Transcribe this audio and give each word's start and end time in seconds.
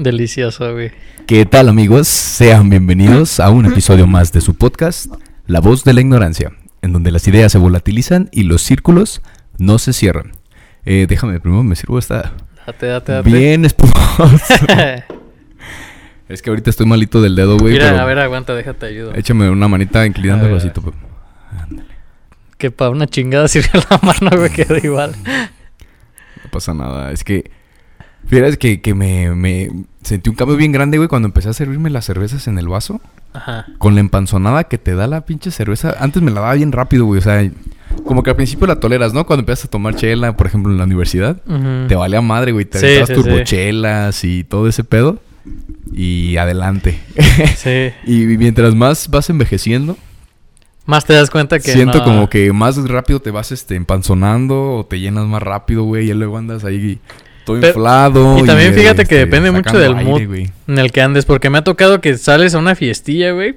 Delicioso, 0.00 0.74
güey. 0.74 0.90
¿Qué 1.26 1.46
tal 1.46 1.70
amigos? 1.70 2.06
Sean 2.06 2.68
bienvenidos 2.68 3.40
a 3.40 3.48
un 3.48 3.64
episodio 3.72 4.06
más 4.06 4.30
de 4.30 4.42
su 4.42 4.54
podcast, 4.54 5.06
La 5.46 5.60
voz 5.60 5.84
de 5.84 5.94
la 5.94 6.02
ignorancia, 6.02 6.52
en 6.82 6.92
donde 6.92 7.10
las 7.10 7.26
ideas 7.26 7.50
se 7.50 7.56
volatilizan 7.56 8.28
y 8.30 8.42
los 8.42 8.60
círculos 8.60 9.22
no 9.56 9.78
se 9.78 9.94
cierran. 9.94 10.32
Eh, 10.84 11.06
déjame, 11.08 11.40
primero 11.40 11.62
me 11.62 11.76
sirvo 11.76 11.98
esta 11.98 12.34
Date, 12.66 12.86
date, 12.88 13.12
date. 13.12 13.30
bien 13.30 13.64
espumoso. 13.64 14.28
es 16.28 16.42
que 16.42 16.50
ahorita 16.50 16.68
estoy 16.68 16.84
malito 16.84 17.22
del 17.22 17.34
dedo, 17.34 17.56
güey. 17.56 17.72
Mira, 17.72 17.88
pero 17.88 18.02
a 18.02 18.04
ver, 18.04 18.18
aguanta, 18.18 18.54
déjate 18.54 18.84
ayudo. 18.84 19.14
Échame 19.14 19.48
una 19.48 19.66
manita 19.66 20.04
inclinando 20.04 20.44
el 20.44 20.52
vasito. 20.52 20.82
pues. 20.82 20.94
Que 22.58 22.70
para 22.70 22.90
una 22.90 23.06
chingada 23.06 23.48
sirve 23.48 23.70
la 23.90 23.98
mano, 24.02 24.36
güey, 24.36 24.50
queda 24.50 24.76
igual. 24.76 25.14
No 25.24 26.50
pasa 26.50 26.74
nada. 26.74 27.12
Es 27.12 27.24
que. 27.24 27.50
Fíjate 28.26 28.56
que, 28.58 28.80
que 28.80 28.94
me, 28.94 29.34
me 29.34 29.70
sentí 30.02 30.30
un 30.30 30.36
cambio 30.36 30.56
bien 30.56 30.72
grande, 30.72 30.96
güey, 30.98 31.08
cuando 31.08 31.26
empecé 31.26 31.48
a 31.48 31.52
servirme 31.52 31.90
las 31.90 32.04
cervezas 32.04 32.48
en 32.48 32.58
el 32.58 32.68
vaso. 32.68 33.00
Ajá. 33.32 33.66
Con 33.78 33.94
la 33.94 34.00
empanzonada 34.00 34.64
que 34.64 34.78
te 34.78 34.94
da 34.94 35.06
la 35.06 35.24
pinche 35.26 35.50
cerveza. 35.50 35.94
Antes 36.00 36.22
me 36.22 36.30
la 36.30 36.40
daba 36.40 36.54
bien 36.54 36.72
rápido, 36.72 37.04
güey. 37.04 37.18
O 37.18 37.22
sea, 37.22 37.48
como 38.04 38.22
que 38.22 38.30
al 38.30 38.36
principio 38.36 38.66
la 38.66 38.80
toleras, 38.80 39.12
¿no? 39.14 39.26
Cuando 39.26 39.40
empiezas 39.42 39.66
a 39.66 39.68
tomar 39.68 39.94
chela, 39.94 40.36
por 40.36 40.46
ejemplo, 40.46 40.72
en 40.72 40.78
la 40.78 40.84
universidad. 40.84 41.40
Ujú. 41.46 41.86
Te 41.88 41.94
valía 41.94 42.20
madre, 42.20 42.52
güey. 42.52 42.64
Te 42.64 42.78
Sí, 42.80 42.86
sí, 43.06 43.14
sí. 43.14 43.22
turbochelas 43.22 44.24
y 44.24 44.42
todo 44.44 44.68
ese 44.68 44.84
pedo. 44.84 45.20
Y 45.92 46.36
adelante. 46.38 46.98
Sí. 47.56 47.90
y 48.06 48.24
mientras 48.38 48.74
más 48.74 49.08
vas 49.10 49.28
envejeciendo, 49.30 49.96
Más 50.86 51.04
te 51.04 51.12
das 51.12 51.30
cuenta 51.30 51.58
que 51.58 51.72
siento 51.72 51.98
no- 51.98 52.04
como 52.04 52.30
que 52.30 52.52
más 52.52 52.76
rápido 52.88 53.20
te 53.20 53.30
vas 53.30 53.52
este, 53.52 53.74
empanzonando 53.76 54.72
o 54.78 54.86
te 54.86 54.98
llenas 54.98 55.26
más 55.26 55.42
rápido, 55.42 55.84
güey. 55.84 56.10
Y 56.10 56.14
luego 56.14 56.38
andas 56.38 56.64
ahí 56.64 56.98
Pero- 57.54 57.66
inflado. 57.68 58.38
y 58.38 58.42
también 58.44 58.74
fíjate 58.74 59.04
que 59.06 59.14
este, 59.14 59.26
depende 59.26 59.50
mucho 59.50 59.78
del 59.78 59.94
aire, 59.96 60.04
mood. 60.28 60.48
en 60.68 60.78
el 60.78 60.92
que 60.92 61.00
andes. 61.02 61.24
Porque 61.24 61.48
me 61.50 61.58
ha 61.58 61.64
tocado 61.64 62.00
que 62.00 62.16
sales 62.18 62.54
a 62.54 62.58
una 62.58 62.74
fiestilla, 62.74 63.32
güey. 63.32 63.54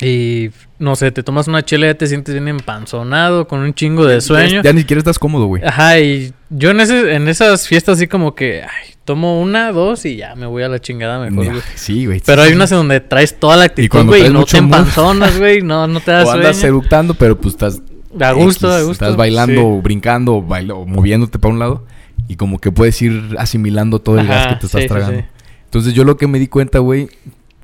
Y 0.00 0.50
no 0.78 0.94
sé, 0.94 1.10
te 1.10 1.22
tomas 1.22 1.48
una 1.48 1.64
chela 1.64 1.86
y 1.86 1.88
ya 1.88 1.94
te 1.94 2.06
sientes 2.06 2.34
bien 2.34 2.48
empanzonado, 2.48 3.48
con 3.48 3.60
un 3.60 3.72
chingo 3.72 4.04
de 4.04 4.20
sueño. 4.20 4.60
Ya 4.62 4.74
ni 4.74 4.80
siquiera 4.80 4.98
estás 4.98 5.18
cómodo, 5.18 5.46
güey. 5.46 5.64
Ajá, 5.64 5.98
y 5.98 6.34
yo 6.50 6.70
en, 6.70 6.80
ese, 6.80 7.14
en 7.14 7.28
esas 7.28 7.66
fiestas 7.66 7.96
así 7.96 8.06
como 8.06 8.34
que, 8.34 8.60
ay, 8.62 8.92
tomo 9.06 9.40
una, 9.40 9.72
dos 9.72 10.04
y 10.04 10.16
ya 10.16 10.34
me 10.34 10.44
voy 10.44 10.64
a 10.64 10.68
la 10.68 10.80
chingada 10.80 11.18
mejor, 11.18 11.46
güey. 11.46 11.62
Sí, 11.76 12.04
güey. 12.04 12.20
Pero 12.26 12.42
hay 12.42 12.52
unas 12.52 12.70
en 12.72 12.76
donde 12.78 13.00
traes 13.00 13.40
toda 13.40 13.56
la 13.56 13.64
actitud, 13.64 14.04
güey, 14.04 14.26
y 14.26 14.28
no 14.28 14.44
te 14.44 14.58
empanzonas, 14.58 15.38
güey, 15.38 15.62
no, 15.62 15.86
no 15.86 16.00
te 16.00 16.10
das 16.10 16.28
O 16.28 16.32
andas 16.32 16.56
sueño. 16.56 16.68
eructando, 16.76 17.14
pero 17.14 17.38
pues 17.40 17.54
estás 17.54 17.80
A 18.20 18.32
gusto, 18.32 18.66
X, 18.68 18.76
a 18.76 18.82
gusto. 18.82 18.92
Estás 19.04 19.16
bailando, 19.16 19.76
sí. 19.76 19.80
brincando, 19.82 20.34
o, 20.34 20.42
baila- 20.42 20.74
o 20.74 20.84
moviéndote 20.84 21.38
para 21.38 21.54
un 21.54 21.58
lado. 21.58 21.86
Y 22.28 22.36
como 22.36 22.58
que 22.58 22.72
puedes 22.72 23.00
ir 23.02 23.36
asimilando 23.38 24.00
todo 24.00 24.18
el 24.18 24.26
gas 24.26 24.48
que 24.48 24.56
te 24.56 24.66
estás 24.66 24.82
sí, 24.82 24.88
tragando. 24.88 25.20
sí. 25.20 25.26
Entonces 25.64 25.94
yo 25.94 26.04
lo 26.04 26.16
que 26.16 26.26
me 26.26 26.38
di 26.38 26.48
cuenta, 26.48 26.78
güey, 26.78 27.08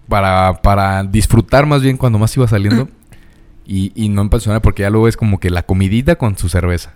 para, 0.09 0.61
para 0.63 1.03
disfrutar 1.05 1.67
más 1.67 1.83
bien 1.83 1.97
cuando 1.97 2.19
más 2.19 2.37
iba 2.37 2.47
saliendo. 2.47 2.89
y, 3.67 3.93
y 3.95 4.09
no 4.09 4.23
empanzonar 4.23 4.61
porque 4.61 4.83
ya 4.83 4.91
luego 4.91 5.09
es 5.09 5.17
como 5.17 5.39
que 5.39 5.51
la 5.51 5.63
comidita 5.63 6.17
con 6.17 6.37
su 6.37 6.49
cerveza. 6.49 6.95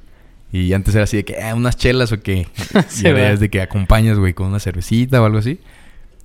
Y 0.53 0.73
antes 0.73 0.95
era 0.95 1.05
así 1.05 1.17
de 1.17 1.25
que, 1.25 1.43
ah, 1.43 1.55
unas 1.55 1.77
chelas 1.77 2.13
o 2.13 2.21
qué. 2.21 2.49
Sí, 2.89 3.05
y 3.05 3.09
ahora 3.09 3.33
es 3.33 3.41
de 3.41 3.51
que 3.51 3.61
acompañas, 3.61 4.19
güey, 4.19 4.33
con 4.33 4.49
una 4.49 4.61
cervecita 4.61 5.21
o 5.21 5.25
algo 5.25 5.39
así. 5.39 5.61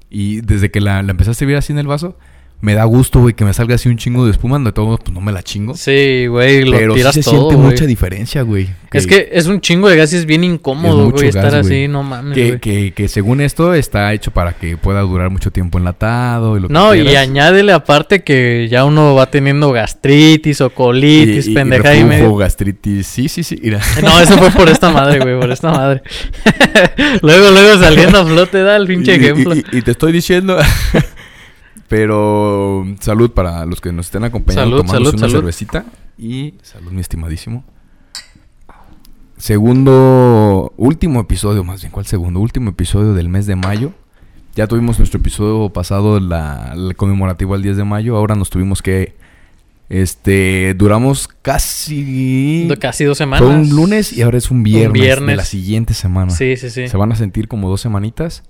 Y 0.10 0.42
desde 0.42 0.72
que 0.72 0.82
la, 0.82 1.02
la 1.04 1.12
empezaste 1.12 1.32
a 1.32 1.40
servir 1.40 1.56
así 1.58 1.74
en 1.74 1.80
el 1.80 1.88
vaso, 1.88 2.18
me 2.62 2.74
da 2.76 2.84
gusto, 2.86 3.20
güey, 3.22 3.34
que 3.34 3.44
me 3.44 3.54
salga 3.54 3.76
así 3.76 3.90
un 3.90 3.98
chingo 3.98 4.26
de 4.26 4.32
espuma. 4.32 4.60
De 4.60 4.72
todo 4.72 4.86
modo, 4.86 4.98
pues 5.00 5.12
no 5.12 5.20
me 5.22 5.32
la 5.32 5.42
chingo. 5.44 5.76
Sí, 5.76 6.28
güey, 6.28 6.64
lo 6.64 6.78
pero 6.78 6.94
sí 6.94 7.00
tiras 7.00 7.16
se 7.16 7.24
todo, 7.24 7.34
siente 7.36 7.56
güey. 7.56 7.68
mucha 7.70 7.86
diferencia, 7.86 8.42
güey. 8.44 8.70
Es 8.94 9.08
que 9.08 9.30
es 9.32 9.48
un 9.48 9.62
chingo 9.62 9.88
de 9.88 9.96
gas 9.96 10.12
y 10.12 10.18
es 10.18 10.26
bien 10.26 10.44
incómodo, 10.44 11.12
güey, 11.12 11.30
estar 11.30 11.56
así, 11.56 11.88
no 11.88 12.04
mames, 12.04 12.36
que, 12.36 12.48
güey. 12.48 12.60
que, 12.60 12.92
que 12.94 13.08
según 13.08 13.40
esto 13.40 13.74
está 13.74 14.12
hecho 14.14 14.32
para 14.32 14.52
que 14.54 14.76
pueda 14.76 15.00
durar 15.02 15.30
mucho 15.30 15.50
tiempo 15.50 15.78
enlatado 15.78 16.58
y 16.58 16.60
lo 16.60 16.68
que 16.68 16.74
No, 16.74 16.94
y 16.94 17.16
añádele 17.16 17.72
aparte 17.72 18.22
que 18.24 18.68
ya 18.70 18.84
uno 18.84 19.16
va 19.16 19.32
teniendo 19.32 19.72
gastritis 19.72 20.60
o 20.60 20.70
colitis, 20.72 21.48
Y- 21.48 21.52
y- 21.52 21.60
y 21.60 22.04
medio. 22.04 22.36
gastritis. 22.36 23.08
Sí, 23.08 23.30
sí, 23.30 23.44
sí. 23.44 23.58
Mira. 23.64 23.80
No, 24.04 24.20
eso 24.20 24.38
fue 24.38 24.52
por 24.52 24.68
esta 24.68 24.90
madre, 24.92 25.20
güey, 25.20 25.40
por 25.40 25.50
esta 25.52 25.72
madre. 25.72 26.02
luego, 27.22 27.52
luego 27.52 27.82
saliendo 27.82 28.20
a 28.20 28.26
flote, 28.26 28.62
da 28.62 28.76
el 28.76 28.88
pinche 28.88 29.16
ejemplo. 29.16 29.56
Y 29.72 29.82
te 29.82 29.92
estoy 29.92 30.12
diciendo. 30.12 30.58
Pero 31.92 32.86
salud 33.02 33.32
para 33.32 33.66
los 33.66 33.82
que 33.82 33.92
nos 33.92 34.06
estén 34.06 34.24
acompañando 34.24 34.78
Salud, 34.78 34.90
salud, 34.90 35.10
una 35.10 35.20
salud. 35.20 35.34
cervecita. 35.34 35.84
Y 36.18 36.54
salud, 36.62 36.90
mi 36.94 37.02
estimadísimo. 37.02 37.66
Segundo, 39.36 40.72
último 40.78 41.20
episodio, 41.20 41.66
más 41.66 41.82
bien, 41.82 41.92
¿cuál 41.92 42.06
segundo? 42.06 42.40
Último 42.40 42.70
episodio 42.70 43.14
del 43.14 43.28
mes 43.28 43.46
de 43.46 43.58
mayo. 43.58 43.92
Ya 44.56 44.68
tuvimos 44.68 45.00
nuestro 45.00 45.20
episodio 45.20 45.68
pasado, 45.68 46.22
la, 46.22 46.72
el 46.76 46.96
conmemorativo 46.96 47.56
al 47.56 47.62
10 47.62 47.76
de 47.76 47.84
mayo. 47.84 48.16
Ahora 48.16 48.36
nos 48.36 48.50
tuvimos 48.50 48.82
que. 48.82 49.18
Este. 49.90 50.74
Duramos 50.76 51.28
casi. 51.42 52.70
Casi 52.80 53.04
dos 53.04 53.18
semanas. 53.18 53.46
Fue 53.46 53.54
un 53.54 53.70
lunes 53.70 54.14
y 54.14 54.22
ahora 54.22 54.38
es 54.38 54.50
un 54.50 54.64
viernes, 54.64 54.94
de 54.94 55.00
viernes. 55.00 55.36
la 55.36 55.44
siguiente 55.44 55.94
semana. 55.94 56.32
Sí, 56.32 56.56
sí, 56.56 56.70
sí. 56.70 56.88
Se 56.88 56.96
van 56.96 57.12
a 57.12 57.16
sentir 57.16 57.50
como 57.50 57.70
dos 57.70 57.82
semanitas, 57.82 58.44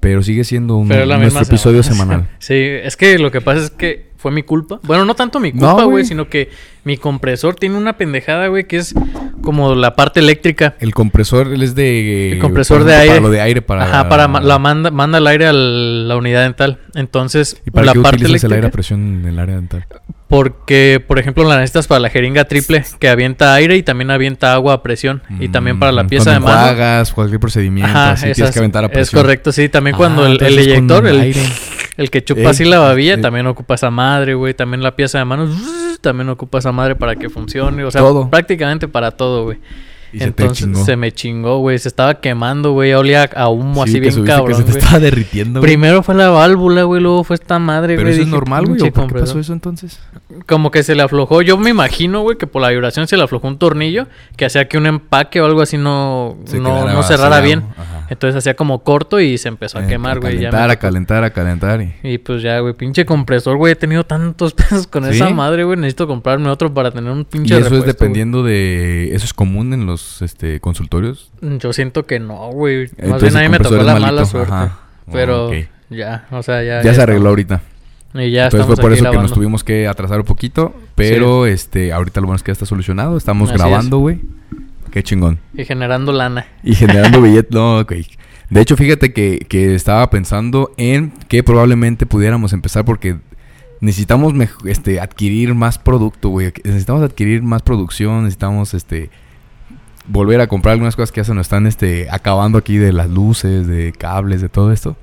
pero 0.00 0.22
sigue 0.22 0.44
siendo 0.44 0.76
un, 0.76 0.88
Pero 0.88 1.06
la 1.06 1.18
nuestro 1.18 1.42
episodio 1.42 1.82
semana. 1.82 2.12
semanal. 2.12 2.28
Sí, 2.38 2.54
es 2.54 2.96
que 2.96 3.18
lo 3.18 3.30
que 3.30 3.40
pasa 3.40 3.64
es 3.64 3.70
que 3.70 4.07
fue 4.18 4.30
mi 4.32 4.42
culpa. 4.42 4.78
Bueno, 4.82 5.04
no 5.06 5.14
tanto 5.14 5.40
mi 5.40 5.52
culpa, 5.52 5.84
güey. 5.84 6.04
sino 6.04 6.28
que 6.28 6.50
mi 6.84 6.96
compresor 6.98 7.54
tiene 7.54 7.76
una 7.76 7.96
pendejada, 7.96 8.48
güey, 8.48 8.66
que 8.66 8.76
es 8.76 8.94
como 9.42 9.74
la 9.74 9.94
parte 9.96 10.20
eléctrica. 10.20 10.74
El 10.80 10.92
compresor 10.92 11.46
él 11.48 11.62
es 11.62 11.74
de... 11.74 12.32
El 12.32 12.38
compresor 12.40 12.84
de 12.84 12.94
aire. 12.96 13.08
Para 13.14 13.20
lo 13.20 13.30
de 13.30 13.40
aire, 13.40 13.62
para... 13.62 13.84
Ajá, 13.84 14.08
para 14.08 14.26
ma- 14.28 14.40
la 14.40 14.58
manda, 14.58 14.90
manda 14.90 15.18
el 15.18 15.26
aire 15.28 15.46
a 15.46 15.52
la 15.52 16.16
unidad 16.16 16.42
dental. 16.42 16.78
Entonces, 16.94 17.60
¿Y 17.64 17.70
para 17.70 17.86
la 17.86 17.92
qué 17.92 18.00
parte 18.00 18.16
utilizas 18.24 18.44
el 18.44 18.52
aire 18.52 18.56
a 18.56 18.58
eléctrica. 18.66 18.72
presión 18.76 19.20
en 19.20 19.26
el 19.26 19.38
área 19.38 19.54
dental? 19.56 19.86
Porque, 20.28 21.02
por 21.06 21.18
ejemplo, 21.18 21.44
la 21.44 21.56
necesitas 21.56 21.86
para 21.86 22.00
la 22.00 22.10
jeringa 22.10 22.44
triple, 22.44 22.84
que 22.98 23.08
avienta 23.08 23.54
aire 23.54 23.76
y 23.76 23.82
también 23.82 24.10
avienta 24.10 24.52
agua 24.52 24.74
a 24.74 24.82
presión. 24.82 25.22
Y 25.40 25.48
también 25.48 25.78
para 25.78 25.90
la 25.92 26.02
Mm, 26.04 26.08
pieza 26.08 26.32
de 26.32 26.40
mano. 26.40 26.52
enjuagas, 26.58 27.12
cualquier 27.12 27.40
procedimiento, 27.40 27.96
así 27.96 28.32
tienes 28.32 28.52
que 28.52 28.58
aventar 28.58 28.84
a 28.84 28.88
Es 28.88 28.92
presión. 28.92 29.22
correcto, 29.22 29.52
sí. 29.52 29.68
También 29.70 29.94
Ah, 29.94 29.98
cuando 29.98 30.26
el, 30.26 30.32
el 30.32 30.38
con 30.38 30.48
eyector, 30.58 31.06
el, 31.06 31.20
aire. 31.20 31.40
El 31.98 32.10
que 32.10 32.24
chupa 32.24 32.40
Eh, 32.40 32.46
así 32.46 32.64
la 32.64 32.78
babilla, 32.78 33.14
eh. 33.14 33.18
también 33.18 33.46
ocupa 33.46 33.74
esa 33.74 33.90
madre, 33.90 34.32
güey. 34.34 34.54
También 34.54 34.82
la 34.82 34.96
pieza 34.96 35.18
de 35.18 35.26
manos, 35.26 35.50
también 36.00 36.30
ocupa 36.30 36.58
esa 36.58 36.72
madre 36.72 36.96
para 36.96 37.14
que 37.16 37.28
funcione. 37.28 37.84
O 37.84 37.90
sea, 37.90 38.00
Todo. 38.00 38.30
prácticamente 38.30 38.88
para 38.88 39.10
todo, 39.10 39.44
güey. 39.44 39.58
Y 40.10 40.22
Entonces 40.22 40.66
se 40.86 40.96
me 40.96 41.12
chingó, 41.12 41.58
güey. 41.58 41.78
Se 41.78 41.86
estaba 41.88 42.14
quemando, 42.18 42.72
güey. 42.72 42.94
Olía 42.94 43.28
a 43.36 43.48
humo 43.50 43.84
Sí, 43.84 43.90
así 43.90 44.00
bien 44.00 44.12
subiste 44.14 44.32
que 44.32 44.38
cabrón, 44.38 44.56
se 44.56 44.62
te 44.64 44.70
güey. 44.70 44.82
estaba 44.82 45.00
derritiendo, 45.00 45.60
güey. 45.60 45.70
Primero 45.70 46.02
fue 46.02 46.14
la 46.14 46.30
válvula, 46.30 46.84
güey. 46.84 47.02
Luego 47.02 47.24
fue 47.24 47.34
esta 47.34 47.58
madre, 47.58 47.94
Pero 47.96 48.06
güey. 48.08 48.14
eso 48.14 48.22
es 48.22 48.28
normal, 48.28 48.64
güey. 48.64 48.76
"Pinche 48.80 48.88
¿o 48.88 48.92
¿Por 48.94 49.06
qué 49.08 49.12
pasó 49.20 49.34
compresor". 49.34 49.40
eso 49.42 49.52
entonces? 49.52 50.00
Como 50.46 50.70
que 50.70 50.82
se 50.82 50.94
le 50.94 51.02
aflojó. 51.02 51.42
Yo 51.42 51.58
me 51.58 51.68
imagino, 51.68 52.22
güey, 52.22 52.38
que 52.38 52.46
por 52.46 52.62
la 52.62 52.70
vibración 52.70 53.06
se 53.06 53.18
le 53.18 53.24
aflojó 53.24 53.48
un 53.48 53.58
tornillo 53.58 54.06
que 54.36 54.46
hacía 54.46 54.66
que 54.66 54.78
un 54.78 54.86
empaque 54.86 55.42
o 55.42 55.44
algo 55.44 55.60
así 55.60 55.76
no, 55.76 56.38
Se 56.46 56.58
no, 56.58 56.88
no 56.90 57.02
cerrara 57.02 57.40
bien. 57.40 57.64
Ajá. 57.76 57.97
Entonces 58.10 58.36
hacía 58.36 58.54
como 58.54 58.82
corto 58.82 59.20
y 59.20 59.36
se 59.38 59.48
empezó 59.48 59.78
a 59.78 59.84
Eh, 59.84 59.88
quemar, 59.88 60.20
güey. 60.20 60.34
me 60.36 60.42
calentar, 60.44 60.70
a 60.70 60.76
calentar, 60.76 61.24
a 61.24 61.30
calentar. 61.30 61.82
Y... 61.82 61.94
Y 62.02 62.18
pues 62.18 62.42
ya, 62.42 62.58
güey, 62.60 62.74
pinche 62.74 63.04
compresor, 63.04 63.56
güey. 63.56 63.72
He 63.72 63.76
tenido 63.76 64.04
tantos 64.04 64.54
pesos 64.54 64.86
con 64.86 65.04
¿Sí? 65.04 65.10
esa 65.10 65.30
madre, 65.30 65.64
güey. 65.64 65.76
Necesito 65.78 66.06
comprarme 66.06 66.48
otro 66.48 66.72
para 66.72 66.90
tener 66.90 67.10
un 67.10 67.20
Y 67.20 67.24
pinche 67.24 67.58
eso 67.58 67.76
es 67.76 67.84
dependiendo 67.84 68.42
de... 68.42 69.14
¿Eso 69.14 69.24
es 69.24 69.34
común 69.34 69.72
en 69.74 69.86
los 69.86 70.22
este, 70.22 70.60
consultorios? 70.60 71.30
güey. 71.40 71.58
Yo 71.58 71.72
siento 71.72 72.04
que 72.06 72.18
no, 72.20 72.50
güey. 72.50 72.88
Más 73.06 73.20
bien 73.22 73.36
a 73.36 73.40
mí 73.40 73.48
me 73.48 73.58
tocó 73.60 73.82
la 73.82 73.98
mala 73.98 74.24
suerte. 74.24 74.52
Ajá. 74.52 74.78
Pero 75.12 75.50
ya, 75.90 76.26
o 76.30 76.42
sea, 76.42 76.62
ya. 76.62 76.82
Ya, 76.82 76.94
se 76.94 77.02
arregló 77.02 77.30
ahorita. 77.30 77.62
Y 78.14 78.30
ya 78.30 78.44
Entonces 78.44 78.66
fue 78.66 78.76
por 78.76 78.92
eso 78.92 79.10
que 79.10 79.16
nos 79.18 79.32
tuvimos 79.32 79.64
que 79.64 79.86
atrasar 79.86 80.18
un 80.20 80.24
poquito. 80.26 80.74
Pero 80.94 81.46
este, 81.46 81.92
ahorita 81.92 82.20
lo 82.20 82.26
bueno 82.26 82.36
es 82.36 82.42
que 82.42 82.48
ya 82.50 82.54
está 82.54 82.66
solucionado. 82.66 83.16
Estamos 83.16 83.50
Así 83.50 83.58
grabando, 83.58 83.98
güey. 83.98 84.20
Qué 84.90 85.02
chingón. 85.02 85.38
Y 85.54 85.64
generando 85.64 86.12
lana. 86.12 86.46
Y 86.62 86.74
generando 86.74 87.20
billetes. 87.22 87.50
No, 87.52 87.80
ok. 87.80 87.92
De 88.50 88.60
hecho, 88.60 88.76
fíjate 88.76 89.12
que, 89.12 89.40
que 89.48 89.74
estaba 89.74 90.08
pensando 90.10 90.72
en 90.76 91.12
que 91.28 91.42
probablemente 91.42 92.06
pudiéramos 92.06 92.52
empezar 92.52 92.84
porque 92.84 93.18
necesitamos 93.80 94.32
este, 94.64 95.00
adquirir 95.00 95.54
más 95.54 95.78
producto, 95.78 96.30
güey. 96.30 96.52
Necesitamos 96.64 97.02
adquirir 97.02 97.42
más 97.42 97.62
producción. 97.62 98.24
Necesitamos 98.24 98.74
este 98.74 99.10
volver 100.06 100.40
a 100.40 100.46
comprar 100.46 100.72
algunas 100.72 100.96
cosas 100.96 101.12
que 101.12 101.20
ya 101.20 101.24
se 101.24 101.34
nos 101.34 101.46
están 101.46 101.66
este, 101.66 102.08
acabando 102.10 102.58
aquí 102.58 102.78
de 102.78 102.92
las 102.92 103.10
luces, 103.10 103.66
de 103.66 103.92
cables, 103.92 104.40
de 104.40 104.48
todo 104.48 104.72
esto. 104.72 104.96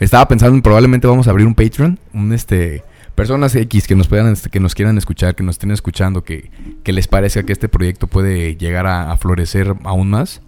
Estaba 0.00 0.26
pensando 0.26 0.56
en 0.56 0.62
probablemente 0.62 1.06
vamos 1.06 1.28
a 1.28 1.30
abrir 1.30 1.46
un 1.46 1.54
Patreon, 1.54 1.98
un 2.14 2.32
este 2.32 2.82
personas 3.18 3.54
X 3.54 3.86
que 3.86 3.94
nos 3.94 4.08
puedan 4.08 4.32
este, 4.32 4.48
que 4.48 4.60
nos 4.60 4.74
quieran 4.74 4.96
escuchar, 4.96 5.34
que 5.34 5.42
nos 5.42 5.56
estén 5.56 5.70
escuchando, 5.72 6.22
que, 6.24 6.50
que 6.84 6.92
les 6.92 7.06
parezca 7.08 7.42
que 7.42 7.52
este 7.52 7.68
proyecto 7.68 8.06
puede 8.06 8.56
llegar 8.56 8.86
a, 8.86 9.12
a 9.12 9.16
florecer 9.18 9.74
aún 9.84 10.08
más. 10.10 10.40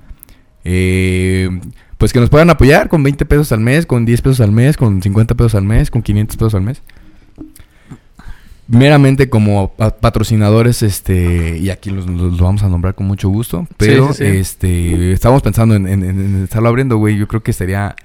Eh, 0.65 1.49
pues 1.99 2.13
que 2.15 2.21
nos 2.21 2.31
puedan 2.31 2.49
apoyar 2.49 2.89
con 2.89 3.03
20 3.03 3.27
pesos 3.27 3.53
al 3.53 3.61
mes, 3.61 3.85
con 3.85 4.07
10 4.07 4.23
pesos 4.23 4.41
al 4.41 4.53
mes, 4.53 4.77
con 4.79 5.03
50 5.03 5.35
pesos 5.35 5.55
al 5.55 5.65
mes, 5.65 5.91
con 5.91 6.01
500 6.03 6.37
pesos 6.37 6.55
al 6.55 6.63
mes. 6.63 6.81
Meramente 8.69 9.29
como 9.29 9.73
pa- 9.73 9.97
patrocinadores, 9.97 10.83
este, 10.85 11.59
y 11.59 11.71
aquí 11.71 11.91
los, 11.91 12.07
los- 12.07 12.21
los 12.33 12.41
vamos 12.41 12.63
a 12.63 12.69
nombrar 12.69 12.95
con 12.95 13.07
mucho 13.09 13.29
gusto, 13.29 13.67
pero 13.77 14.13
sí, 14.13 14.25
sí. 14.25 14.25
este, 14.37 15.13
estamos 15.13 15.43
pensando 15.43 15.75
en, 15.75 15.89
en- 15.89 16.05
en- 16.05 16.21
en 16.21 16.45
estarlo 16.45 16.69
abriendo, 16.69 16.97
güey. 16.97 17.17
Yo 17.19 17.27
creo 17.27 17.43
que 17.43 17.53
sería 17.53 17.97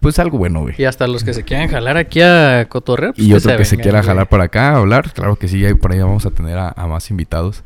pues 0.00 0.18
algo 0.18 0.38
bueno, 0.38 0.60
güey. 0.62 0.74
Y 0.78 0.84
hasta 0.84 1.06
los 1.06 1.24
que 1.24 1.32
se 1.34 1.42
quieran 1.44 1.68
jalar 1.68 1.96
aquí 1.96 2.20
a 2.20 2.66
cotorrear. 2.68 3.14
pues, 3.14 3.26
Y 3.26 3.32
otro 3.34 3.56
que 3.56 3.64
se 3.64 3.76
quiera 3.78 4.02
jalar 4.02 4.28
para 4.28 4.44
acá 4.44 4.70
a 4.70 4.76
hablar, 4.76 5.12
claro 5.12 5.36
que 5.36 5.48
sí, 5.48 5.64
ahí 5.64 5.74
por 5.74 5.92
ahí 5.92 5.98
vamos 6.00 6.26
a 6.26 6.30
tener 6.30 6.56
a, 6.58 6.68
a 6.76 6.86
más 6.86 7.10
invitados. 7.10 7.62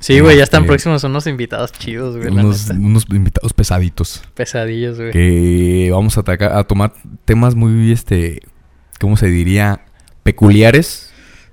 Sí, 0.00 0.20
güey, 0.20 0.36
ya 0.36 0.42
están 0.44 0.62
Este, 0.62 0.68
próximos 0.68 1.02
unos 1.04 1.26
invitados 1.26 1.72
chidos, 1.72 2.16
güey. 2.18 2.28
Unos, 2.28 2.68
unos 2.68 3.06
invitados 3.10 3.54
pesaditos. 3.54 4.22
Pesadillos, 4.34 4.98
güey. 4.98 5.12
Que 5.12 5.88
vamos 5.92 6.18
a, 6.18 6.20
atacar, 6.20 6.52
a 6.52 6.64
tomar 6.64 6.92
temas 7.24 7.54
muy, 7.54 7.90
este, 7.90 8.42
¿cómo 9.00 9.16
se 9.16 9.28
diría? 9.28 9.80
Peculiares. 10.22 11.10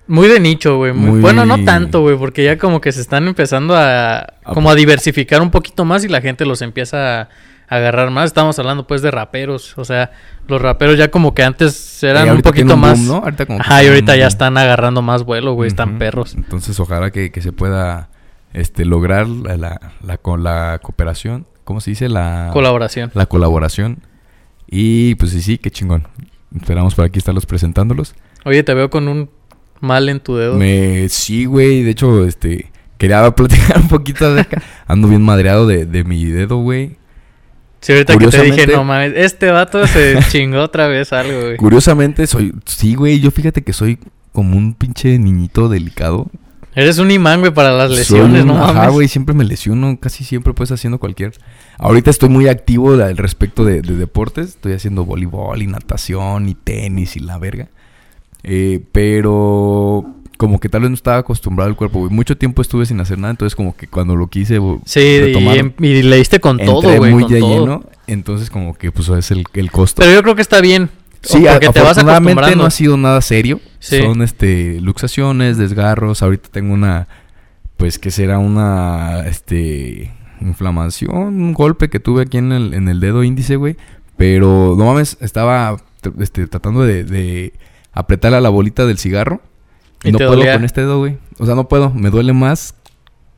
Muy 0.07 0.27
de 0.27 0.39
nicho, 0.41 0.75
güey. 0.77 0.91
muy- 0.91 1.11
Muy- 1.11 1.21
Bueno, 1.21 1.45
no 1.45 1.63
tanto, 1.63 2.01
güey, 2.01 2.17
porque 2.17 2.43
ya 2.43 2.57
como 2.57 2.81
que 2.81 2.91
se 2.91 2.99
están 2.99 3.25
empezando 3.27 3.75
a... 3.77 4.33
Como 4.43 4.69
a 4.69 4.75
diversificar 4.75 5.41
un 5.41 5.51
poquito 5.51 5.85
más 5.85 6.03
y 6.03 6.09
la 6.09 6.19
gente 6.19 6.43
los 6.45 6.61
empieza 6.61 7.21
a 7.21 7.29
agarrar 7.71 8.11
más. 8.11 8.25
Estamos 8.25 8.59
hablando, 8.59 8.85
pues, 8.85 9.01
de 9.01 9.09
raperos. 9.09 9.77
O 9.77 9.85
sea, 9.85 10.11
los 10.47 10.61
raperos 10.61 10.97
ya 10.97 11.09
como 11.09 11.33
que 11.33 11.43
antes 11.43 12.03
eran 12.03 12.29
un 12.29 12.41
poquito 12.41 12.77
más... 12.77 12.99
Ahorita 13.09 13.45
como 13.47 13.59
Ajá, 13.59 13.83
y 13.83 13.87
ahorita 13.87 14.15
ya 14.15 14.27
están 14.27 14.57
agarrando 14.57 15.01
más 15.01 15.23
vuelo, 15.23 15.53
güey. 15.53 15.67
Están 15.67 15.97
perros. 15.97 16.35
Entonces, 16.35 16.79
ojalá 16.79 17.09
que, 17.11 17.31
que 17.31 17.41
se 17.41 17.51
pueda 17.51 18.09
este, 18.53 18.85
lograr 18.85 19.27
la, 19.27 19.57
la, 19.57 19.79
la, 20.05 20.17
co- 20.17 20.37
la 20.37 20.79
cooperación. 20.83 21.47
¿Cómo 21.63 21.79
se 21.81 21.91
dice? 21.91 22.09
La, 22.09 22.49
Colaboración. 22.53 23.11
la 23.13 23.25
colaboración. 23.25 23.99
Y 24.67 25.15
pues 25.15 25.31
sí, 25.31 25.41
sí, 25.41 25.57
qué 25.57 25.71
chingón. 25.71 26.07
Esperamos 26.55 26.95
por 26.95 27.05
aquí 27.05 27.19
estarlos 27.19 27.45
presentándolos. 27.45 28.13
Oye, 28.45 28.63
te 28.63 28.73
veo 28.73 28.89
con 28.89 29.07
un 29.07 29.29
mal 29.79 30.09
en 30.09 30.19
tu 30.19 30.35
dedo. 30.35 30.55
Me, 30.55 31.07
sí, 31.09 31.45
güey. 31.45 31.83
De 31.83 31.91
hecho, 31.91 32.25
este, 32.25 32.71
quería 32.97 33.29
platicar 33.35 33.77
un 33.77 33.87
poquito 33.87 34.27
acerca. 34.27 34.61
Ando 34.87 35.07
bien 35.07 35.21
madreado 35.21 35.67
de, 35.67 35.85
de 35.85 36.03
mi 36.03 36.25
dedo, 36.25 36.57
güey. 36.57 36.97
Sí, 37.81 37.93
ahorita 37.93 38.17
que 38.17 38.27
te 38.27 38.41
dije, 38.43 38.67
no 38.67 38.83
mames, 38.83 39.13
este 39.15 39.49
vato 39.51 39.85
se 39.87 40.17
chingó 40.29 40.59
otra 40.61 40.87
vez 40.87 41.11
algo, 41.13 41.41
güey. 41.41 41.57
Curiosamente, 41.57 42.27
soy, 42.27 42.53
sí, 42.65 42.93
güey. 42.95 43.19
Yo 43.19 43.31
fíjate 43.31 43.63
que 43.63 43.73
soy 43.73 43.97
como 44.31 44.55
un 44.55 44.73
pinche 44.75 45.17
niñito 45.17 45.67
delicado. 45.67 46.27
Eres 46.73 46.99
un 46.99 47.11
imán, 47.11 47.41
güey, 47.41 47.51
para 47.53 47.71
las 47.73 47.89
Soy 47.89 47.97
lesiones, 47.97 48.41
un- 48.43 48.47
no 48.49 48.63
Ajá, 48.63 48.73
mames. 48.73 48.91
güey, 48.93 49.07
siempre 49.09 49.35
me 49.35 49.43
lesiono, 49.43 49.97
casi 49.99 50.23
siempre 50.23 50.53
pues 50.53 50.71
haciendo 50.71 50.99
cualquier. 50.99 51.33
Ahorita 51.77 52.09
estoy 52.11 52.29
muy 52.29 52.47
activo 52.47 52.93
al 52.93 53.17
respecto 53.17 53.65
de, 53.65 53.81
de 53.81 53.95
deportes, 53.97 54.49
estoy 54.49 54.73
haciendo 54.73 55.03
voleibol 55.03 55.61
y 55.61 55.67
natación 55.67 56.47
y 56.47 56.53
tenis 56.55 57.17
y 57.17 57.19
la 57.19 57.37
verga. 57.39 57.67
Eh, 58.43 58.79
pero 58.93 60.05
como 60.41 60.59
que 60.59 60.69
tal 60.69 60.81
vez 60.81 60.89
no 60.89 60.95
estaba 60.95 61.17
acostumbrado 61.17 61.69
al 61.69 61.75
cuerpo, 61.75 61.99
güey. 61.99 62.11
Mucho 62.11 62.35
tiempo 62.35 62.63
estuve 62.63 62.87
sin 62.87 62.99
hacer 62.99 63.19
nada, 63.19 63.29
entonces 63.29 63.55
como 63.55 63.75
que 63.75 63.85
cuando 63.85 64.15
lo 64.15 64.25
quise 64.25 64.57
Sí, 64.85 64.99
y, 64.99 65.19
retomar, 65.19 65.55
em- 65.55 65.73
y 65.77 66.01
le 66.01 66.15
diste 66.15 66.39
con 66.39 66.57
todo, 66.57 66.97
güey. 66.97 67.13
muy 67.13 67.21
con 67.25 67.37
todo. 67.39 67.59
lleno, 67.59 67.83
entonces 68.07 68.49
como 68.49 68.73
que 68.73 68.91
pues 68.91 69.07
es 69.09 69.29
el, 69.29 69.43
el 69.53 69.69
costo. 69.71 70.01
Pero 70.01 70.15
yo 70.15 70.23
creo 70.23 70.33
que 70.33 70.41
está 70.41 70.59
bien. 70.59 70.89
Sí, 71.21 71.45
porque 71.47 71.69
te 71.69 71.79
vas 71.81 71.95
acostumbrando. 71.99 72.55
no 72.55 72.65
ha 72.65 72.71
sido 72.71 72.97
nada 72.97 73.21
serio. 73.21 73.59
Sí. 73.77 74.01
Son 74.01 74.23
este 74.23 74.81
luxaciones, 74.81 75.59
desgarros. 75.59 76.23
Ahorita 76.23 76.49
tengo 76.51 76.73
una, 76.73 77.07
pues 77.77 77.99
que 77.99 78.09
será 78.09 78.39
una, 78.39 79.19
este, 79.27 80.11
inflamación, 80.41 81.19
un 81.39 81.53
golpe 81.53 81.91
que 81.91 81.99
tuve 81.99 82.23
aquí 82.23 82.39
en 82.39 82.51
el, 82.51 82.73
en 82.73 82.89
el 82.89 82.99
dedo 82.99 83.23
índice, 83.23 83.57
güey. 83.57 83.77
Pero 84.17 84.73
no 84.75 84.85
mames, 84.85 85.17
estaba 85.21 85.77
este, 86.19 86.47
tratando 86.47 86.81
de, 86.81 87.03
de 87.03 87.53
apretar 87.93 88.33
a 88.33 88.41
la 88.41 88.49
bolita 88.49 88.87
del 88.87 88.97
cigarro. 88.97 89.39
Y, 90.03 90.09
¿Y 90.09 90.11
no 90.11 90.17
puedo 90.17 90.31
dolía? 90.31 90.53
con 90.53 90.63
este 90.65 90.81
dedo, 90.81 90.99
güey. 90.99 91.17
O 91.39 91.45
sea, 91.45 91.55
no 91.55 91.67
puedo. 91.67 91.91
Me 91.91 92.09
duele 92.09 92.33
más 92.33 92.75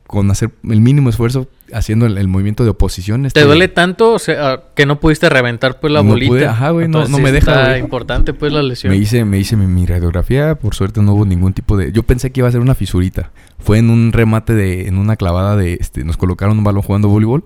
con 0.06 0.30
hacer 0.30 0.50
el 0.68 0.80
mínimo 0.80 1.08
esfuerzo 1.08 1.48
haciendo 1.72 2.06
el, 2.06 2.18
el 2.18 2.28
movimiento 2.28 2.62
de 2.62 2.70
oposición. 2.70 3.22
¿Te 3.22 3.28
este, 3.28 3.42
duele 3.44 3.68
tanto 3.68 4.12
o 4.12 4.18
sea, 4.18 4.60
que 4.76 4.86
no 4.86 5.00
pudiste 5.00 5.28
reventar 5.28 5.80
pues 5.80 5.92
la 5.92 6.02
No 6.02 6.10
bolita? 6.10 6.28
pude, 6.30 6.46
ajá, 6.46 6.70
güey, 6.70 6.88
no- 6.88 7.08
no 7.08 7.18
me 7.18 7.32
deja, 7.32 7.52
Está 7.52 7.68
güey. 7.70 7.80
importante 7.80 8.32
pues 8.34 8.52
la 8.52 8.62
lesión. 8.62 8.92
Me 8.92 8.98
hice, 8.98 9.24
me 9.24 9.38
hice 9.38 9.56
mi, 9.56 9.66
mi 9.66 9.86
radiografía, 9.86 10.54
por 10.56 10.74
suerte 10.74 11.00
no 11.02 11.14
hubo 11.14 11.24
ningún 11.24 11.52
tipo 11.54 11.76
de... 11.76 11.90
Yo 11.90 12.02
pensé 12.02 12.30
que 12.30 12.40
iba 12.40 12.48
a 12.48 12.52
ser 12.52 12.60
una 12.60 12.74
fisurita. 12.74 13.30
Fue 13.58 13.78
en 13.78 13.90
un 13.90 14.12
remate 14.12 14.52
de... 14.54 14.86
En 14.88 14.98
una 14.98 15.16
clavada 15.16 15.56
de... 15.56 15.74
Este, 15.80 16.04
nos 16.04 16.16
colocaron 16.16 16.58
un 16.58 16.64
balón 16.64 16.82
jugando 16.82 17.08
voleibol. 17.08 17.44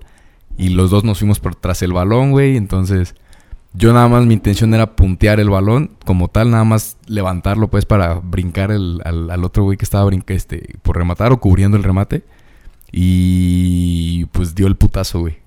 Y 0.57 0.69
los 0.69 0.91
dos 0.91 1.03
nos 1.05 1.19
fuimos 1.19 1.39
por 1.39 1.55
tras 1.55 1.81
el 1.81 1.93
balón, 1.93 2.31
güey. 2.31 2.55
Entonces... 2.57 3.15
Yo 3.73 3.93
nada 3.93 4.07
más 4.07 4.25
mi 4.25 4.33
intención 4.33 4.73
era 4.73 4.95
puntear 4.95 5.39
el 5.39 5.49
balón. 5.49 5.91
Como 6.05 6.27
tal, 6.27 6.51
nada 6.51 6.63
más 6.63 6.97
levantarlo 7.07 7.69
pues 7.69 7.85
para 7.85 8.15
brincar 8.15 8.71
el, 8.71 9.01
al, 9.05 9.43
otro 9.43 9.63
güey 9.63 9.77
que 9.77 9.85
estaba 9.85 10.05
brinca, 10.05 10.33
este, 10.33 10.77
por 10.81 10.97
rematar 10.97 11.31
o 11.31 11.39
cubriendo 11.39 11.77
el 11.77 11.83
remate. 11.83 12.23
Y 12.91 14.25
pues 14.25 14.55
dio 14.55 14.67
el 14.67 14.75
putazo, 14.75 15.19
güey 15.19 15.37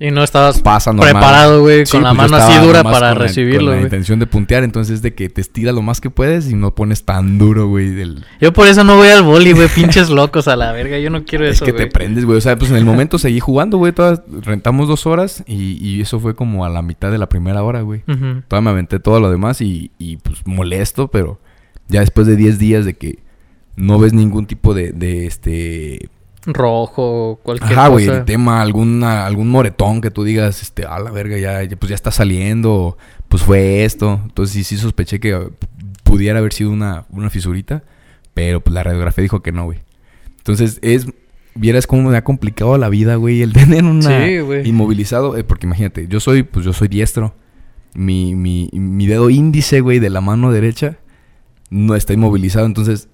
Y 0.00 0.10
no 0.10 0.24
estabas 0.24 0.60
pasa 0.60 0.92
preparado, 0.92 1.60
güey, 1.60 1.86
Sí, 1.86 1.92
con 1.92 2.02
la 2.02 2.14
pues 2.14 2.28
yo 2.28 2.36
mano 2.36 2.44
así 2.44 2.66
dura 2.66 2.82
para 2.82 3.00
la- 3.08 3.14
recibirlo, 3.14 3.58
Con 3.58 3.66
la 3.66 3.72
güey. 3.74 3.84
intención 3.84 4.18
de 4.18 4.26
puntear, 4.26 4.64
entonces 4.64 4.96
es 4.96 5.02
de 5.02 5.14
que 5.14 5.28
te 5.28 5.40
estiras 5.40 5.72
lo 5.72 5.82
más 5.82 6.00
que 6.00 6.10
puedes 6.10 6.50
y 6.50 6.54
no 6.54 6.74
pones 6.74 7.04
tan 7.04 7.38
duro, 7.38 7.68
güey. 7.68 7.90
del- 7.90 8.24
Yo 8.40 8.52
por 8.52 8.66
eso 8.66 8.82
no 8.82 8.96
voy 8.96 9.08
al 9.08 9.22
boli, 9.22 9.52
güey, 9.52 9.68
pinches 9.68 10.10
locos 10.10 10.48
a 10.48 10.56
la 10.56 10.72
verga. 10.72 10.98
Yo 10.98 11.10
no 11.10 11.24
quiero 11.24 11.44
Es 11.46 11.56
eso, 11.56 11.64
que 11.64 11.72
te 11.72 11.84
güey. 11.84 11.90
prendes, 11.90 12.24
güey. 12.24 12.38
O 12.38 12.40
sea, 12.40 12.56
pues 12.58 12.70
en 12.72 12.76
el 12.76 12.84
momento 12.84 13.18
seguí 13.18 13.38
jugando, 13.38 13.78
güey. 13.78 13.92
Todas, 13.92 14.22
rentamos 14.42 14.88
dos 14.88 15.06
horas 15.06 15.44
y, 15.46 15.78
y 15.80 16.00
eso 16.00 16.18
fue 16.18 16.34
como 16.34 16.64
a 16.64 16.68
la 16.68 16.82
mitad 16.82 17.12
de 17.12 17.18
la 17.18 17.28
primera 17.28 17.62
hora, 17.62 17.82
güey. 17.82 18.00
Todavía 18.48 18.60
me 18.64 18.70
aventé 18.70 18.98
todo 18.98 19.20
lo 19.20 19.30
demás 19.30 19.60
y, 19.60 19.92
y, 19.98 20.16
pues 20.16 20.38
molesto, 20.44 21.06
pero 21.08 21.38
ya 21.88 22.00
después 22.00 22.26
de 22.26 22.34
10 22.34 22.58
días 22.58 22.84
de 22.84 22.94
que 22.94 23.20
no 23.76 23.98
ves 24.00 24.12
ningún 24.12 24.46
tipo 24.46 24.74
de, 24.74 24.90
de 24.92 25.26
este... 25.26 26.08
Rojo, 26.46 27.40
cualquier 27.42 27.72
Ajá, 27.72 27.88
güey, 27.88 28.06
el 28.06 28.24
tema, 28.24 28.60
alguna, 28.60 29.26
algún 29.26 29.48
moretón 29.48 30.00
que 30.00 30.10
tú 30.10 30.24
digas, 30.24 30.62
este, 30.62 30.84
a 30.84 30.98
la 30.98 31.10
verga, 31.10 31.38
ya, 31.38 31.62
ya, 31.62 31.76
pues 31.76 31.88
ya 31.88 31.94
está 31.94 32.10
saliendo, 32.10 32.98
pues 33.28 33.42
fue 33.42 33.84
esto. 33.84 34.20
Entonces 34.22 34.52
sí, 34.54 34.64
sí 34.64 34.76
sospeché 34.76 35.20
que 35.20 35.48
pudiera 36.02 36.38
haber 36.38 36.52
sido 36.52 36.70
una, 36.70 37.06
una 37.10 37.30
fisurita, 37.30 37.82
pero 38.34 38.60
pues 38.60 38.74
la 38.74 38.82
radiografía 38.82 39.22
dijo 39.22 39.42
que 39.42 39.52
no, 39.52 39.64
güey. 39.64 39.80
Entonces 40.38 40.78
es, 40.82 41.06
vieras 41.54 41.86
cómo 41.86 42.10
me 42.10 42.16
ha 42.16 42.24
complicado 42.24 42.76
la 42.76 42.88
vida, 42.88 43.16
güey, 43.16 43.42
el 43.42 43.52
tener 43.54 43.84
una 43.84 44.26
Sí, 44.26 44.38
güey. 44.40 44.68
inmovilizado, 44.68 45.36
eh, 45.36 45.44
porque 45.44 45.66
imagínate, 45.66 46.06
yo 46.08 46.20
soy, 46.20 46.42
pues 46.42 46.64
yo 46.66 46.72
soy 46.72 46.88
diestro, 46.88 47.34
mi, 47.94 48.34
mi, 48.34 48.68
mi 48.72 49.06
dedo 49.06 49.30
índice, 49.30 49.80
güey, 49.80 49.98
de 49.98 50.10
la 50.10 50.20
mano 50.20 50.52
derecha, 50.52 50.98
no 51.70 51.94
está 51.94 52.12
inmovilizado, 52.12 52.66
entonces 52.66 53.08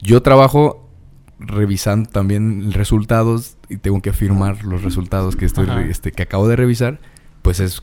yo 0.00 0.22
trabajo 0.22 0.81
revisando 1.46 2.08
también 2.08 2.72
resultados 2.72 3.56
y 3.68 3.76
tengo 3.76 4.00
que 4.00 4.12
firmar 4.12 4.64
los 4.64 4.82
resultados 4.82 5.36
que 5.36 5.44
estoy 5.44 5.66
este 5.88 6.12
que 6.12 6.22
acabo 6.22 6.48
de 6.48 6.56
revisar, 6.56 6.98
pues 7.42 7.60
es 7.60 7.82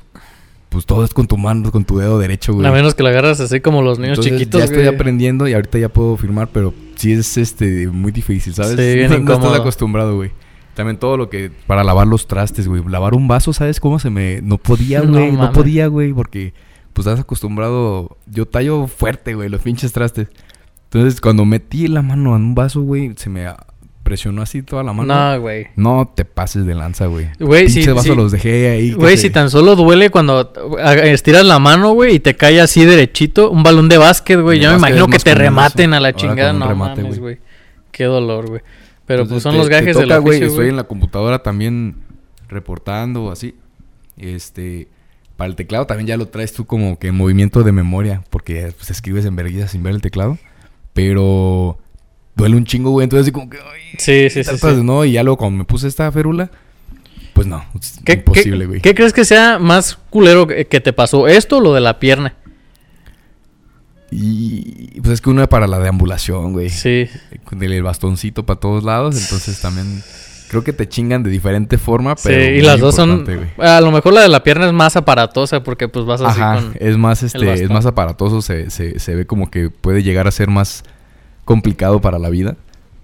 pues 0.69 0.85
todo 0.85 1.03
es 1.03 1.13
con 1.13 1.27
tu 1.27 1.35
mano, 1.35 1.71
con 1.71 1.83
tu 1.83 1.97
dedo 1.97 2.19
derecho, 2.19 2.53
güey. 2.53 2.67
A 2.67 2.71
menos 2.71 2.94
que 2.94 3.01
lo 3.01 3.09
agarras 3.09 3.39
así 3.39 3.59
como 3.59 3.81
los 3.81 3.97
niños 3.97 4.19
Entonces, 4.19 4.33
chiquitos, 4.33 4.59
ya 4.59 4.66
estoy 4.66 4.83
güey. 4.83 4.95
aprendiendo 4.95 5.47
y 5.47 5.54
ahorita 5.54 5.80
ya 5.80 5.89
puedo 5.89 6.16
firmar, 6.16 6.49
pero 6.54 6.73
sí 6.95 7.11
es 7.11 7.37
este 7.37 7.87
muy 7.87 8.11
difícil, 8.11 8.54
¿sabes? 8.54 8.75
Sí, 8.75 8.95
bien 8.95 9.09
no, 9.09 9.19
no 9.19 9.33
estás 9.33 9.59
acostumbrado, 9.59 10.16
güey. 10.16 10.31
También 10.75 10.97
todo 10.97 11.18
lo 11.18 11.30
que 11.30 11.51
para 11.68 11.83
lavar 11.83 12.07
los 12.07 12.28
trastes, 12.28 12.68
güey. 12.68 12.83
Lavar 12.87 13.16
un 13.16 13.28
vaso, 13.28 13.51
¿sabes 13.51 13.80
cómo 13.80 13.99
se 13.99 14.09
me 14.11 14.42
no 14.44 14.57
podía, 14.57 15.01
No 15.01 15.11
güey? 15.13 15.31
No, 15.31 15.39
mames. 15.39 15.57
podía, 15.57 15.87
güey, 15.87 16.13
porque 16.13 16.54
pues 16.94 17.07
estás 17.07 17.19
acostumbrado, 17.19 18.18
yo 18.28 18.45
tallo 18.45 18.87
fuerte, 18.87 19.33
güey, 19.33 19.49
los 19.49 19.61
pinches 19.61 19.92
trastes. 19.92 20.28
Entonces, 20.91 21.21
cuando 21.21 21.45
metí 21.45 21.87
la 21.87 22.01
mano 22.01 22.35
en 22.35 22.41
un 22.43 22.55
vaso, 22.55 22.81
güey, 22.81 23.13
se 23.15 23.29
me 23.29 23.45
presionó 24.01 24.41
así 24.41 24.63
toda 24.63 24.81
la 24.81 24.91
mano. 24.91 25.13
No, 25.13 25.39
güey. 25.39 25.67
No 25.75 26.11
te 26.15 26.25
pases 26.25 26.65
de 26.65 26.73
lanza, 26.73 27.05
güey. 27.05 27.27
Güey, 27.39 27.69
sí, 27.69 27.85
vasos 27.87 28.05
sí. 28.05 28.15
los 28.15 28.31
dejé 28.31 28.69
ahí. 28.69 28.93
Güey, 28.93 29.17
si 29.17 29.29
tan 29.29 29.51
solo 29.51 29.75
duele 29.75 30.09
cuando 30.09 30.51
estiras 31.03 31.45
la 31.45 31.59
mano, 31.59 31.91
güey, 31.93 32.15
y 32.15 32.19
te 32.19 32.35
cae 32.35 32.59
así 32.59 32.85
derechito, 32.85 33.51
un 33.51 33.61
balón 33.61 33.87
de 33.87 33.99
básquet, 33.99 34.41
güey. 34.41 34.57
De 34.57 34.65
Yo 34.65 34.71
me 34.71 34.77
imagino 34.77 35.07
que 35.07 35.19
te 35.19 35.35
rematen 35.35 35.91
eso. 35.91 35.97
a 35.97 35.99
la 35.99 36.13
chingada. 36.13 36.53
No 36.53 36.67
remate, 36.67 37.03
mames, 37.03 37.19
güey. 37.19 37.37
Qué 37.91 38.05
dolor, 38.05 38.47
güey. 38.47 38.61
Pero 39.05 39.27
pues 39.27 39.43
son 39.43 39.51
te- 39.53 39.57
los 39.59 39.69
gajes 39.69 39.95
del 39.95 40.07
toca, 40.07 40.17
güey, 40.19 40.41
Estoy 40.41 40.69
en 40.69 40.75
la 40.75 40.85
computadora 40.85 41.43
también 41.43 41.97
reportando 42.47 43.25
o 43.25 43.31
así. 43.31 43.53
Este, 44.17 44.87
para 45.37 45.49
el 45.49 45.55
teclado 45.55 45.85
también 45.85 46.07
ya 46.07 46.17
lo 46.17 46.27
traes 46.27 46.51
tú 46.53 46.65
como 46.65 46.97
que 46.97 47.07
en 47.09 47.15
movimiento 47.15 47.63
de 47.63 47.71
memoria, 47.71 48.23
porque 48.29 48.73
pues, 48.75 48.89
escribes 48.89 49.25
en 49.25 49.35
vergüenza 49.35 49.67
sin 49.67 49.83
ver 49.83 49.93
el 49.93 50.01
teclado. 50.01 50.37
Pero 50.93 51.77
duele 52.35 52.55
un 52.55 52.65
chingo, 52.65 52.91
güey. 52.91 53.03
Entonces, 53.03 53.25
así 53.25 53.31
como 53.31 53.49
que, 53.49 53.57
ay, 53.57 53.79
Sí, 53.97 54.29
sí, 54.29 54.43
sí. 54.43 54.43
tratas 54.43 54.77
sí. 54.77 54.83
no. 54.83 55.05
Y 55.05 55.13
ya 55.13 55.23
luego 55.23 55.37
cuando 55.37 55.57
me 55.57 55.65
puse 55.65 55.87
esta 55.87 56.11
férula, 56.11 56.51
pues 57.33 57.47
no, 57.47 57.63
es 57.79 57.99
¿Qué, 58.03 58.13
imposible, 58.13 58.65
güey. 58.65 58.81
¿Qué 58.81 58.93
crees 58.93 59.13
que 59.13 59.25
sea 59.25 59.59
más 59.59 59.97
culero 60.09 60.47
que, 60.47 60.65
te 60.65 60.93
pasó? 60.93 61.27
¿Esto 61.27 61.57
o 61.57 61.61
lo 61.61 61.73
de 61.73 61.81
la 61.81 61.99
pierna? 61.99 62.35
Y 64.11 64.99
pues 65.01 65.13
es 65.13 65.21
que 65.21 65.29
uno 65.29 65.47
para 65.47 65.67
la 65.67 65.79
deambulación, 65.79 66.53
güey. 66.53 66.69
Sí. 66.69 67.07
Con 67.43 67.61
el 67.61 67.83
bastoncito 67.83 68.45
para 68.45 68.59
todos 68.59 68.83
lados, 68.83 69.21
entonces 69.21 69.61
también 69.61 70.03
creo 70.49 70.63
que 70.63 70.73
te 70.73 70.89
chingan 70.89 71.23
de 71.23 71.29
diferente 71.29 71.77
forma, 71.77 72.15
Sí, 72.18 72.23
pero 72.29 72.44
y 72.45 72.53
muy 72.56 72.61
las 72.61 72.79
dos 72.79 72.95
son... 72.95 73.25
A 73.59 73.79
lo 73.81 73.91
mejor 73.91 74.13
la 74.13 74.21
de 74.21 74.27
la 74.29 74.44
pierna 74.44 74.68
es 74.68 74.73
más 74.73 74.95
aparatosa 74.97 75.63
porque 75.63 75.87
pues 75.87 76.06
vas 76.06 76.21
así 76.21 76.39
Ajá, 76.41 76.56
con... 76.56 76.73
es 76.79 76.97
más 76.97 77.23
este, 77.23 77.53
es 77.53 77.69
más 77.69 77.85
aparatoso, 77.85 78.41
se, 78.41 78.69
se, 78.69 78.99
se 78.99 79.15
ve 79.15 79.25
como 79.25 79.49
que 79.49 79.69
puede 79.69 80.03
llegar 80.03 80.27
a 80.27 80.31
ser 80.31 80.49
más 80.49 80.83
complicado 81.45 82.01
para 82.01 82.19
la 82.19 82.29
vida. 82.29 82.56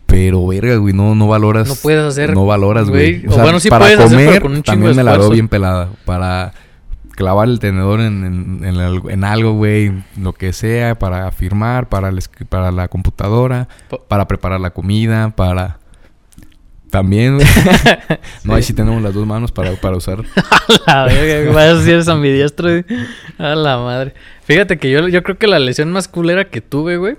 Pero 0.08 0.46
verga, 0.46 0.76
güey, 0.76 0.94
no, 0.94 1.16
no 1.16 1.28
valoras. 1.28 1.68
No 1.68 1.74
puedes 1.76 2.04
hacer, 2.04 2.34
No 2.34 2.46
valoras, 2.46 2.90
güey. 2.90 3.26
O 3.28 3.38
bueno, 3.40 3.60
sí 3.60 3.70
para 3.70 3.86
puedes 3.86 4.00
hacer, 4.00 4.10
comer, 4.12 4.30
pero 4.30 4.42
con 4.44 4.52
un 4.52 4.58
chingo 4.64 4.66
también 4.66 4.96
me 4.96 5.04
la 5.04 5.12
veo 5.12 5.22
esfuerzo. 5.22 5.34
bien 5.34 5.48
pelada. 5.48 5.90
Para 6.06 6.54
clavar 7.16 7.48
el 7.48 7.60
tenedor 7.60 8.02
en, 8.02 8.24
en, 8.24 8.66
en 8.66 8.76
algo- 8.76 9.10
en 9.10 9.24
algo, 9.24 9.54
güey, 9.54 9.92
lo 10.22 10.34
que 10.34 10.54
sea, 10.54 10.94
para 10.96 11.32
firmar, 11.32 11.90
para, 11.90 12.10
el 12.10 12.20
para 12.50 12.72
la 12.72 12.88
computadora, 12.88 13.68
para 14.08 14.28
preparar 14.28 14.60
la 14.60 14.70
comida, 14.72 15.32
para... 15.36 15.80
También, 16.96 17.36
güey. 17.36 17.48
No, 18.46 18.56
ahí 18.56 18.64
sí 18.64 18.72
tenemos 18.74 19.02
las 19.02 19.14
dos 19.14 19.28
manos 19.28 19.52
para, 19.52 19.72
para 19.74 19.98
usar. 19.98 20.20
La 20.88 21.04
verga, 21.04 21.52
vaya 21.52 21.82
si 21.82 21.92
eres 21.92 22.08
ambidiestro. 22.08 22.70
A 23.38 23.54
la 23.54 23.78
madre. 23.80 24.14
Fíjate 24.46 24.78
que 24.78 24.90
yo, 24.90 25.06
yo 25.10 25.22
creo 25.22 25.38
que 25.38 25.48
la 25.48 25.60
lesión 25.60 25.92
más 25.92 26.08
culera 26.08 26.46
que 26.46 26.62
tuve, 26.62 26.96
güey, 26.96 27.18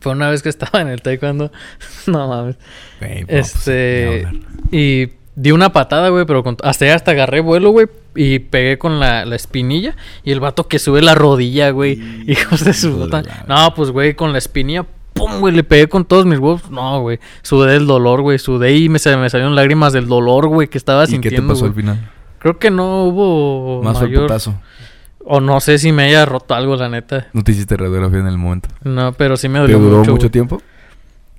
fue 0.00 0.12
una 0.12 0.28
vez 0.28 0.42
que 0.42 0.50
estaba 0.50 0.82
en 0.82 0.88
el 0.88 1.00
taekwondo. 1.00 1.50
no 2.06 2.28
mames. 2.28 2.56
Pues, 2.98 3.54
este. 3.56 4.28
y 4.70 5.08
di 5.34 5.52
una 5.52 5.72
patada, 5.72 6.10
güey, 6.10 6.26
pero 6.26 6.42
con- 6.42 6.58
hasta 6.62 6.92
hasta 6.94 7.12
agarré 7.12 7.40
vuelo, 7.40 7.70
güey. 7.70 7.86
Y 8.14 8.40
pegué 8.40 8.76
con 8.76 9.00
la, 9.00 9.24
la 9.24 9.34
espinilla. 9.34 9.96
Y 10.24 10.32
el 10.32 10.40
vato 10.40 10.68
que 10.68 10.78
sube 10.78 11.00
la 11.00 11.14
rodilla, 11.14 11.70
güey. 11.70 11.98
Hijos 12.26 12.62
de 12.62 12.74
su 12.74 12.98
puta. 12.98 13.22
No, 13.48 13.72
pues, 13.74 13.90
güey, 13.92 14.12
con 14.12 14.32
la 14.32 14.38
espinilla. 14.38 14.84
¡Pum, 15.14 15.40
güey! 15.40 15.54
Le 15.54 15.64
pegué 15.64 15.88
con 15.88 16.04
todos 16.04 16.26
mis 16.26 16.38
huevos. 16.38 16.70
No, 16.70 17.00
güey. 17.00 17.18
Sudé 17.42 17.72
del 17.72 17.86
dolor, 17.86 18.20
güey. 18.20 18.38
Sudé 18.38 18.76
y 18.76 18.88
me, 18.88 18.98
me 18.98 19.30
salieron 19.30 19.54
lágrimas 19.54 19.92
del 19.94 20.06
dolor, 20.08 20.48
güey, 20.48 20.68
que 20.68 20.76
estaba 20.76 21.04
¿Y 21.04 21.06
qué 21.06 21.12
sintiendo. 21.12 21.42
te 21.48 21.48
pasó 21.54 21.66
al 21.66 21.74
final? 21.74 22.10
Creo 22.40 22.58
que 22.58 22.70
no 22.70 23.04
hubo 23.04 23.82
Más 23.82 23.96
el 24.02 24.08
mayor... 24.08 24.22
putazo. 24.24 24.54
O 25.26 25.40
no 25.40 25.58
sé 25.60 25.78
si 25.78 25.90
me 25.92 26.02
haya 26.04 26.26
roto 26.26 26.54
algo, 26.54 26.76
la 26.76 26.90
neta. 26.90 27.28
No 27.32 27.42
te 27.42 27.52
hiciste 27.52 27.76
radiografía 27.78 28.18
en 28.18 28.26
el 28.26 28.36
momento. 28.36 28.68
No, 28.82 29.12
pero 29.14 29.38
sí 29.38 29.48
me 29.48 29.54
¿Te 29.60 29.72
dolió 29.72 29.78
duró 29.78 29.98
mucho. 30.00 30.10
mucho, 30.12 30.30
tiempo? 30.30 30.60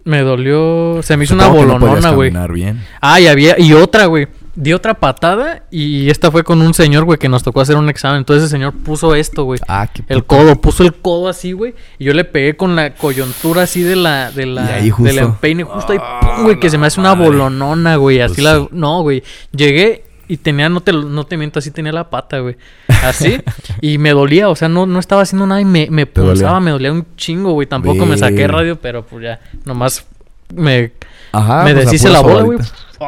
Me 0.06 0.22
dolió... 0.22 1.02
Se 1.04 1.18
me 1.18 1.26
hizo 1.26 1.36
una 1.36 1.46
Supongo 1.46 1.66
no 1.66 1.74
bolonona, 1.80 2.12
güey. 2.12 2.32
bien. 2.54 2.84
ah, 3.02 3.20
y 3.20 3.28
había... 3.28 3.60
Y 3.60 3.74
otra, 3.74 4.06
güey. 4.08 4.28
Di 4.56 4.72
otra 4.72 4.94
patada 4.94 5.64
y 5.70 6.10
esta 6.10 6.32
fue 6.32 6.44
con 6.46 6.62
un 6.62 6.74
señor, 6.74 7.04
güey, 7.04 7.20
que 7.20 7.28
nos 7.28 7.44
tocó 7.44 7.60
hacer 7.60 7.76
un 7.76 7.90
examen. 7.90 8.20
Entonces 8.20 8.44
el 8.46 8.50
señor 8.50 8.74
puso 8.74 9.14
esto, 9.14 9.44
güey. 9.44 9.60
Ah, 9.68 9.88
qué 9.94 10.04
El 10.08 10.24
codo, 10.24 10.56
puso 10.62 10.84
el 10.84 10.94
codo 10.94 11.28
así, 11.28 11.52
güey. 11.52 11.76
Y 12.00 12.06
yo 12.06 12.14
le 12.14 12.24
pegué 12.24 12.56
con 12.56 12.76
la 12.76 12.94
coyuntura 12.96 13.64
así 13.64 13.82
de 13.84 13.98
la, 13.98 14.32
de 14.32 14.46
la, 14.46 14.66
del 14.68 14.92
justo. 14.92 15.20
empeine, 15.20 15.64
justo 15.64 15.92
ahí, 15.92 16.00
Ah, 16.02 16.20
pum, 16.22 16.44
güey, 16.46 16.60
que 16.60 16.70
se 16.70 16.78
me 16.78 16.88
hace 16.88 17.02
una 17.02 17.14
bolonona, 17.14 17.98
güey. 17.98 18.22
Así 18.22 18.36
Pues 18.36 18.46
la, 18.46 18.60
sí. 18.60 18.68
no, 18.72 19.02
güey. 19.02 19.24
Llegué 19.52 20.06
y 20.28 20.38
tenía, 20.38 20.70
no 20.70 20.80
te, 20.82 20.94
no 20.94 21.26
te 21.26 21.36
miento, 21.38 21.60
así 21.60 21.70
tenía 21.72 21.92
la 21.92 22.10
pata, 22.10 22.40
güey. 22.40 22.56
Así. 23.04 23.38
y 23.82 23.98
me 23.98 24.12
dolía, 24.12 24.48
o 24.50 24.56
sea, 24.56 24.70
no, 24.70 24.86
no 24.86 25.00
estaba 25.00 25.22
haciendo 25.24 25.46
nada 25.48 25.60
y 25.60 25.66
me, 25.66 25.88
me 25.92 26.06
pulsaba, 26.06 26.52
dolía. 26.54 26.60
me 26.62 26.72
dolía 26.72 26.92
un 26.94 27.06
chingo, 27.18 27.52
güey. 27.52 27.68
Tampoco 27.68 28.06
me 28.06 28.18
saqué 28.18 28.48
radio, 28.48 28.80
pero 28.80 29.06
pues 29.06 29.24
ya, 29.24 29.40
nomás 29.66 30.06
me, 30.54 30.94
Ajá. 31.32 31.64
me 31.64 31.74
pues, 31.74 31.86
deshice 31.86 32.10
la 32.10 32.22
bola, 32.22 32.42
güey. 32.44 32.60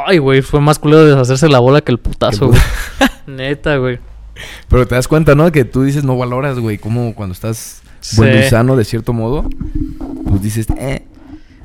Ay, 0.06 0.18
güey, 0.20 0.42
fue 0.42 0.60
más 0.62 0.80
culero 0.80 1.06
deshacerse 1.06 1.50
la 1.50 1.60
bola 1.60 1.82
que 1.82 1.92
el 1.92 1.98
putazo, 1.98 2.48
güey. 2.48 2.60
Neta, 3.28 3.78
güey. 3.78 4.00
Pero 4.70 4.88
te 4.88 4.96
das 4.96 5.08
cuenta, 5.08 5.34
¿no? 5.36 5.52
Que 5.52 5.66
tú 5.66 5.84
dices 5.84 6.04
no 6.04 6.18
valoras, 6.18 6.60
güey. 6.60 6.78
Como 6.78 7.16
cuando 7.16 7.34
estás 7.34 7.82
Sí. 8.00 8.18
bueno 8.18 8.38
y 8.40 8.44
sano 8.44 8.76
de 8.76 8.86
cierto 8.86 9.12
modo, 9.12 9.50
pues 10.28 10.42
dices, 10.42 10.68
eh, 10.78 11.04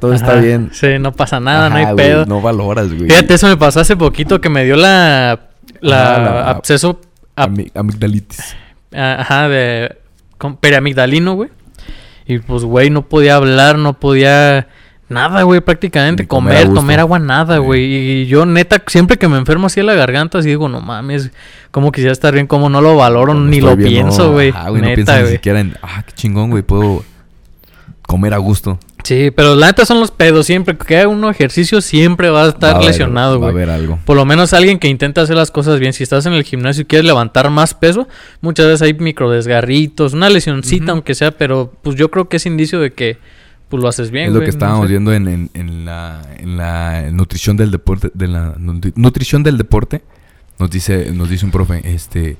todo 0.01 0.15
está 0.15 0.35
bien. 0.37 0.71
Sí, 0.73 0.99
no 0.99 1.12
pasa 1.12 1.39
nada, 1.41 1.69
no 1.69 1.77
hay 1.77 1.85
güey, 1.85 1.97
pedo. 1.97 2.27
No 2.27 2.41
valoras, 2.41 2.89
güey. 2.89 3.09
Fíjate, 3.11 3.35
eso 3.35 3.47
me 3.49 3.57
pasó 3.57 3.81
hace 3.81 3.97
poquito 3.97 4.41
que 4.41 4.49
me 4.49 4.65
dio 4.65 4.75
la, 4.77 5.51
la, 5.81 6.12
Ajá, 6.12 6.23
la- 6.23 6.51
absceso, 6.51 6.99
ap- 7.37 7.51
Ami- 7.51 7.71
amigdalitis. 7.75 8.57
ajá, 8.93 9.49
de 9.49 9.97
con 10.39 10.57
periamigdalino, 10.57 11.35
güey. 11.35 11.51
Y 12.27 12.39
pues, 12.39 12.65
güey, 12.65 12.89
no 12.91 13.03
podía 13.09 13.37
hablar, 13.37 13.77
no 13.79 13.93
podía 13.93 14.67
nada, 15.12 15.42
güey, 15.42 15.61
prácticamente. 15.61 16.25
Ni 16.25 16.26
comer 16.26 16.62
Comer, 16.64 16.75
tomar 16.75 17.00
agua, 17.00 17.19
nada, 17.19 17.57
Sí. 17.57 17.61
güey. 17.62 17.83
Y 18.23 18.26
yo, 18.26 18.45
neta, 18.47 18.83
siempre 18.87 19.16
que 19.19 19.28
me 19.28 19.37
enfermo 19.38 19.66
así 19.69 19.81
de 19.81 19.85
la 19.87 19.95
garganta, 19.95 20.38
así 20.38 20.49
digo, 20.49 20.69
no 20.69 20.81
mames, 20.81 21.31
como 21.71 21.92
quisiera 21.92 22.12
estar 22.12 22.35
bien, 22.35 22.47
como 22.47 22.69
no 22.69 22.81
lo 22.81 22.97
valoro, 22.97 23.35
ni 23.35 23.61
lo 23.61 23.76
bien, 23.76 23.88
pienso, 23.90 24.26
no, 24.26 24.33
güey. 24.33 24.50
ajá, 24.50 24.71
güey, 24.71 24.83
no 24.83 24.95
piensas 24.95 25.16
ni 25.16 25.23
güey. 25.23 25.33
siquiera 25.35 25.61
en, 25.61 25.76
ah, 25.83 26.02
qué 26.07 26.12
chingón, 26.14 26.50
güey, 26.50 26.62
puedo 26.62 27.04
comer 28.07 28.35
a 28.35 28.38
gusto. 28.38 28.78
Sí, 29.04 29.33
pero 29.35 29.57
la 29.57 29.66
neta 29.66 29.85
son 29.85 29.99
los 29.99 30.12
pedos. 30.12 30.47
Siempre 30.47 30.76
que 30.76 30.97
haga 30.97 31.09
uno 31.09 31.28
ejercicio, 31.28 31.81
siempre 31.81 32.31
va 32.31 32.45
a 32.45 32.49
estar 32.50 32.71
Va 32.71 32.75
a 32.75 32.76
haber- 32.76 32.87
lesionado, 32.87 33.40
Va 33.40 33.49
a 33.49 33.50
güey. 33.50 33.64
haber 33.64 33.75
algo. 33.75 33.99
Por 34.04 34.16
lo 34.16 34.25
menos 34.25 34.52
alguien 34.52 34.78
que 34.78 34.87
intenta 34.87 35.23
hacer 35.23 35.35
las 35.35 35.50
cosas 35.50 35.81
bien. 35.81 35.92
Si 35.92 36.04
estás 36.04 36.25
en 36.26 36.35
el 36.35 36.45
gimnasio 36.45 36.83
y 36.83 36.85
quieres 36.85 37.04
levantar 37.04 37.50
más 37.50 37.75
peso, 37.75 38.07
muchas 38.42 38.66
veces 38.66 38.83
hay 38.83 38.95
microdesgarritos, 38.95 40.12
una 40.12 40.28
lesioncita, 40.31 40.92
aunque 40.92 41.16
sea, 41.16 41.33
pero 41.33 41.73
pues 41.83 41.97
yo 41.97 42.12
creo 42.12 42.28
que 42.28 42.37
es 42.37 42.47
indicio 42.47 42.78
de 42.78 42.92
que 42.92 43.19
pues 43.73 43.83
lo 43.83 43.88
haces 43.88 44.11
bien. 44.12 44.26
es 44.26 44.33
lo 44.33 44.38
güey, 44.38 44.47
que 44.47 44.52
no 44.52 44.57
estábamos 44.59 44.87
sé. 44.87 44.91
viendo 44.93 45.12
en, 45.12 45.26
en- 45.29 45.50
en 45.55 45.85
la, 45.85 46.23
en 46.38 46.57
la 46.57 47.11
nutrición 47.11 47.57
del 47.57 47.71
deporte, 47.73 48.11
de 48.14 48.29
la 48.29 48.55
nutri- 48.57 48.93
nutrición 48.95 49.43
del 49.43 49.59
deporte. 49.59 50.02
Nos 50.59 50.71
dice, 50.71 51.11
nos 51.12 51.29
dice 51.31 51.45
un 51.45 51.50
profe, 51.50 51.81
este, 51.93 52.37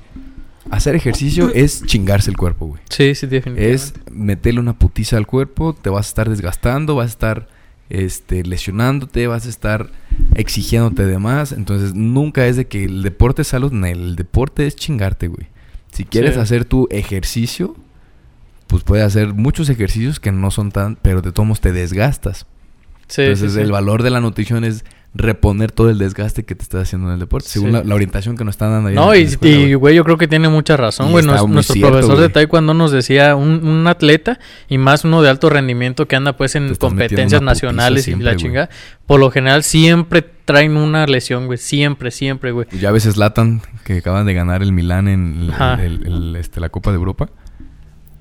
hacer 0.69 0.95
ejercicio 0.95 1.51
es 1.53 1.83
chingarse 1.85 2.29
el 2.29 2.37
cuerpo, 2.37 2.67
güey. 2.67 2.81
Sí, 2.89 3.15
sí, 3.15 3.27
definitivamente. 3.27 3.73
Es 3.73 3.93
meterle 4.11 4.59
una 4.61 4.73
putiza 4.77 5.17
al 5.17 5.27
cuerpo, 5.27 5.73
te 5.73 5.89
vas 5.89 6.05
a 6.05 6.09
estar 6.09 6.29
desgastando, 6.29 6.95
vas 6.95 7.05
a 7.07 7.09
estar 7.09 7.47
este, 7.89 8.43
lesionándote, 8.43 9.27
vas 9.27 9.45
a 9.45 9.49
estar 9.49 9.89
exigiéndote 10.35 11.05
de 11.05 11.17
más. 11.19 11.51
Entonces, 11.51 11.95
nunca 11.95 12.45
es 12.47 12.55
de 12.55 12.65
que 12.67 12.85
el 12.85 13.03
deporte 13.03 13.41
es 13.41 13.47
salud, 13.49 13.73
el 13.85 14.15
deporte 14.15 14.65
es 14.67 14.75
chingarte, 14.75 15.27
güey. 15.27 15.47
Si 15.91 16.05
quieres 16.05 16.35
Sí. 16.35 16.39
hacer 16.39 16.65
tu 16.65 16.87
ejercicio, 16.91 17.75
pues 18.73 18.83
puedes 18.83 19.05
hacer 19.05 19.35
muchos 19.35 19.69
ejercicios 19.69 20.19
que 20.19 20.31
no 20.31 20.49
son 20.49 20.71
tan, 20.71 20.95
pero 20.99 21.21
de 21.21 21.31
todos 21.31 21.45
modos 21.45 21.61
te 21.61 21.71
desgastas. 21.71 22.47
Sí, 23.07 23.21
Entonces, 23.21 23.51
sí, 23.51 23.57
sí. 23.59 23.63
el 23.63 23.71
valor 23.71 24.01
de 24.01 24.09
la 24.09 24.19
nutrición 24.19 24.63
es 24.63 24.83
reponer 25.13 25.71
todo 25.71 25.91
el 25.91 25.99
desgaste 25.99 26.43
que 26.43 26.55
te 26.55 26.63
estás 26.63 26.81
haciendo 26.87 27.09
en 27.09 27.13
el 27.13 27.19
deporte, 27.19 27.47
según 27.47 27.71
la, 27.71 27.83
la 27.83 27.93
orientación 27.93 28.35
que 28.35 28.43
nos 28.43 28.53
están 28.55 28.71
dando 28.71 28.89
ahí 28.89 28.95
No, 28.95 29.13
y, 29.13 29.75
güey. 29.75 29.93
yo 29.93 30.03
creo 30.03 30.17
que 30.17 30.27
tiene 30.27 30.49
mucha 30.49 30.75
razón, 30.75 31.11
güey. 31.11 31.23
Nos- 31.23 31.47
nuestro 31.47 31.73
cierto, 31.75 31.91
profesor 31.91 32.15
de 32.15 32.21
güey. 32.23 32.33
taekwondo 32.33 32.73
nos 32.73 32.91
decía, 32.91 33.35
un, 33.35 33.63
un 33.63 33.85
atleta, 33.85 34.39
y 34.69 34.79
más 34.79 35.05
uno 35.05 35.21
de 35.21 35.29
alto 35.29 35.51
rendimiento 35.51 36.07
que 36.07 36.15
anda 36.15 36.35
pues 36.35 36.55
en 36.55 36.73
competencias 36.73 37.43
nacionales 37.43 38.07
y 38.07 38.15
la 38.15 38.31
güey. 38.31 38.37
chingada, 38.37 38.69
por 39.05 39.19
lo 39.19 39.29
general 39.29 39.61
siempre 39.61 40.23
traen 40.45 40.75
una 40.77 41.05
lesión, 41.05 41.45
güey. 41.45 41.59
Siempre, 41.59 42.09
siempre, 42.09 42.51
güey. 42.51 42.65
Ya 42.79 42.89
ves 42.89 43.03
Zlatan, 43.03 43.61
que 43.83 43.97
acaban 43.99 44.25
de 44.25 44.33
ganar 44.33 44.63
el 44.63 44.71
Milán 44.71 45.07
en 45.07 45.35
el- 45.43 45.51
Ajá. 45.51 45.75
el- 45.83 46.07
el, 46.07 46.35
este, 46.37 46.59
la 46.59 46.69
Copa 46.69 46.89
de 46.89 46.95
Europa. 46.95 47.29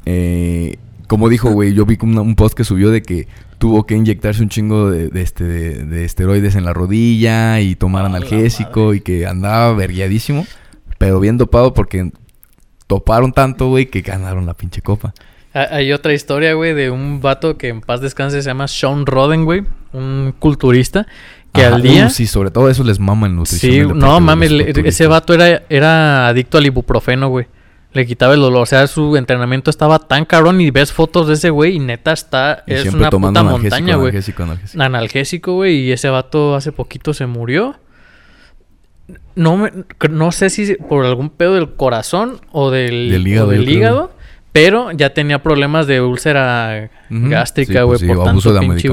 Eh, 0.06 0.76
como 1.06 1.28
dijo, 1.28 1.50
güey, 1.50 1.74
yo 1.74 1.84
vi 1.86 1.98
un, 2.02 2.18
un 2.18 2.34
post 2.34 2.54
que 2.56 2.64
subió 2.64 2.90
de 2.90 3.02
que 3.02 3.28
tuvo 3.58 3.84
que 3.86 3.94
inyectarse 3.94 4.42
un 4.42 4.48
chingo 4.48 4.90
de, 4.90 5.08
de 5.08 5.22
este, 5.22 5.44
de, 5.44 5.84
de 5.84 6.04
esteroides 6.04 6.54
en 6.56 6.64
la 6.64 6.72
rodilla 6.72 7.60
y 7.60 7.76
tomar 7.76 8.04
A 8.04 8.08
la 8.08 8.16
analgésico 8.16 8.94
y 8.94 9.00
que 9.00 9.26
andaba 9.26 9.72
verguiadísimo, 9.74 10.46
pero 10.98 11.20
bien 11.20 11.38
dopado 11.38 11.74
porque 11.74 12.10
toparon 12.86 13.32
tanto, 13.32 13.68
güey, 13.68 13.86
que 13.86 14.00
ganaron 14.00 14.46
la 14.46 14.54
pinche 14.54 14.82
copa. 14.82 15.14
Ha- 15.54 15.76
Hay 15.76 15.92
otra 15.92 16.12
historia, 16.14 16.54
güey, 16.54 16.74
de 16.74 16.90
un 16.90 17.20
vato 17.20 17.56
que 17.58 17.68
en 17.68 17.80
paz 17.82 18.00
descanse 18.00 18.42
se 18.42 18.48
llama 18.48 18.66
Sean 18.68 19.06
Roden, 19.06 19.44
güey. 19.44 19.62
Un 19.92 20.34
culturista 20.38 21.06
que 21.52 21.64
Ajá, 21.66 21.74
al 21.76 21.82
día... 21.82 22.06
uh, 22.06 22.10
sí, 22.10 22.26
sobre 22.26 22.50
todo 22.50 22.70
eso 22.70 22.82
les 22.82 22.98
mama 22.98 23.26
el 23.26 23.36
nutrición. 23.36 23.88
Sí, 23.90 23.94
no 23.94 24.18
mames, 24.20 24.50
ese 24.50 25.06
vato 25.06 25.34
era, 25.34 25.62
era 25.68 26.28
adicto 26.28 26.56
al 26.56 26.64
ibuprofeno, 26.66 27.28
güey. 27.28 27.46
Le 27.94 28.06
quitaba 28.06 28.32
el 28.34 28.40
dolor, 28.40 28.62
o 28.62 28.66
sea, 28.66 28.86
su 28.86 29.16
entrenamiento 29.16 29.68
estaba 29.70 29.98
tan 29.98 30.24
cabrón 30.24 30.60
y 30.60 30.70
ves 30.70 30.92
fotos 30.92 31.28
de 31.28 31.34
ese 31.34 31.50
güey 31.50 31.76
y 31.76 31.78
neta 31.78 32.12
está, 32.12 32.64
Y 32.66 32.72
es 32.72 32.86
una 32.86 33.10
puta 33.10 33.28
analgésico, 33.40 33.58
montaña, 33.58 33.96
güey. 33.96 34.12
analgésico, 34.78 35.54
güey, 35.54 35.76
y 35.80 35.92
ese 35.92 36.08
vato 36.08 36.54
hace 36.54 36.72
poquito 36.72 37.12
se 37.12 37.26
murió. 37.26 37.76
No 39.34 39.56
me, 39.58 39.72
no 40.10 40.32
sé 40.32 40.48
si 40.48 40.74
por 40.74 41.04
algún 41.04 41.28
pedo 41.28 41.54
del 41.54 41.74
corazón 41.74 42.40
o 42.50 42.70
del, 42.70 43.10
Del 43.10 43.38
o 43.38 43.46
del 43.46 43.68
hígado, 43.68 44.12
pero 44.52 44.92
ya 44.92 45.14
tenía 45.14 45.42
problemas 45.42 45.86
de 45.86 46.02
úlcera 46.02 46.90
gástrica, 47.08 47.72
sí, 47.72 47.84
güey, 47.84 47.88
pues 47.88 48.00
sí, 48.00 48.06
por 48.06 48.28
abuso 48.28 48.54
tanto 48.54 48.60
de 48.60 48.68
pinche 48.68 48.88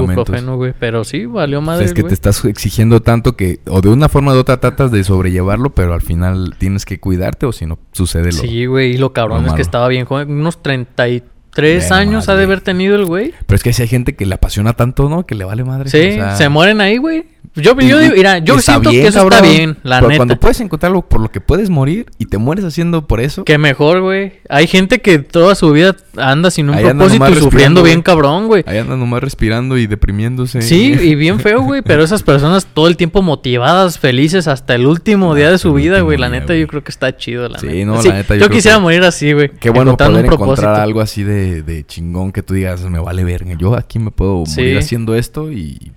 güey. 0.56 0.74
Pero 0.80 1.04
sí, 1.04 1.26
valió 1.26 1.60
O 1.60 1.62
madre, 1.62 1.80
sea, 1.80 1.88
es 1.88 1.94
que 1.94 2.04
te 2.04 2.14
estás 2.14 2.44
exigiendo 2.46 3.02
tanto 3.02 3.36
que, 3.36 3.60
o 3.68 3.82
de 3.82 3.90
una 3.90 4.08
forma 4.08 4.32
o 4.32 4.36
de 4.36 4.40
otra 4.40 4.62
tratas 4.62 4.92
de 4.92 5.04
sobrellevarlo, 5.04 5.72
pero 5.72 5.94
al 5.94 6.02
final 6.02 6.56
tienes 6.58 6.86
que 6.86 7.00
cuidarte 7.00 7.46
o 7.46 7.52
si 7.52 7.66
no 7.66 7.78
sucede 7.92 8.32
lo. 8.32 8.40
Sí, 8.40 8.66
güey, 8.66 8.94
y 8.94 8.98
lo 8.98 9.12
cabrón 9.12 9.44
lo 9.44 9.50
es 9.50 9.54
que 9.54 9.62
estaba 9.62 9.90
bien 9.90 10.06
joven, 10.06 10.32
unos 10.32 10.64
33 10.64 11.90
Bueno, 11.90 11.96
años 11.96 12.30
ha 12.30 12.36
de 12.36 12.44
haber 12.44 12.62
tenido 12.62 12.96
el 12.96 13.06
güey. 13.06 13.34
Pero 13.46 13.56
es 13.56 13.64
que 13.64 13.74
si 13.74 13.82
hay 13.82 13.90
gente 13.90 14.16
que 14.16 14.26
le 14.26 14.36
apasiona 14.36 14.74
tanto, 14.74 15.10
¿no? 15.10 15.26
Que 15.26 15.36
le 15.36 15.44
vale 15.44 15.66
madre. 15.66 15.90
Sí, 15.90 16.12
o 16.12 16.14
sea, 16.14 16.36
se 16.38 16.48
mueren 16.48 16.80
ahí, 16.80 16.98
güey. 16.98 17.26
Yo, 17.56 17.78
yo, 17.80 18.02
y- 18.02 18.12
mira, 18.12 18.38
yo 18.38 18.60
siento 18.60 18.90
bien, 18.92 19.02
que 19.04 19.08
eso 19.10 19.20
cabrón, 19.20 19.34
está 19.44 19.48
bien, 19.50 19.78
la 19.84 19.98
pero 19.98 20.08
neta. 20.10 20.18
cuando 20.20 20.40
puedes 20.40 20.62
encontrarlo 20.62 21.02
por 21.02 21.20
lo 21.20 21.32
que 21.32 21.42
puedes 21.42 21.70
morir 21.70 22.06
y 22.18 22.26
te 22.28 22.38
mueres 22.38 22.64
haciendo 22.64 23.06
por 23.08 23.20
eso. 23.20 23.44
Que 23.44 23.58
mejor, 23.58 24.02
güey. 24.02 24.34
Hay 24.50 24.68
gente 24.68 25.00
que 25.00 25.20
toda 25.20 25.56
su 25.56 25.72
vida 25.72 25.96
anda 26.16 26.52
sin 26.52 26.70
un 26.70 26.76
Ahí 26.76 26.86
propósito 26.86 27.30
y 27.30 27.36
sufriendo 27.36 27.84
bien 27.84 28.02
cabrón, 28.02 28.48
güey. 28.48 28.64
Ahí 28.68 28.78
andan 28.78 29.00
nomás 29.00 29.22
respirando 29.24 29.78
y 29.78 29.88
deprimiéndose. 29.88 30.62
Sí, 30.62 30.94
y 31.02 31.16
bien 31.16 31.40
feo, 31.40 31.62
güey. 31.64 31.82
Pero 31.82 32.04
esas 32.04 32.24
personas 32.24 32.66
todo 32.68 32.88
el 32.88 32.96
tiempo 32.96 33.22
motivadas, 33.22 34.00
felices 34.00 34.48
hasta 34.48 34.76
el 34.76 34.86
último 34.86 35.34
día 35.36 35.50
de 35.52 35.58
su 35.58 35.74
vida, 35.74 36.02
güey. 36.02 36.18
La 36.18 36.30
neta, 36.30 36.56
yo 36.56 36.68
creo 36.68 36.84
que 36.84 36.92
está 36.92 37.18
chido, 37.18 37.50
la 37.50 37.60
Sí, 37.60 37.68
neta. 37.68 37.86
no, 37.86 38.02
la 38.02 38.14
neta, 38.14 38.36
yo 38.36 38.50
quisiera 38.50 38.78
que- 38.78 38.84
morir 38.84 39.04
así, 39.04 39.34
güey. 39.34 39.50
Qué 39.60 39.70
bueno 39.72 39.98
poder 39.98 40.26
un 40.26 40.34
encontrar 40.34 40.80
algo 40.80 41.02
así 41.02 41.24
de, 41.24 41.64
de 41.64 41.86
chingón 41.86 42.32
que 42.32 42.44
tú 42.44 42.54
digas, 42.54 42.82
me 42.84 43.00
vale 43.00 43.24
verga. 43.24 43.54
Yo 43.58 43.76
aquí 43.76 44.00
me 44.00 44.12
puedo 44.12 44.46
Sí. 44.46 44.62
morir 44.62 44.78
haciendo 44.78 45.16
esto 45.16 45.52
y 45.52 45.92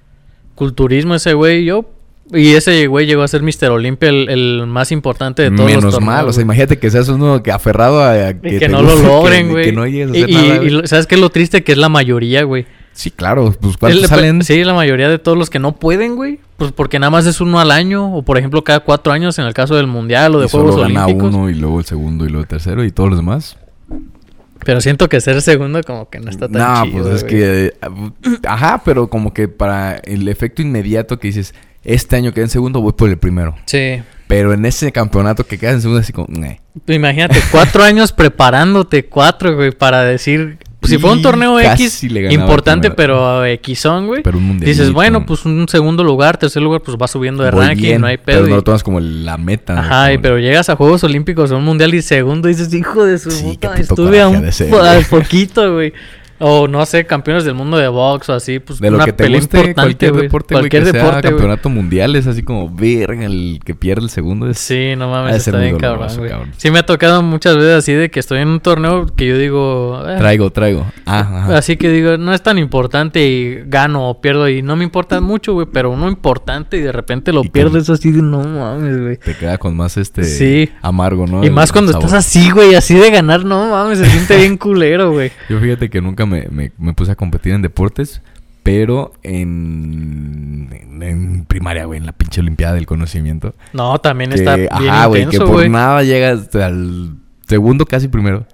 Culturismo 0.62 1.14
ese 1.16 1.32
güey. 1.34 1.64
Yo 1.64 1.84
Y 2.32 2.52
ese 2.52 2.86
güey 2.86 3.04
llegó 3.06 3.22
a 3.22 3.28
ser 3.28 3.42
Mr. 3.42 3.70
Olympia, 3.72 4.08
el, 4.08 4.28
el 4.30 4.66
más 4.68 4.92
importante 4.92 5.42
de 5.42 5.50
todos 5.50 5.66
Menos 5.68 5.82
los 5.84 5.94
torneos. 5.94 6.14
mal, 6.14 6.28
o 6.28 6.32
sea, 6.32 6.42
imagínate 6.42 6.78
que 6.78 6.88
seas 6.90 7.08
uno 7.08 7.42
que 7.42 7.50
aferrado 7.50 8.02
a, 8.02 8.32
que, 8.34 8.68
no 8.68 8.80
lo 8.80 8.94
logren, 8.96 9.50
güey. 9.50 9.64
Que 9.66 9.72
no 9.72 9.86
llegues 9.86 10.12
a 10.12 10.16
Y- 10.16 10.22
hacer 10.22 10.30
y, 10.30 10.34
nada, 10.34 10.54
y 10.54 10.58
güey. 10.58 10.70
lo- 10.70 10.86
¿sabes 10.86 11.06
qué 11.08 11.16
es 11.16 11.20
lo 11.20 11.30
triste? 11.30 11.64
Que 11.64 11.72
es 11.72 11.78
la 11.78 11.88
mayoría, 11.88 12.44
güey. 12.44 12.64
Sí, 12.92 13.10
claro, 13.10 13.52
pues 13.60 13.76
¿cuántos 13.76 14.02
El- 14.02 14.08
salen? 14.08 14.42
Sí, 14.44 14.62
la 14.64 14.72
mayoría 14.74 15.08
de 15.08 15.18
todos 15.18 15.36
los 15.36 15.50
que 15.50 15.58
no 15.58 15.76
pueden, 15.76 16.14
güey. 16.14 16.38
Pues 16.58 16.72
porque 16.72 16.98
nada 17.00 17.10
más 17.10 17.26
es 17.26 17.40
uno 17.40 17.58
al 17.58 17.70
año. 17.72 18.14
O 18.14 18.22
por 18.22 18.38
ejemplo, 18.38 18.62
cada 18.62 18.80
cuatro 18.80 19.12
años 19.12 19.38
en 19.38 19.46
el 19.46 19.52
caso 19.54 19.74
del 19.74 19.86
Mundial 19.88 20.34
o 20.36 20.40
de 20.40 20.46
Y 20.46 20.48
solo 20.48 20.64
Juegos 20.72 20.82
gana 20.82 21.04
Olímpicos. 21.06 21.34
uno 21.34 21.50
y 21.50 21.54
luego 21.54 21.80
el 21.80 21.86
segundo 21.86 22.24
y 22.24 22.28
luego 22.28 22.42
el 22.42 22.48
tercero 22.48 22.84
y 22.84 22.92
todos 22.92 23.10
los 23.10 23.18
demás. 23.18 23.56
Pero 24.64 24.80
siento 24.80 25.08
que 25.08 25.20
ser 25.20 25.40
segundo 25.42 25.80
como 25.82 26.08
que 26.08 26.20
no 26.20 26.30
está 26.30 26.48
tan 26.48 26.60
No, 26.62 26.84
chido, 26.84 27.02
pues 27.02 27.14
es 27.16 27.22
güey. 27.22 27.34
que... 27.34 27.66
eh, 27.66 27.72
Ajá, 28.46 28.82
pero 28.84 29.08
como 29.08 29.32
que 29.34 29.48
para 29.48 29.96
el 29.96 30.28
efecto 30.28 30.62
inmediato 30.62 31.18
que 31.18 31.28
dices, 31.28 31.54
este 31.84 32.16
año 32.16 32.32
quedé 32.32 32.44
en 32.44 32.50
segundo, 32.50 32.80
voy 32.80 32.92
por 32.92 33.08
el 33.08 33.18
primero. 33.18 33.54
Sí. 33.66 34.02
Pero 34.28 34.52
en 34.54 34.64
ese 34.64 34.92
campeonato 34.92 35.44
que 35.44 35.58
quedas 35.58 35.74
en 35.74 35.80
segundo, 35.82 36.00
así 36.00 36.12
como... 36.12 36.26
"Neh". 36.30 36.60
Imagínate, 36.86 37.38
cuatro 37.50 37.82
años 37.82 38.12
preparándote, 38.12 39.06
cuatro, 39.06 39.54
güey, 39.56 39.72
para 39.72 40.02
decir... 40.04 40.58
Si 40.90 40.98
fue 40.98 41.12
un 41.12 41.22
torneo 41.22 41.58
X 41.60 42.02
importante, 42.04 42.88
el 42.88 42.94
primero. 42.94 43.44
pero 43.44 43.74
Xon, 43.74 44.06
güey. 44.08 44.22
Pero 44.22 44.38
un. 44.38 44.58
Dices, 44.58 44.92
bueno, 44.92 45.24
pues 45.26 45.44
un 45.44 45.66
segundo 45.68 46.02
lugar, 46.04 46.36
tercer 46.38 46.62
lugar, 46.62 46.80
pues 46.82 46.96
va 47.00 47.06
subiendo 47.08 47.42
de 47.44 47.50
Voy 47.50 47.66
ranking, 47.66 47.82
bien, 47.82 48.00
no 48.00 48.06
hay 48.08 48.16
Pero 48.16 48.38
pedo. 48.38 48.48
no 48.48 48.52
y- 48.54 48.56
lo 48.56 48.62
tomas 48.62 48.82
como 48.82 49.00
la 49.00 49.36
meta. 49.38 49.78
Ajá, 49.78 50.12
y 50.12 50.18
pero 50.18 50.38
llegas 50.38 50.68
a 50.70 50.76
Juegos 50.76 51.04
Olímpicos 51.04 51.50
o 51.52 51.56
un 51.56 51.64
mundial 51.64 51.94
y 51.94 52.02
segundo 52.02 52.48
dices, 52.48 52.72
hijo 52.74 53.04
de 53.04 53.18
su 53.18 53.30
Sí, 53.30 53.44
puta, 53.44 53.74
estuve 53.76 54.20
a 54.20 54.28
un 54.28 54.42
de 54.42 54.52
ser, 54.52 54.68
po- 54.70 54.78
güey. 54.78 54.88
al 54.88 55.04
poquito, 55.04 55.72
güey. 55.74 55.92
O 56.44 56.66
no 56.66 56.84
sé, 56.86 57.06
campeones 57.06 57.44
del 57.44 57.54
mundo 57.54 57.76
de 57.76 57.86
box 57.86 58.28
o 58.28 58.32
así, 58.34 58.58
pues 58.58 58.80
De 58.80 58.90
lo 58.90 58.96
una 58.96 59.04
que 59.04 59.12
te 59.12 59.22
pelea 59.24 59.38
guste, 59.40 59.56
importante, 59.58 59.80
cualquier 59.82 60.10
güey. 60.12 60.22
deporte, 60.24 60.54
cualquier 60.54 60.84
que 60.84 60.90
sea 60.90 61.02
deporte, 61.04 61.28
campeonato 61.28 61.68
mundial 61.68 62.16
es 62.16 62.26
así 62.26 62.42
como, 62.42 62.68
verga, 62.68 63.24
el 63.26 63.60
que 63.64 63.74
pierde 63.76 64.02
el 64.02 64.10
segundo 64.10 64.48
es... 64.50 64.58
Sí, 64.58 64.94
no 64.96 65.08
mames, 65.08 65.36
está 65.46 65.58
bien 65.58 65.78
cabrón, 65.78 66.08
cabrón. 66.08 66.50
Sí 66.56 66.70
me 66.72 66.80
ha 66.80 66.86
tocado 66.86 67.22
muchas 67.22 67.56
veces 67.56 67.74
así 67.76 67.92
de 67.92 68.10
que 68.10 68.18
estoy 68.18 68.40
en 68.40 68.48
un 68.48 68.60
torneo 68.60 69.06
que 69.06 69.28
yo 69.28 69.38
digo... 69.38 70.02
eh, 70.08 70.16
Traigo, 70.18 70.50
traigo. 70.50 70.84
Ah, 71.06 71.20
ajá. 71.20 71.56
Así 71.58 71.76
que 71.76 71.90
digo, 71.90 72.16
no 72.16 72.32
es 72.34 72.42
tan 72.42 72.58
importante 72.58 73.24
y 73.26 73.62
gano 73.66 74.08
o 74.08 74.20
pierdo 74.20 74.48
y 74.48 74.62
no 74.62 74.74
me 74.74 74.84
importa 74.84 75.20
mucho, 75.20 75.52
güey, 75.52 75.66
pero 75.72 75.90
uno 75.90 76.08
importante 76.08 76.76
y 76.76 76.80
de 76.80 76.90
repente 76.92 77.32
lo 77.32 77.42
pierdes 77.44 77.88
así 77.90 78.10
de 78.10 78.20
no 78.22 78.42
mames, 78.42 79.00
güey. 79.00 79.16
Te 79.18 79.34
queda 79.36 79.58
con 79.58 79.76
más 79.76 79.96
este... 79.96 80.24
Sí. 80.24 80.70
Amargo, 80.80 81.26
¿no? 81.26 81.42
Y 81.44 81.46
El- 81.46 81.52
más 81.52 81.70
cuando 81.72 81.92
estás 81.92 82.12
así, 82.14 82.50
güey, 82.50 82.74
así 82.74 82.94
de 82.94 83.10
ganar, 83.10 83.44
no 83.44 83.70
mames, 83.70 83.98
se 83.98 84.06
siente 84.06 84.36
bien 84.38 84.56
culero, 84.56 85.12
güey. 85.12 85.30
Yo 85.48 85.60
fíjate 85.60 85.88
que 85.90 86.00
nunca 86.00 86.24
me, 86.26 86.31
me- 86.50 86.72
me 86.78 86.92
puse 86.94 87.12
a 87.12 87.14
competir 87.14 87.52
en 87.52 87.62
deportes, 87.62 88.22
pero 88.62 89.12
en, 89.22 90.68
en, 90.72 91.02
en 91.02 91.44
primaria, 91.46 91.84
güey, 91.84 91.98
en 91.98 92.06
la 92.06 92.12
pinche 92.12 92.40
olimpiada 92.40 92.74
del 92.74 92.86
conocimiento. 92.86 93.54
No, 93.72 93.98
también 93.98 94.30
Que, 94.30 94.36
está 94.36 94.56
bien 94.56 94.68
ajá, 94.70 95.06
güey, 95.06 95.26
que 95.26 95.38
por 95.38 95.48
güey. 95.48 95.68
nada 95.68 96.02
llegas 96.02 96.54
al 96.54 97.16
segundo 97.46 97.86
casi 97.86 98.08
primero. 98.08 98.46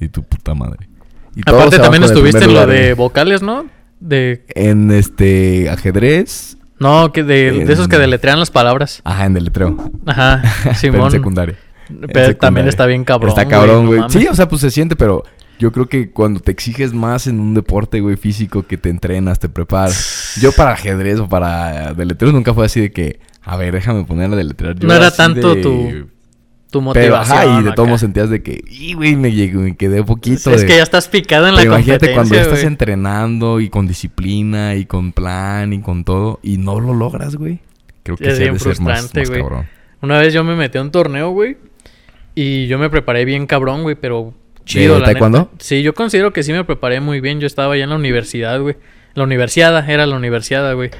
Y 0.00 0.08
tu 0.08 0.22
puta 0.24 0.54
madre. 0.54 0.88
Y 1.36 1.42
Aparte 1.48 1.78
también 1.78 2.02
estuviste 2.02 2.44
en 2.44 2.54
lo 2.54 2.66
de 2.66 2.94
vocales, 2.94 3.40
¿no? 3.42 3.66
De 4.00 4.44
En 4.54 4.90
este 4.90 5.70
ajedrez. 5.70 6.56
no, 6.80 7.12
que 7.12 7.22
de, 7.22 7.64
de 7.64 7.72
esos 7.72 7.86
que 7.86 7.98
deletrean 7.98 8.38
las 8.40 8.50
palabras. 8.50 9.00
Ajá, 9.04 9.26
en 9.26 9.34
deletreo. 9.34 9.76
Ajá, 10.06 10.42
Pero 10.64 10.70
en 10.70 10.76
Simón. 10.76 11.10
secundaria. 11.12 11.56
Pero 12.12 12.36
también 12.36 12.66
está 12.68 12.84
bien 12.86 13.04
cabrón. 13.04 13.28
Está 13.30 13.46
cabrón, 13.46 13.86
güey. 13.86 14.00
sí, 14.08 14.26
o 14.28 14.34
sea, 14.34 14.48
pues 14.48 14.60
se 14.60 14.70
siente, 14.72 14.96
pero 14.96 15.22
yo 15.62 15.70
creo 15.70 15.88
que 15.88 16.10
cuando 16.10 16.40
te 16.40 16.50
exiges 16.50 16.92
más 16.92 17.28
en 17.28 17.38
un 17.38 17.54
deporte, 17.54 18.00
güey, 18.00 18.16
físico, 18.16 18.64
que 18.66 18.76
te 18.76 18.88
entrenas, 18.90 19.38
te 19.38 19.48
preparas. 19.48 20.36
Yo 20.40 20.50
para 20.50 20.72
ajedrez 20.72 21.20
o 21.20 21.28
para 21.28 21.94
deletreos 21.94 22.34
nunca 22.34 22.52
fue 22.52 22.66
así 22.66 22.80
de 22.80 22.90
que, 22.90 23.20
a 23.42 23.56
ver, 23.56 23.72
déjame 23.72 24.02
poner 24.04 24.32
a 24.32 24.34
deletrear. 24.36 24.74
Yo 24.76 24.88
No 24.88 24.94
era 24.94 25.10
tanto 25.12 25.54
de- 25.54 25.62
tu 25.62 25.72
tu 26.72 26.78
Pero, 26.78 27.16
motivación. 27.16 27.38
ajá, 27.38 27.60
y 27.60 27.64
de 27.64 27.72
todos 27.72 28.00
sentías 28.00 28.28
de 28.30 28.42
que, 28.42 28.64
y 28.66 28.94
güey, 28.94 29.14
me, 29.14 29.30
llegué- 29.30 29.58
me 29.58 29.76
quedé 29.76 30.02
poquito. 30.02 30.50
Es 30.50 30.62
de- 30.62 30.66
que 30.66 30.76
ya 30.78 30.82
estás 30.82 31.06
picado 31.06 31.46
en 31.46 31.54
la 31.54 31.60
Pero 31.60 31.74
imagínate 31.74 32.06
competencia, 32.06 32.14
cuando 32.38 32.54
estás 32.54 32.64
entrenando 32.66 33.60
y 33.60 33.68
con 33.68 33.86
disciplina 33.86 34.74
y 34.74 34.86
con 34.86 35.12
plan 35.12 35.72
y 35.74 35.80
con 35.82 36.02
todo 36.04 36.40
y 36.42 36.56
no 36.56 36.80
lo 36.80 36.92
logras, 36.94 37.36
güey. 37.36 37.60
Creo 38.02 38.16
que 38.16 38.28
Es 38.30 38.36
sí 38.38 38.42
bien 38.44 38.58
ser 38.58 38.80
más, 38.80 39.14
más 39.14 39.28
güey. 39.28 39.40
cabrón. 39.42 39.66
Una 40.00 40.18
vez 40.18 40.32
yo 40.34 40.42
me 40.44 40.56
metí 40.56 40.78
a 40.78 40.82
un 40.82 40.90
torneo, 40.90 41.30
güey. 41.30 41.56
Y 42.34 42.66
yo 42.66 42.78
me 42.78 42.88
preparé 42.90 43.24
bien 43.26 43.46
cabrón, 43.46 43.82
güey, 43.82 43.94
pero 43.94 44.32
chido, 44.64 44.98
¿De 44.98 45.04
taekwondo? 45.04 45.50
Sí, 45.58 45.82
yo 45.82 45.94
considero 45.94 46.32
que 46.32 46.42
sí 46.42 46.52
me 46.52 46.64
preparé 46.64 47.00
muy 47.00 47.20
bien. 47.20 47.40
Yo 47.40 47.46
estaba 47.46 47.74
allá 47.74 47.84
en 47.84 47.90
la 47.90 47.96
universidad, 47.96 48.60
güey. 48.60 48.76
La 49.14 49.24
universidad, 49.24 49.88
era 49.88 50.06
la 50.06 50.16
universidad, 50.16 50.74
güey. 50.74 50.90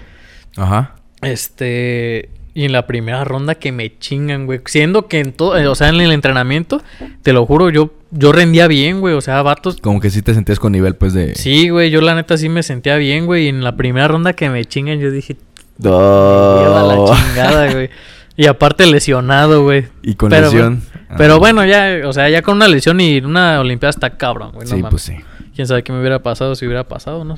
Ajá. 0.56 0.94
Este. 1.22 2.30
Y 2.54 2.66
en 2.66 2.72
la 2.72 2.86
primera 2.86 3.24
ronda 3.24 3.54
que 3.54 3.72
me 3.72 3.96
chingan, 3.98 4.44
güey. 4.44 4.60
Siendo 4.66 5.08
que 5.08 5.20
en 5.20 5.32
todo. 5.32 5.56
eh, 5.56 5.66
O 5.66 5.74
sea, 5.74 5.88
en 5.88 5.94
el 6.00 6.12
entrenamiento, 6.12 6.82
te 7.22 7.32
lo 7.32 7.46
juro, 7.46 7.70
yo, 7.70 7.94
yo 8.10 8.30
rendía 8.32 8.66
bien, 8.66 9.00
güey. 9.00 9.14
O 9.14 9.22
sea, 9.22 9.40
vatos. 9.42 9.78
Como 9.80 10.00
que 10.00 10.10
sí 10.10 10.20
te 10.20 10.34
sentías 10.34 10.58
con 10.58 10.72
nivel, 10.72 10.94
pues, 10.96 11.14
de... 11.14 11.34
Sí, 11.34 11.70
güey, 11.70 11.90
yo 11.90 12.02
la 12.02 12.14
neta 12.14 12.36
sí 12.36 12.50
me 12.50 12.62
sentía 12.62 12.96
bien, 12.96 13.24
güey. 13.24 13.46
Y 13.46 13.48
en 13.48 13.64
la 13.64 13.74
primera 13.76 14.06
ronda 14.08 14.34
que 14.34 14.50
me 14.50 14.64
chingan, 14.66 14.98
yo 15.00 15.10
dije, 15.10 15.36
No. 15.78 16.60
lleva 16.62 16.82
la 16.82 17.16
chingada, 17.16 17.72
güey. 17.72 17.90
Y 18.34 18.46
aparte 18.46 18.86
lesionado, 18.86 19.62
güey. 19.62 19.84
Y 20.02 20.14
con 20.14 20.30
Pero 20.30 20.46
lesión. 20.46 20.82
Pero 21.16 21.38
bueno, 21.38 21.64
ya, 21.64 22.00
o 22.06 22.12
sea, 22.12 22.28
ya 22.28 22.42
con 22.42 22.56
una 22.56 22.68
lesión 22.68 23.00
y 23.00 23.18
una 23.18 23.60
olimpiada 23.60 23.90
está 23.90 24.16
cabrón, 24.16 24.52
güey. 24.52 24.66
no 24.68 24.74
Sí, 24.76 24.82
mames. 24.82 24.90
pues 24.90 25.02
sí. 25.02 25.16
Quién 25.54 25.66
sabe 25.66 25.82
qué 25.82 25.92
me 25.92 26.00
hubiera 26.00 26.22
pasado 26.22 26.54
si 26.54 26.64
hubiera 26.66 26.88
pasado, 26.88 27.24
¿no? 27.24 27.36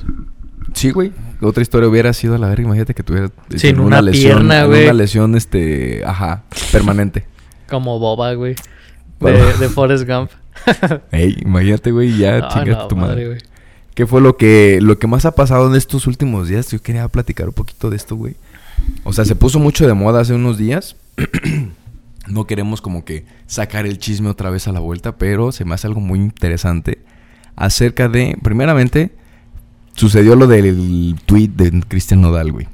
Sí, 0.73 0.91
güey. 0.91 1.11
Otra 1.41 1.61
historia 1.61 1.87
hubiera 1.89 2.11
sido 2.13 2.35
a 2.35 2.37
la 2.37 2.47
verga. 2.49 2.63
Imagínate 2.63 2.93
que 2.93 3.03
tuvieras 3.03 3.31
Sin 3.55 3.71
en 3.75 3.79
una 3.81 4.01
lesión, 4.01 4.47
pierna, 4.47 4.65
güey. 4.65 4.83
Una 4.85 4.93
lesión, 4.93 5.35
este, 5.35 6.03
ajá, 6.05 6.43
permanente. 6.71 7.25
Como 7.69 7.99
boba, 7.99 8.33
güey. 8.33 8.55
De, 9.19 9.31
de 9.31 9.69
Forrest 9.69 10.07
Gump. 10.07 10.31
Ey, 11.11 11.37
imagínate, 11.41 11.91
güey, 11.91 12.17
ya 12.17 12.39
no, 12.65 12.87
tu 12.87 12.95
madre. 12.95 13.27
güey. 13.27 13.39
¿Qué 13.93 14.05
fue 14.05 14.19
lo 14.19 14.35
que, 14.35 14.79
lo 14.81 14.97
que 14.99 15.07
más 15.07 15.25
ha 15.25 15.35
pasado 15.35 15.67
en 15.69 15.75
estos 15.75 16.05
últimos 16.07 16.49
días? 16.49 16.69
Yo 16.71 16.81
quería 16.81 17.07
platicar 17.07 17.47
un 17.47 17.53
poquito 17.53 17.89
de 17.89 17.95
esto, 17.95 18.15
güey. 18.15 18.35
O 19.05 19.13
sea, 19.13 19.23
se 19.23 19.35
puso 19.35 19.59
mucho 19.59 19.87
de 19.87 19.93
moda 19.93 20.19
hace 20.21 20.33
unos 20.33 20.57
días. 20.57 20.95
no 22.27 22.45
queremos 22.45 22.81
como 22.81 23.05
que 23.05 23.25
sacar 23.45 23.85
el 23.85 23.97
chisme 23.97 24.29
otra 24.29 24.49
vez 24.49 24.67
a 24.67 24.71
la 24.71 24.79
vuelta, 24.79 25.17
pero 25.17 25.51
se 25.51 25.65
me 25.65 25.73
hace 25.75 25.87
algo 25.87 26.01
muy 26.01 26.19
interesante 26.19 26.99
acerca 27.55 28.09
de, 28.09 28.37
primeramente, 28.41 29.11
sucedió 29.95 30.35
lo 30.35 30.47
del 30.47 31.15
tweet 31.25 31.49
de 31.49 31.81
Cristian 31.87 32.21
Nodal, 32.21 32.51
güey. 32.51 32.67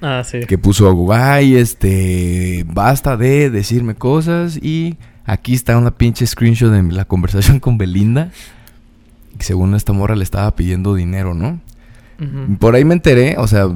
Ah, 0.00 0.22
sí. 0.24 0.40
Que 0.40 0.56
puso, 0.56 1.12
ay, 1.12 1.56
este, 1.56 2.64
basta 2.66 3.16
de 3.16 3.50
decirme 3.50 3.94
cosas 3.94 4.56
y 4.56 4.96
aquí 5.26 5.52
está 5.54 5.76
una 5.76 5.90
pinche 5.90 6.26
screenshot 6.26 6.70
de 6.70 6.82
la 6.94 7.04
conversación 7.04 7.60
con 7.60 7.76
Belinda. 7.76 8.30
Que 9.36 9.44
según 9.44 9.74
esta 9.74 9.92
morra 9.92 10.16
le 10.16 10.24
estaba 10.24 10.54
pidiendo 10.54 10.94
dinero, 10.94 11.34
¿no? 11.34 11.60
Por 12.58 12.74
ahí 12.74 12.84
me 12.84 12.92
enteré, 12.92 13.36
o 13.38 13.46
sea, 13.46 13.66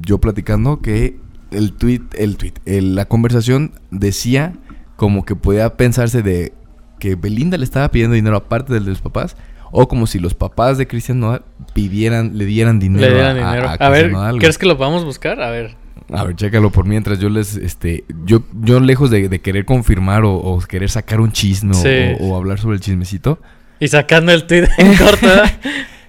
yo 0.00 0.18
platicando 0.18 0.80
que 0.80 1.18
el 1.50 1.72
tweet, 1.72 2.02
el 2.18 2.36
tweet, 2.36 2.54
el- 2.64 2.94
la 2.94 3.04
conversación 3.06 3.72
decía 3.90 4.52
como 4.96 5.24
que 5.24 5.36
podía 5.36 5.76
pensarse 5.76 6.22
de 6.22 6.52
que 6.98 7.14
Belinda 7.14 7.58
le 7.58 7.64
estaba 7.64 7.90
pidiendo 7.90 8.14
dinero 8.14 8.36
aparte 8.36 8.72
del 8.72 8.84
de 8.84 8.90
los 8.90 9.00
papás, 9.02 9.36
o 9.72 9.88
como 9.88 10.06
si 10.06 10.18
los 10.18 10.34
papás 10.34 10.78
de 10.78 10.86
Cristian 10.86 11.20
Nodal 11.20 11.44
pidieran, 11.74 12.38
le 12.38 12.46
dieran 12.46 12.78
dinero. 12.78 13.06
Le 13.06 13.12
dieran 13.14 13.36
a- 13.38 13.50
a- 13.50 13.52
dinero. 13.52 13.68
a 13.68 13.72
A, 13.72 13.76
Cristian 13.76 13.92
ver, 13.92 14.12
Nodal. 14.12 14.38
¿crees 14.38 14.58
que 14.58 14.66
lo 14.66 14.78
podamos 14.78 15.04
buscar? 15.04 15.40
A 15.42 15.50
ver. 15.50 15.74
A 16.12 16.24
ver, 16.24 16.36
chécalo 16.36 16.70
por 16.70 16.86
mientras 16.86 17.18
yo 17.18 17.28
les, 17.28 17.56
este, 17.56 18.04
yo, 18.24 18.42
yo 18.62 18.78
lejos 18.80 19.10
de, 19.10 19.28
de 19.28 19.40
querer 19.40 19.64
confirmar 19.64 20.24
o, 20.24 20.34
o 20.34 20.58
querer 20.60 20.88
sacar 20.88 21.20
un 21.20 21.32
chisme 21.32 21.72
o- 21.72 21.74
Sí. 21.74 22.16
o, 22.20 22.28
o 22.32 22.36
hablar 22.36 22.58
sobre 22.60 22.76
el 22.76 22.80
chismecito, 22.80 23.40
Y 23.80 23.88
sacando 23.88 24.32
el 24.32 24.46
tweet 24.46 24.68
en 24.78 24.94
corto. 24.96 25.26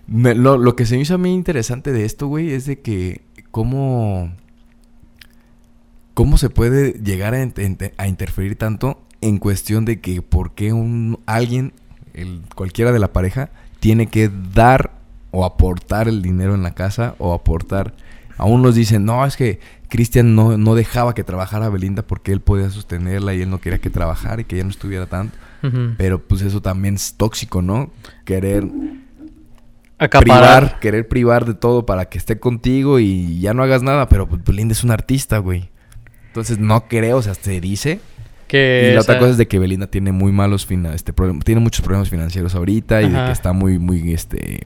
lo, 0.08 0.58
lo 0.58 0.76
que 0.76 0.86
se 0.86 0.95
me 0.95 1.02
hizo 1.02 1.15
a 1.15 1.17
mí 1.17 1.34
interesante 1.34 1.91
de 1.91 2.06
esto, 2.06 2.28
güey, 2.28 2.52
es 2.52 2.65
de 2.65 2.80
que 2.80 3.21
cómo, 3.52 4.32
cómo 6.17 6.39
se 6.39 6.49
puede 6.49 6.93
llegar 6.93 7.36
a, 7.36 8.08
interferir 8.08 8.56
tanto 8.56 8.99
en 9.21 9.38
cuestión 9.38 9.86
de 9.86 10.01
que 10.01 10.23
por 10.23 10.56
qué 10.56 10.73
un, 10.73 11.19
alguien, 11.27 11.73
el, 12.15 12.41
cualquiera 12.56 12.91
de 12.91 12.97
la 12.97 13.13
pareja, 13.13 13.51
tiene 13.80 14.08
que 14.08 14.32
dar 14.51 14.93
o 15.30 15.45
aportar 15.45 16.08
el 16.08 16.23
dinero 16.23 16.56
en 16.56 16.63
la 16.63 16.73
casa 16.73 17.13
o 17.19 17.36
aportar... 17.36 17.93
Aún 18.39 18.63
nos 18.63 18.73
dicen, 18.73 19.06
no, 19.06 19.27
es 19.27 19.38
que 19.38 19.60
Cristian 19.89 20.34
no, 20.34 20.58
no 20.58 20.73
dejaba 20.73 21.13
que 21.13 21.23
trabajara 21.23 21.69
Belinda 21.69 22.01
porque 22.01 22.32
él 22.32 22.41
podía 22.41 22.71
sostenerla 22.71 23.36
y 23.36 23.41
él 23.43 23.51
no 23.51 23.62
quería 23.62 23.77
que 23.77 23.91
trabajara 23.91 24.41
y 24.41 24.45
que 24.45 24.56
ella 24.56 24.63
no 24.63 24.71
estuviera 24.71 25.06
tanto. 25.06 25.38
Pero 25.99 26.23
pues 26.23 26.41
eso 26.41 26.63
también 26.63 26.95
es 26.95 27.13
tóxico, 27.13 27.62
¿no? 27.62 27.91
Querer 28.25 28.67
Acaparar. 29.99 30.21
privar, 30.21 30.80
querer 30.80 31.08
privar 31.08 31.45
de 31.45 31.53
todo 31.53 31.86
para 31.86 32.06
que 32.06 32.17
esté 32.17 32.39
contigo 32.39 32.97
y 32.97 33.39
ya 33.39 33.53
no 33.53 33.62
hagas 33.62 33.84
nada, 33.84 34.10
pero 34.10 34.27
pues 34.27 34.43
Belinda 34.43 34.71
es 34.71 34.84
un 34.84 34.89
artista, 34.89 35.38
güey. 35.38 35.69
Entonces 36.38 36.60
no 36.60 36.88
creo, 36.88 37.17
o 37.17 37.21
sea, 37.21 37.34
se 37.34 37.60
dice. 37.60 38.00
Que 38.47 38.89
y 38.91 38.95
la 38.95 39.02
otra 39.02 39.17
cosa 39.19 39.32
es 39.32 39.38
de 39.38 39.47
que 39.47 39.60
Belinda 39.60 39.88
tiene 39.88 40.12
muy 40.13 40.32
malos 40.32 40.65
fina- 40.65 40.93
este 40.93 41.12
tiene 41.43 41.60
muchos 41.60 41.82
problemas 41.84 42.10
financieros 42.10 42.56
ahorita 42.56 43.02
y 43.02 43.10
de 43.10 43.26
que 43.26 43.32
está 43.34 43.52
muy 43.52 43.78
muy 43.78 44.13
este 44.13 44.62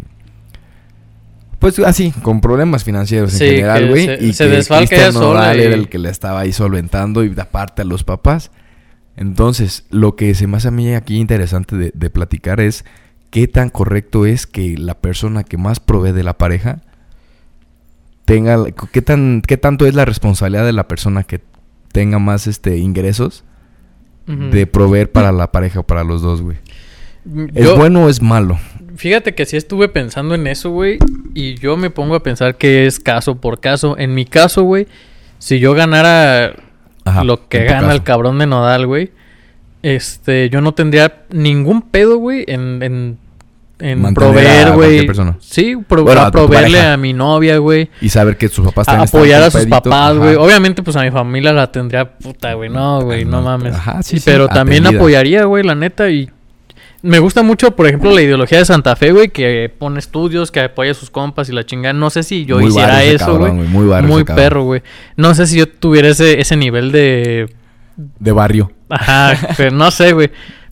Pues 1.57 1.79
así, 1.79 2.11
con 2.21 2.41
problemas 2.41 2.83
financieros 2.83 3.31
Sí, 3.31 3.43
en 3.43 3.49
general, 3.55 3.87
güey. 3.89 4.03
Y 4.25 4.33
se 4.33 4.47
que 4.49 4.63
Cristian 4.67 5.13
Nodal 5.15 5.59
y- 5.59 5.63
era 5.63 5.73
el 5.75 5.89
que 5.89 5.97
le 5.97 6.09
estaba 6.09 6.41
ahí 6.41 6.51
solventando 6.53 7.23
y 7.23 7.33
aparte 7.39 7.81
a 7.81 7.85
los 7.85 8.03
papás. 8.03 8.51
Entonces, 9.17 9.85
lo 9.89 10.15
que 10.15 10.35
se 10.35 10.45
me 10.47 10.57
hace 10.57 10.67
a 10.67 10.71
mí 10.71 10.93
aquí 10.93 11.17
interesante 11.17 11.75
de, 11.75 11.91
de 11.93 12.09
platicar 12.09 12.59
es 12.61 12.85
qué 13.29 13.47
tan 13.47 13.69
correcto 13.69 14.25
es 14.25 14.45
que 14.45 14.77
la 14.77 14.95
persona 14.95 15.43
que 15.43 15.57
más 15.57 15.79
provee 15.79 16.11
de 16.11 16.23
la 16.23 16.37
pareja 16.37 16.81
tenga... 18.25 18.57
¿Qué, 18.91 19.01
tan, 19.01 19.41
qué 19.45 19.57
tanto 19.57 19.85
es 19.85 19.95
la 19.95 20.05
responsabilidad 20.05 20.65
de 20.65 20.73
la 20.73 20.87
persona 20.87 21.23
que 21.23 21.41
tenga 21.91 22.19
más 22.19 22.47
este 22.47 22.77
ingresos 22.77 23.43
de 24.27 24.65
proveer 24.65 25.11
para 25.11 25.31
la 25.33 25.51
pareja 25.51 25.81
o 25.81 25.83
para 25.83 26.03
los 26.05 26.21
dos, 26.21 26.41
güey? 26.41 26.57
¿Es 27.53 27.65
Yo- 27.65 27.77
bueno 27.77 28.05
o 28.05 28.09
es 28.09 28.21
malo? 28.21 28.57
Fíjate 28.95 29.35
que 29.35 29.45
sí 29.45 29.57
estuve 29.57 29.89
pensando 29.89 30.35
en 30.35 30.47
eso, 30.47 30.69
güey. 30.69 30.99
Y 31.33 31.55
yo 31.55 31.75
me 31.77 31.89
pongo 31.89 32.15
a 32.15 32.23
pensar 32.23 32.55
que 32.57 32.85
es 32.85 32.99
caso 32.99 33.35
por 33.35 33.59
caso. 33.59 33.97
En 33.97 34.13
mi 34.13 34.25
caso, 34.25 34.63
güey, 34.63 34.87
si 35.39 35.59
yo 35.59 35.73
ganara 35.73 36.55
Ajá, 37.03 37.23
lo 37.23 37.47
que 37.49 37.63
gana 37.63 37.91
el 37.93 38.03
cabrón 38.03 38.37
de 38.39 38.47
Nodal, 38.47 38.85
güey, 38.87 39.11
este, 39.81 40.49
yo 40.49 40.61
no 40.61 40.73
tendría 40.73 41.23
ningún 41.31 41.81
pedo, 41.81 42.17
güey, 42.17 42.45
en, 42.47 42.83
en, 42.83 43.17
en 43.81 44.01
Mantener 44.01 44.13
proveer, 44.31 44.67
a 44.67 44.71
güey. 44.75 45.07
Sí, 45.39 45.75
pro- 45.87 46.03
Bueno, 46.03 46.21
a 46.21 46.31
proveerle 46.31 46.79
a 46.81 46.97
mi 46.97 47.13
novia, 47.13 47.57
güey. 47.57 47.89
Y 48.01 48.09
saber 48.09 48.37
que 48.37 48.47
sus 48.49 48.65
papás 48.67 48.85
también 48.85 49.07
apoyar 49.09 49.41
a 49.43 49.51
sus 49.51 49.61
pedito. 49.61 49.81
papás, 49.81 50.17
güey. 50.17 50.35
Obviamente, 50.35 50.83
pues 50.83 50.95
a 50.95 51.01
mi 51.03 51.11
familia 51.11 51.51
la 51.53 51.71
tendría 51.71 52.09
puta, 52.17 52.53
güey. 52.53 52.69
No, 52.69 53.01
güey, 53.01 53.25
no 53.25 53.37
No, 53.37 53.41
mames. 53.43 53.73
ajá, 53.75 54.03
sí, 54.03 54.17
sí, 54.19 54.23
Pero 54.25 54.47
también 54.47 54.85
apoyaría, 54.87 55.43
güey, 55.45 55.63
la 55.63 55.75
neta. 55.75 56.09
Y 56.09 56.29
me 57.01 57.17
gusta 57.19 57.41
mucho, 57.41 57.75
por 57.75 57.87
ejemplo, 57.87 58.11
la 58.11 58.21
ideología 58.21 58.59
de 58.59 58.65
Santa 58.65 58.95
Fe, 58.95 59.11
güey, 59.11 59.29
que 59.29 59.73
pone 59.75 59.97
estudios, 59.99 60.51
que 60.51 60.59
apoya 60.59 60.91
a 60.91 60.93
sus 60.93 61.09
compas 61.09 61.49
y 61.49 61.51
la 61.51 61.65
chingada. 61.65 61.93
No 61.93 62.09
sé 62.11 62.21
si 62.23 62.45
yo 62.45 62.57
Muy 62.59 62.67
hiciera 62.67 63.03
eso, 63.03 63.37
güey. 63.39 63.51
muy 63.53 63.89
cabrón. 63.89 64.25
perro, 64.35 64.63
güey. 64.63 64.83
No 65.17 65.33
sé 65.33 65.47
si 65.47 65.57
yo 65.57 65.67
tuviera 65.67 66.09
ese, 66.09 66.39
ese 66.39 66.55
nivel 66.55 66.91
de... 66.91 67.51
De 67.97 68.31
barrio. 68.31 68.71
Ajá, 68.89 69.35
pero 69.57 69.71
no 69.71 69.89
sé, 69.91 70.13
güey. 70.13 70.29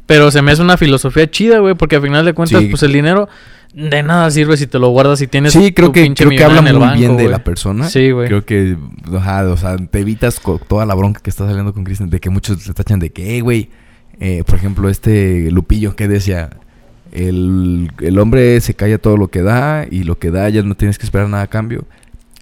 Pero 0.10 0.30
se 0.32 0.42
me 0.42 0.52
hace 0.52 0.62
una 0.62 0.76
filosofía 0.76 1.30
chida, 1.32 1.60
güey, 1.60 1.76
porque 1.76 1.96
al 1.96 2.02
final 2.02 2.26
de 2.26 2.34
cuentas, 2.34 2.62
Sí. 2.62 2.68
pues 2.68 2.84
el 2.84 2.92
dinero 2.92 3.30
de 3.74 4.04
nada 4.04 4.30
sirve 4.32 4.58
si 4.58 4.66
te 4.68 4.80
lo 4.80 4.90
guardas 4.90 5.22
y 5.22 5.28
tienes 5.28 5.54
Sí, 5.54 5.72
creo 5.72 5.88
tu 5.90 5.94
que, 5.94 6.14
creo 6.14 6.30
que 6.32 6.44
habla 6.44 6.62
muy 6.62 6.72
banco, 6.74 6.96
bien 6.98 7.16
de 7.16 7.30
la 7.30 7.44
persona. 7.44 7.88
Sí, 7.88 8.12
güey. 8.12 8.28
Creo 8.28 8.44
que, 8.44 8.76
ajá, 9.16 9.48
o 9.48 9.56
sea, 9.56 9.78
te 9.78 10.00
evitas 10.00 10.42
toda 10.68 10.86
la 10.86 10.96
bronca 10.96 11.22
que 11.22 11.30
está 11.30 11.46
saliendo 11.48 11.74
con 11.74 11.84
Cristian, 11.86 12.10
de 12.10 12.20
que 12.20 12.30
muchos 12.30 12.68
le 12.68 12.74
tachan 12.74 13.00
de 13.00 13.12
que, 13.12 13.36
"Ey, 13.36 13.42
güey, 13.42 13.70
eh, 14.20 14.44
por 14.46 14.56
ejemplo, 14.56 14.90
este 14.90 15.50
Lupillo 15.52 15.96
que 15.96 16.08
decía, 16.08 16.50
el, 17.12 17.92
el 18.02 18.20
hombre 18.20 18.60
se 18.62 18.74
calla 18.74 18.98
todo 18.98 19.18
lo 19.18 19.30
que 19.30 19.42
da 19.42 19.86
y 19.90 20.04
lo 20.04 20.18
que 20.20 20.32
da 20.32 20.50
ya 20.50 20.62
no 20.64 20.76
tienes 20.76 20.98
que 20.98 21.06
esperar 21.06 21.30
nada 21.30 21.44
a 21.44 21.48
cambio. 21.48 21.86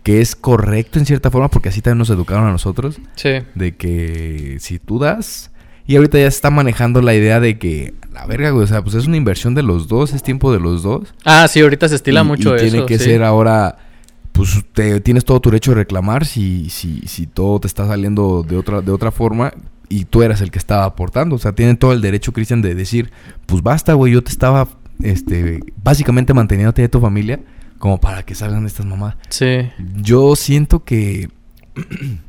Que 0.03 0.21
es 0.21 0.35
correcto 0.37 0.99
en 0.99 1.05
cierta 1.05 1.29
forma 1.31 1.49
porque 1.49 1.67
así 1.69 1.81
también 1.81 1.97
nos 1.99 2.09
educaron 2.09 2.45
a 2.47 2.51
nosotros. 2.51 2.99
Sí. 3.15 3.31
De 3.55 3.75
que 3.75 4.57
si 4.61 4.79
tú 4.79 4.99
das. 4.99 5.51
Y 5.87 5.95
ahorita 5.95 6.17
ya 6.19 6.29
se 6.29 6.35
está 6.35 6.49
manejando 6.51 7.01
la 7.01 7.15
idea 7.15 7.39
de 7.39 7.57
que, 7.57 7.93
la 8.13 8.25
verga, 8.25 8.49
güey, 8.51 8.65
o 8.65 8.67
sea, 8.67 8.83
pues 8.83 8.93
es 8.95 9.07
una 9.07 9.15
inversión 9.17 9.55
de 9.55 9.63
los 9.63 9.87
dos, 9.87 10.13
es 10.13 10.21
tiempo 10.21 10.51
de 10.51 10.59
los 10.59 10.83
dos. 10.83 11.13
Ah, 11.23 11.47
sí, 11.47 11.61
ahorita 11.61 11.87
se 11.87 11.95
estila 11.95 12.21
Y- 12.21 12.25
mucho 12.25 12.53
y 12.53 12.59
eso. 12.59 12.65
tiene 12.69 12.85
que 12.85 12.97
sí. 12.99 13.05
ser 13.05 13.23
ahora, 13.23 13.77
pues 14.33 14.63
te, 14.73 14.99
tienes 15.01 15.23
todo 15.23 15.39
tu 15.39 15.49
derecho 15.49 15.71
de 15.71 15.75
reclamar 15.75 16.25
si, 16.25 16.69
si, 16.69 16.99
si 17.07 17.25
todo 17.25 17.59
te 17.61 17.67
está 17.67 17.87
saliendo 17.87 18.43
de 18.47 18.57
otra, 18.57 18.81
de 18.81 18.91
otra 18.91 19.11
forma 19.11 19.53
y 19.89 20.03
tú 20.05 20.21
eras 20.23 20.41
el 20.41 20.51
que 20.51 20.59
estaba 20.59 20.83
aportando. 20.83 21.37
O 21.37 21.39
sea, 21.39 21.53
tienen 21.53 21.77
todo 21.77 21.93
el 21.93 22.01
derecho, 22.01 22.33
Cristian, 22.33 22.61
de 22.61 22.75
decir, 22.75 23.09
pues 23.45 23.63
basta, 23.63 23.93
güey, 23.93 24.11
yo 24.11 24.21
te 24.23 24.31
estaba, 24.31 24.67
este, 25.01 25.61
básicamente 25.81 26.33
manteniéndote 26.33 26.81
de 26.81 26.89
tu 26.89 26.99
familia 26.99 27.39
como 27.77 27.99
para 28.01 28.23
que 28.23 28.35
salgan 28.35 28.65
estas 28.65 28.85
mamás. 28.85 29.15
Sí. 29.29 29.69
Yo 29.95 30.35
siento 30.35 30.83
que... 30.83 31.29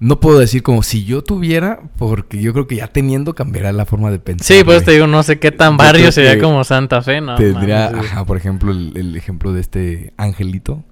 No 0.00 0.20
puedo 0.20 0.38
decir 0.38 0.62
como 0.62 0.82
si 0.82 1.04
yo 1.04 1.22
tuviera, 1.22 1.80
porque 1.96 2.40
yo 2.40 2.52
creo 2.52 2.66
que 2.66 2.76
ya 2.76 2.88
teniendo 2.88 3.34
cambiará 3.34 3.72
la 3.72 3.86
forma 3.86 4.10
de 4.10 4.18
pensar. 4.18 4.44
Sí, 4.44 4.64
pues 4.64 4.78
güey. 4.78 4.84
te 4.84 4.92
digo, 4.92 5.06
no 5.06 5.22
sé 5.22 5.38
qué 5.38 5.52
tan 5.52 5.76
barrio 5.76 6.10
sería 6.12 6.38
como 6.38 6.64
Santa 6.64 7.00
Fe, 7.02 7.20
¿no? 7.20 7.36
Tendría, 7.36 7.86
ajá, 7.86 8.24
por 8.24 8.36
ejemplo, 8.36 8.72
el, 8.72 8.92
el 8.96 9.16
ejemplo 9.16 9.52
de 9.52 9.60
este 9.60 10.12
angelito 10.16 10.84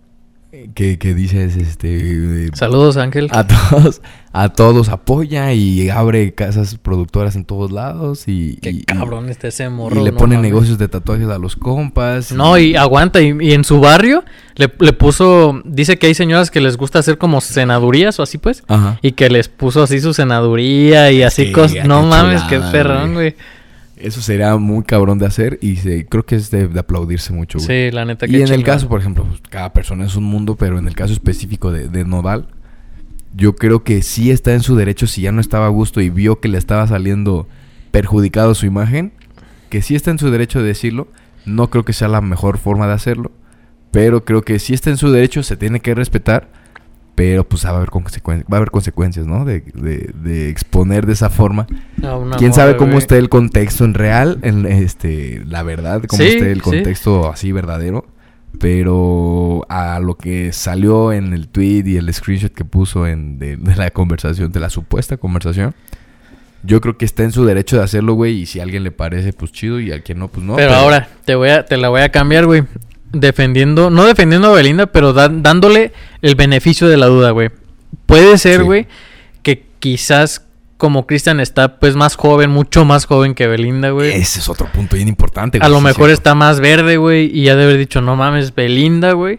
que, 0.75 0.99
que 0.99 1.15
dices, 1.15 1.57
este, 1.57 2.47
eh, 2.47 2.51
Saludos, 2.53 2.99
Ángel. 2.99 3.29
a 3.33 3.47
todos, 3.47 4.03
a 4.33 4.51
todos 4.51 4.91
apoya 4.91 5.51
y 5.55 5.89
abre 5.89 6.35
casas 6.35 6.77
productoras 6.77 7.37
en 7.37 7.47
todos 7.47 7.73
lados 7.73 8.25
y, 8.29 8.57
Qué 8.57 8.71
y- 8.71 8.83
cabrón 8.83 9.31
está 9.31 9.49
ese 9.49 9.65
y 9.65 9.69
morro. 9.71 10.05
le 10.05 10.13
no 10.13 10.19
pone 10.19 10.37
mames. 10.37 10.51
negocios 10.51 10.77
de 10.77 10.89
tatuajes 10.89 11.27
a 11.29 11.39
los 11.39 11.57
compas. 11.57 12.33
No, 12.33 12.59
y 12.59 12.77
aguanta. 12.77 13.23
Y, 13.23 13.35
y 13.41 13.53
en 13.55 13.65
su 13.65 13.81
barrio 13.81 14.25
le, 14.57 14.71
le 14.79 14.93
puso. 14.93 15.63
Dice 15.65 15.97
que 15.99 16.09
hay 16.09 16.15
señoras 16.15 16.51
que 16.51 16.61
les 16.61 16.77
gusta 16.77 16.99
hacer 16.99 17.17
como 17.17 17.41
senadurías 17.41 18.21
o 18.21 18.23
así, 18.23 18.37
pues. 18.37 18.63
Ajá. 18.69 18.99
Y 19.01 19.13
que 19.13 19.31
les 19.31 19.49
puso 19.49 19.83
así 19.83 20.01
su 20.01 20.13
senaduría 20.13 21.11
y 21.13 21.23
así 21.23 21.47
Sí, 21.47 21.53
cosas. 21.53 21.87
No 21.87 22.03
mames, 22.03 22.43
qué 22.43 22.61
perrón, 22.61 23.15
güey. 23.15 23.31
güey. 23.31 23.37
Eso 24.03 24.21
sería 24.21 24.57
muy 24.57 24.83
cabrón 24.85 25.19
de 25.19 25.27
hacer 25.27 25.59
y 25.63 25.77
se- 25.77 26.07
creo 26.07 26.25
que 26.27 26.35
es 26.37 26.51
de, 26.51 26.69
de 26.69 26.81
aplaudirse 26.81 27.33
mucho, 27.33 27.59
güey. 27.59 27.67
Sí, 27.91 27.95
la 27.95 28.05
neta 28.05 28.27
que 28.27 28.33
Y 28.33 28.43
en 28.43 28.49
el 28.53 28.65
caso, 28.65 28.89
por 28.89 29.01
ejemplo, 29.01 29.25
pues, 29.25 29.41
cada 29.49 29.73
persona 29.73 30.05
es 30.05 30.17
un 30.17 30.25
mundo, 30.25 30.57
pero 30.57 30.79
en 30.79 30.89
el 30.89 30.95
caso 30.95 31.13
específico 31.13 31.71
de, 31.71 31.89
de 31.89 32.05
Nodal, 32.05 32.49
yo 33.35 33.55
creo 33.57 33.83
que 33.85 34.03
sí 34.03 34.31
está 34.31 34.53
en 34.55 34.61
su 34.63 34.75
derecho 34.77 35.07
si 35.07 35.23
ya 35.23 35.33
no 35.33 35.41
estaba 35.41 35.67
a 35.67 35.71
gusto 35.71 36.01
y 36.01 36.11
vio 36.11 36.41
que 36.41 36.49
le 36.49 36.59
estaba 36.59 36.87
saliendo 36.87 37.47
perjudicado 37.93 38.55
su 38.55 38.67
imagen, 38.67 39.13
que 39.71 39.83
sí 39.83 39.95
está 39.95 40.11
en 40.11 40.19
su 40.19 40.31
derecho 40.31 40.61
de 40.61 40.67
decirlo. 40.67 41.09
No 41.47 41.71
creo 41.71 41.85
que 41.85 41.93
sea 41.93 42.09
la 42.09 42.21
mejor 42.21 42.59
forma 42.59 42.87
de 42.87 42.93
hacerlo, 42.95 43.33
pero 43.91 44.25
creo 44.25 44.43
que 44.43 44.59
sí 44.59 44.75
está 44.75 44.91
en 44.91 44.97
su 44.97 45.11
derecho, 45.11 45.43
se 45.43 45.57
tiene 45.57 45.81
que 45.81 45.95
respetar, 45.95 46.49
pero 47.15 47.45
pues 47.47 47.65
va 47.65 47.71
a 47.71 47.77
haber, 47.77 47.91
va 47.91 48.43
a 48.51 48.57
haber 48.57 48.71
consecuencias, 48.71 49.27
¿no? 49.27 49.45
De, 49.45 49.61
de- 49.75 50.11
de 50.23 50.49
exponer 50.49 51.07
de 51.07 51.13
esa 51.13 51.29
forma. 51.31 51.67
¿Quién 52.39 52.53
sabe 52.55 52.77
cómo 52.77 52.99
esté 52.99 53.19
el 53.19 53.29
contexto 53.29 53.85
en 53.85 53.95
real? 53.95 54.39
En, 54.43 54.67
este, 54.67 55.43
la 55.47 55.63
verdad, 55.63 56.03
cómo 56.09 56.23
Sí, 56.23 56.29
esté 56.31 56.51
el 56.53 56.59
sí. 56.59 56.63
contexto 56.63 57.31
así 57.31 57.53
verdadero. 57.53 58.07
Pero 58.59 59.65
a 59.69 59.99
lo 60.01 60.17
que 60.17 60.53
salió 60.53 61.13
en 61.13 61.33
el 61.33 61.49
tweet 61.49 61.85
y 61.87 61.97
el 61.97 62.13
screenshot 62.13 62.53
que 62.53 62.65
puso 62.65 63.07
en 63.07 63.39
de, 63.39 63.57
de 63.57 63.77
la 63.77 63.91
conversación, 63.91 64.53
de 64.53 64.61
la 64.61 64.71
supuesta 64.71 65.17
conversación, 65.17 65.75
yo 66.63 66.81
creo 66.81 66.97
que 66.97 67.05
está 67.05 67.25
en 67.25 67.33
su 67.33 67.45
derecho 67.45 67.77
de 67.79 67.83
hacerlo, 67.83 68.15
güey. 68.15 68.41
Y 68.43 68.47
si 68.47 68.61
a 68.61 68.63
alguien 68.63 68.85
le 68.85 68.91
parece, 68.93 69.33
pues 69.33 69.53
chido. 69.53 69.81
Y 69.81 69.91
a 69.93 70.01
quien 70.03 70.19
no, 70.19 70.29
pues 70.29 70.47
no. 70.47 70.57
pero, 70.57 70.73
ahora, 70.75 71.09
te 71.25 71.35
voy 71.35 71.49
a, 71.49 71.65
te 71.65 71.77
la 71.77 71.89
voy 71.89 72.03
a 72.03 72.11
cambiar, 72.11 72.47
güey. 72.47 72.63
Defendiendo, 73.13 73.91
no 73.91 74.05
defendiendo 74.05 74.49
a 74.49 74.53
Belinda, 74.53 74.87
pero 74.87 75.13
da- 75.13 75.29
dándole 75.29 75.93
el 76.23 76.35
beneficio 76.35 76.89
de 76.89 76.97
la 76.97 77.07
duda, 77.07 77.31
güey. 77.31 77.51
Puede 78.07 78.39
ser, 78.39 78.61
Sí. 78.61 78.65
güey, 78.65 78.87
que 79.43 79.67
quizás 79.81 80.47
como 80.79 81.07
Cristian 81.07 81.39
está 81.39 81.79
pues 81.79 81.95
más 81.95 82.17
joven, 82.17 82.51
mucho 82.51 82.85
más 82.85 83.05
joven 83.05 83.35
que 83.35 83.47
Belinda, 83.47 83.91
güey. 83.91 84.11
Ese 84.13 84.41
es 84.41 84.49
otro 84.49 84.67
punto 84.73 84.97
bien 84.97 85.09
importante, 85.09 85.59
A 85.61 85.69
lo 85.69 85.79
sí, 85.79 85.85
mejor 85.85 86.11
está 86.11 86.35
más 86.35 86.59
verde, 86.59 86.97
güey, 86.97 87.31
y 87.33 87.45
ya 87.45 87.55
de 87.55 87.65
haber 87.65 87.79
dicho, 87.79 88.01
no 88.01 88.17
mames, 88.17 88.55
Belinda, 88.55 89.13
güey. 89.13 89.39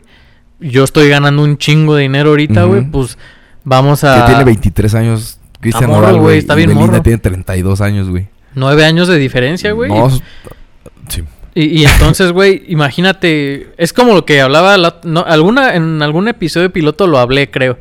Yo 0.60 0.84
estoy 0.86 1.10
ganando 1.10 1.44
un 1.44 1.58
chingo 1.58 1.96
de 1.96 2.04
dinero 2.04 2.30
ahorita, 2.30 2.64
güey. 2.64 2.84
Pues 2.90 3.18
vamos 3.66 4.04
a... 4.06 4.22
Que 4.22 4.28
tiene 4.32 4.44
23 4.46 4.96
años. 4.96 5.40
Cristian 5.60 5.90
Nodal, 5.90 6.18
güey, 6.20 6.38
está 6.38 6.54
y 6.54 6.58
bien 6.58 6.70
Belinda 6.70 6.92
morro. 6.92 7.02
tiene 7.04 7.18
32 7.18 7.82
años, 7.82 8.10
güey. 8.10 8.28
Nueve 8.56 8.86
años 8.86 9.08
de 9.10 9.18
diferencia, 9.18 9.72
güey. 9.74 9.90
No, 9.90 10.10
sí. 11.10 11.24
Y, 11.56 11.82
y 11.82 11.86
entonces, 11.86 12.32
güey, 12.32 12.64
imagínate, 12.68 13.68
es 13.78 13.94
como 13.94 14.14
lo 14.14 14.26
que 14.26 14.42
hablaba, 14.42 14.78
la- 14.78 15.00
no, 15.04 15.22
alguna, 15.28 15.76
en 15.76 16.02
algún 16.02 16.28
episodio 16.28 16.72
piloto 16.72 17.06
lo 17.08 17.20
hablé, 17.20 17.52
creo, 17.52 17.78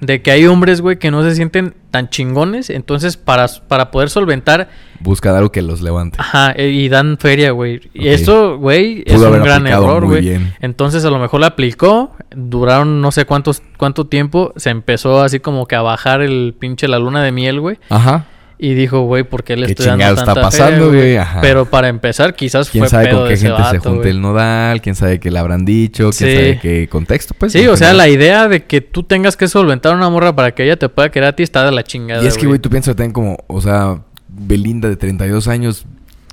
de 0.00 0.20
que 0.20 0.30
hay 0.30 0.46
hombres, 0.46 0.80
güey, 0.82 0.98
que 0.98 1.10
no 1.10 1.22
se 1.22 1.34
sienten 1.34 1.74
tan 1.90 2.10
chingones, 2.10 2.68
entonces 2.68 3.16
para, 3.16 3.46
para 3.68 3.90
poder 3.90 4.10
solventar, 4.10 4.68
Busca 5.00 5.34
algo 5.36 5.50
que 5.52 5.62
los 5.62 5.80
levante. 5.80 6.18
ajá, 6.20 6.52
e- 6.52 6.68
y 6.68 6.88
dan 6.88 7.16
feria, 7.18 7.52
güey. 7.52 7.80
Y 7.94 8.08
eso, 8.08 8.58
güey, 8.58 9.02
es 9.06 9.14
un 9.28 9.42
gran 9.44 9.66
error, 9.66 10.04
güey. 10.06 10.24
Entonces 10.60 11.04
a 11.04 11.10
lo 11.10 11.18
mejor 11.18 11.40
la 11.40 11.46
aplicó, 11.48 12.14
duraron 12.34 13.00
no 13.00 13.10
sé 13.12 13.24
cuántos, 13.24 13.62
cuánto 13.78 14.06
tiempo, 14.06 14.52
se 14.56 14.70
empezó 14.70 15.22
así 15.22 15.40
como 15.40 15.66
que 15.66 15.76
a 15.76 15.82
bajar 15.82 16.20
el 16.20 16.54
pinche 16.58 16.88
la 16.88 16.98
luna 16.98 17.22
de 17.22 17.32
miel, 17.32 17.60
güey. 17.60 17.78
Ajá. 17.88 18.26
Y 18.64 18.72
dijo, 18.74 19.02
güey, 19.02 19.24
¿por 19.24 19.44
qué 19.44 19.56
le 19.56 19.66
¿Qué 19.66 19.72
estoy 19.72 19.84
dando 19.86 20.02
chingado 20.04 20.14
está 20.14 20.26
tanta 20.26 20.40
pasando, 20.40 20.88
güey? 20.88 21.18
Pero 21.42 21.66
para 21.66 21.88
empezar, 21.88 22.34
quizás 22.34 22.70
¿Quién 22.70 22.82
fue 22.84 22.88
sabe 22.88 23.06
pedo 23.08 23.18
con 23.18 23.28
qué 23.28 23.36
gente 23.36 23.56
se 23.56 23.76
vato, 23.78 23.94
güey. 23.96 24.08
el 24.08 24.20
nodal? 24.22 24.80
¿Quién 24.80 24.94
sabe 24.94 25.20
qué 25.20 25.30
le 25.30 25.38
habrán 25.38 25.64
dicho? 25.66 26.10
¿Quién 26.16 26.30
Sí. 26.30 26.34
sabe 26.36 26.58
qué 26.62 26.88
contexto? 26.88 27.34
Pues, 27.38 27.52
Sí, 27.52 27.66
o 27.66 27.76
sea, 27.76 27.92
la 27.92 28.08
idea 28.08 28.48
de 28.48 28.64
que 28.64 28.80
tú 28.80 29.02
tengas 29.02 29.36
que 29.36 29.48
solventar 29.48 29.94
una 29.94 30.08
morra 30.08 30.34
para 30.34 30.52
que 30.54 30.64
ella 30.64 30.76
te 30.76 30.88
pueda 30.88 31.10
querer 31.10 31.28
a 31.28 31.36
ti 31.36 31.42
está 31.42 31.64
de 31.64 31.72
la 31.72 31.82
chingada. 31.82 32.22
Y 32.24 32.26
es 32.26 32.38
que, 32.38 32.46
güey, 32.46 32.58
tú 32.58 32.70
piensas 32.70 32.96
también 32.96 33.12
como, 33.12 33.36
o 33.48 33.60
sea, 33.60 33.98
Belinda 34.28 34.88
de 34.88 34.96
32 34.96 35.46
años, 35.46 35.84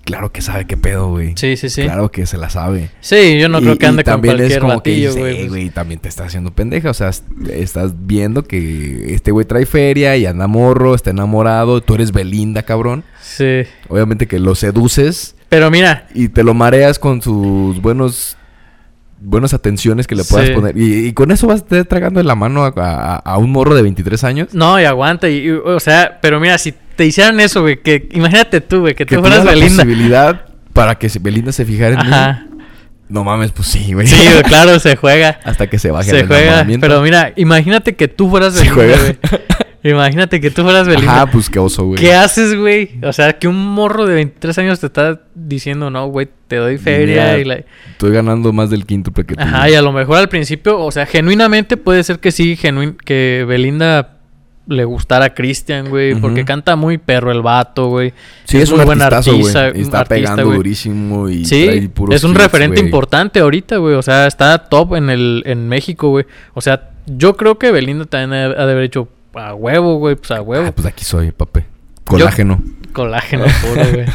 claro 0.04 0.32
que 0.32 0.42
sabe 0.42 0.66
qué 0.66 0.78
pedo, 0.78 1.10
güey. 1.10 1.34
Sí, 1.36 1.58
sí, 1.58 1.70
sí. 1.70 1.84
Claro 1.84 2.12
que 2.12 2.26
se 2.26 2.38
la 2.38 2.50
sabe. 2.50 2.90
Sí, 3.02 3.40
yo 3.40 3.50
no 3.50 3.60
Y- 3.60 3.64
creo 3.64 3.78
que 3.78 3.86
ande 3.88 4.04
con 4.04 4.14
también 4.14 4.36
es 4.36 4.40
cualquier 4.42 4.60
como 4.62 4.84
que 4.84 4.92
batillo, 4.92 5.16
güey. 5.16 5.34
"Eh, 5.34 5.38
pues. 5.40 5.50
güey, 5.50 5.70
también 5.70 6.00
te 6.00 6.10
está 6.10 6.26
haciendo 6.26 6.52
pendeja. 6.52 6.90
O 6.90 6.94
sea, 6.94 7.10
est- 7.10 7.26
estás 7.52 7.94
viendo 8.06 8.44
que 8.44 9.14
este 9.14 9.32
güey 9.32 9.46
trae 9.46 9.66
feria 9.66 10.18
y 10.18 10.26
anda 10.26 10.48
morro, 10.48 10.96
está 10.96 11.10
enamorado. 11.12 11.82
Tú 11.82 11.96
eres 11.96 12.12
Belinda, 12.12 12.64
cabrón. 12.64 13.04
Sí. 13.22 13.64
Obviamente 13.90 14.28
que 14.28 14.40
lo 14.40 14.56
seduces 14.56 15.36
Pero 15.50 15.70
mira, 15.70 16.08
y 16.14 16.30
te 16.30 16.44
lo 16.44 16.54
mareas 16.54 16.98
con 16.98 17.22
sus 17.22 17.82
buenos 17.82 18.38
buenas 19.24 19.54
atenciones 19.54 20.08
que 20.08 20.16
le 20.16 20.24
puedas 20.24 20.48
Sí. 20.48 20.54
poner. 20.54 20.76
Y, 20.78 21.08
y 21.08 21.14
con 21.14 21.30
eso 21.32 21.46
vas 21.46 21.56
a 21.62 21.64
estar 21.64 21.86
tragando 21.86 22.20
de 22.20 22.24
la 22.24 22.34
mano 22.36 22.64
a, 22.64 22.74
a- 22.76 23.16
a 23.18 23.38
un 23.38 23.52
morro 23.52 23.76
de 23.76 23.84
23 23.84 24.24
años. 24.24 24.54
No, 24.54 24.80
y 24.82 24.86
aguanta. 24.86 25.30
Y, 25.30 25.46
y, 25.46 25.50
o 25.52 25.80
sea, 25.80 26.18
pero 26.22 26.40
mira, 26.40 26.58
si 26.58 26.74
te 27.02 27.08
hicieran 27.08 27.40
eso, 27.40 27.62
güey, 27.64 27.82
que 27.82 28.08
imagínate 28.12 28.62
tú, 28.62 28.82
güey, 28.82 28.94
que, 28.94 29.08
Que 29.08 29.16
tú 29.16 29.22
fueras 29.22 29.44
la 29.44 29.54
Belinda. 29.54 29.84
posibilidad 29.84 30.46
para 30.72 31.00
que 31.00 31.10
se- 31.10 31.18
Belinda 31.18 31.52
se 31.52 31.66
fijara 31.66 32.00
en 32.00 32.08
mí. 32.08 32.14
Ajá. 32.14 32.46
No 33.10 33.24
mames, 33.24 33.52
pues 33.52 33.70
sí, 33.70 33.92
güey. 33.92 34.06
Sí, 34.06 34.16
güey, 34.32 34.44
claro, 34.48 34.78
se 34.80 34.96
juega. 34.96 35.40
Hasta 35.44 35.66
que 35.68 35.80
se 35.80 35.90
baje 35.90 36.12
Se 36.12 36.20
el 36.20 36.28
juega. 36.28 36.64
Pero 36.80 37.02
mira, 37.02 37.34
imagínate 37.38 37.96
que 37.96 38.08
tú 38.08 38.30
fueras 38.30 38.54
Se 38.54 38.60
Belinda, 38.70 38.76
juega. 38.76 38.98
güey. 39.00 39.18
Imagínate 39.84 40.40
que 40.40 40.52
tú 40.52 40.62
fueras 40.62 40.88
Belinda. 40.88 41.12
Ajá, 41.12 41.26
pues 41.32 41.50
qué 41.50 41.58
oso, 41.58 41.86
güey. 41.86 42.00
¿Qué 42.00 42.14
haces, 42.14 42.56
güey? 42.56 43.00
O 43.02 43.12
sea, 43.12 43.34
que 43.34 43.48
un 43.48 43.58
morro 43.74 44.06
de 44.06 44.14
23 44.14 44.56
años 44.60 44.80
te 44.80 44.86
está 44.86 45.22
diciendo, 45.34 45.90
no, 45.90 46.06
güey, 46.06 46.30
te 46.48 46.58
doy 46.58 46.78
feria 46.78 47.24
Mira, 47.24 47.38
y 47.40 47.46
la... 47.46 47.64
Estoy 47.90 48.12
ganando 48.12 48.54
más 48.54 48.70
del 48.70 48.86
quíntuple 48.86 49.26
que 49.26 49.34
tú. 49.34 49.42
Ajá, 49.42 49.68
y 49.72 49.74
a 49.74 49.82
lo 49.82 49.92
mejor 49.92 50.18
al 50.20 50.30
principio, 50.30 50.80
o 50.80 50.92
sea, 50.92 51.08
genuinamente 51.08 51.78
puede 51.78 52.04
ser 52.04 52.20
que 52.20 52.32
sí, 52.32 52.56
genuin 52.58 52.96
que 53.04 53.44
Belinda 53.48 54.20
le 54.67 54.86
gustara 54.86 55.26
a 55.26 55.34
Christian, 55.34 55.89
güey, 55.89 56.15
porque 56.15 56.45
canta 56.45 56.76
muy 56.76 56.97
perro 56.97 57.32
el 57.32 57.41
vato, 57.41 57.89
güey. 57.89 58.13
Sí, 58.45 58.58
es, 58.58 58.69
un 58.69 58.78
muy 58.78 58.86
buen 58.86 59.00
güey. 59.00 59.13
artista, 59.13 59.67
Está 59.67 60.00
artista, 60.00 60.06
pegando 60.06 60.43
durísimo 60.43 61.30
y 61.30 61.45
Sí, 61.45 61.65
trae 61.65 61.89
puros 61.89 62.15
es 62.15 62.24
un 62.24 62.32
hits, 62.32 62.41
referente 62.41 62.80
importante 62.80 63.39
ahorita, 63.39 63.78
güey. 63.78 63.95
O 63.95 64.02
sea, 64.02 64.28
está 64.28 64.58
top 64.58 64.95
en 64.95 65.10
el 65.10 65.43
en 65.45 65.67
México, 65.67 66.10
güey. 66.10 66.26
O 66.54 66.62
sea, 66.62 66.91
yo 67.08 67.36
creo 67.36 67.58
que 67.58 67.71
Belinda 67.71 68.06
también 68.06 68.34
ha 68.34 68.45
ha 68.45 68.65
de 68.65 68.71
haber 68.71 68.84
hecho 68.84 69.10
a 69.34 69.54
huevo, 69.54 69.95
güey, 69.95 70.15
pues 70.15 70.32
a 70.32 70.41
huevo. 70.41 70.65
Ah, 70.67 70.71
pues 70.71 70.88
aquí 70.88 71.04
soy, 71.04 71.32
papi. 71.32 71.62
Colágeno. 72.06 72.62
Colágeno 72.93 73.45
puro, 73.62 73.91
güey. 73.91 74.06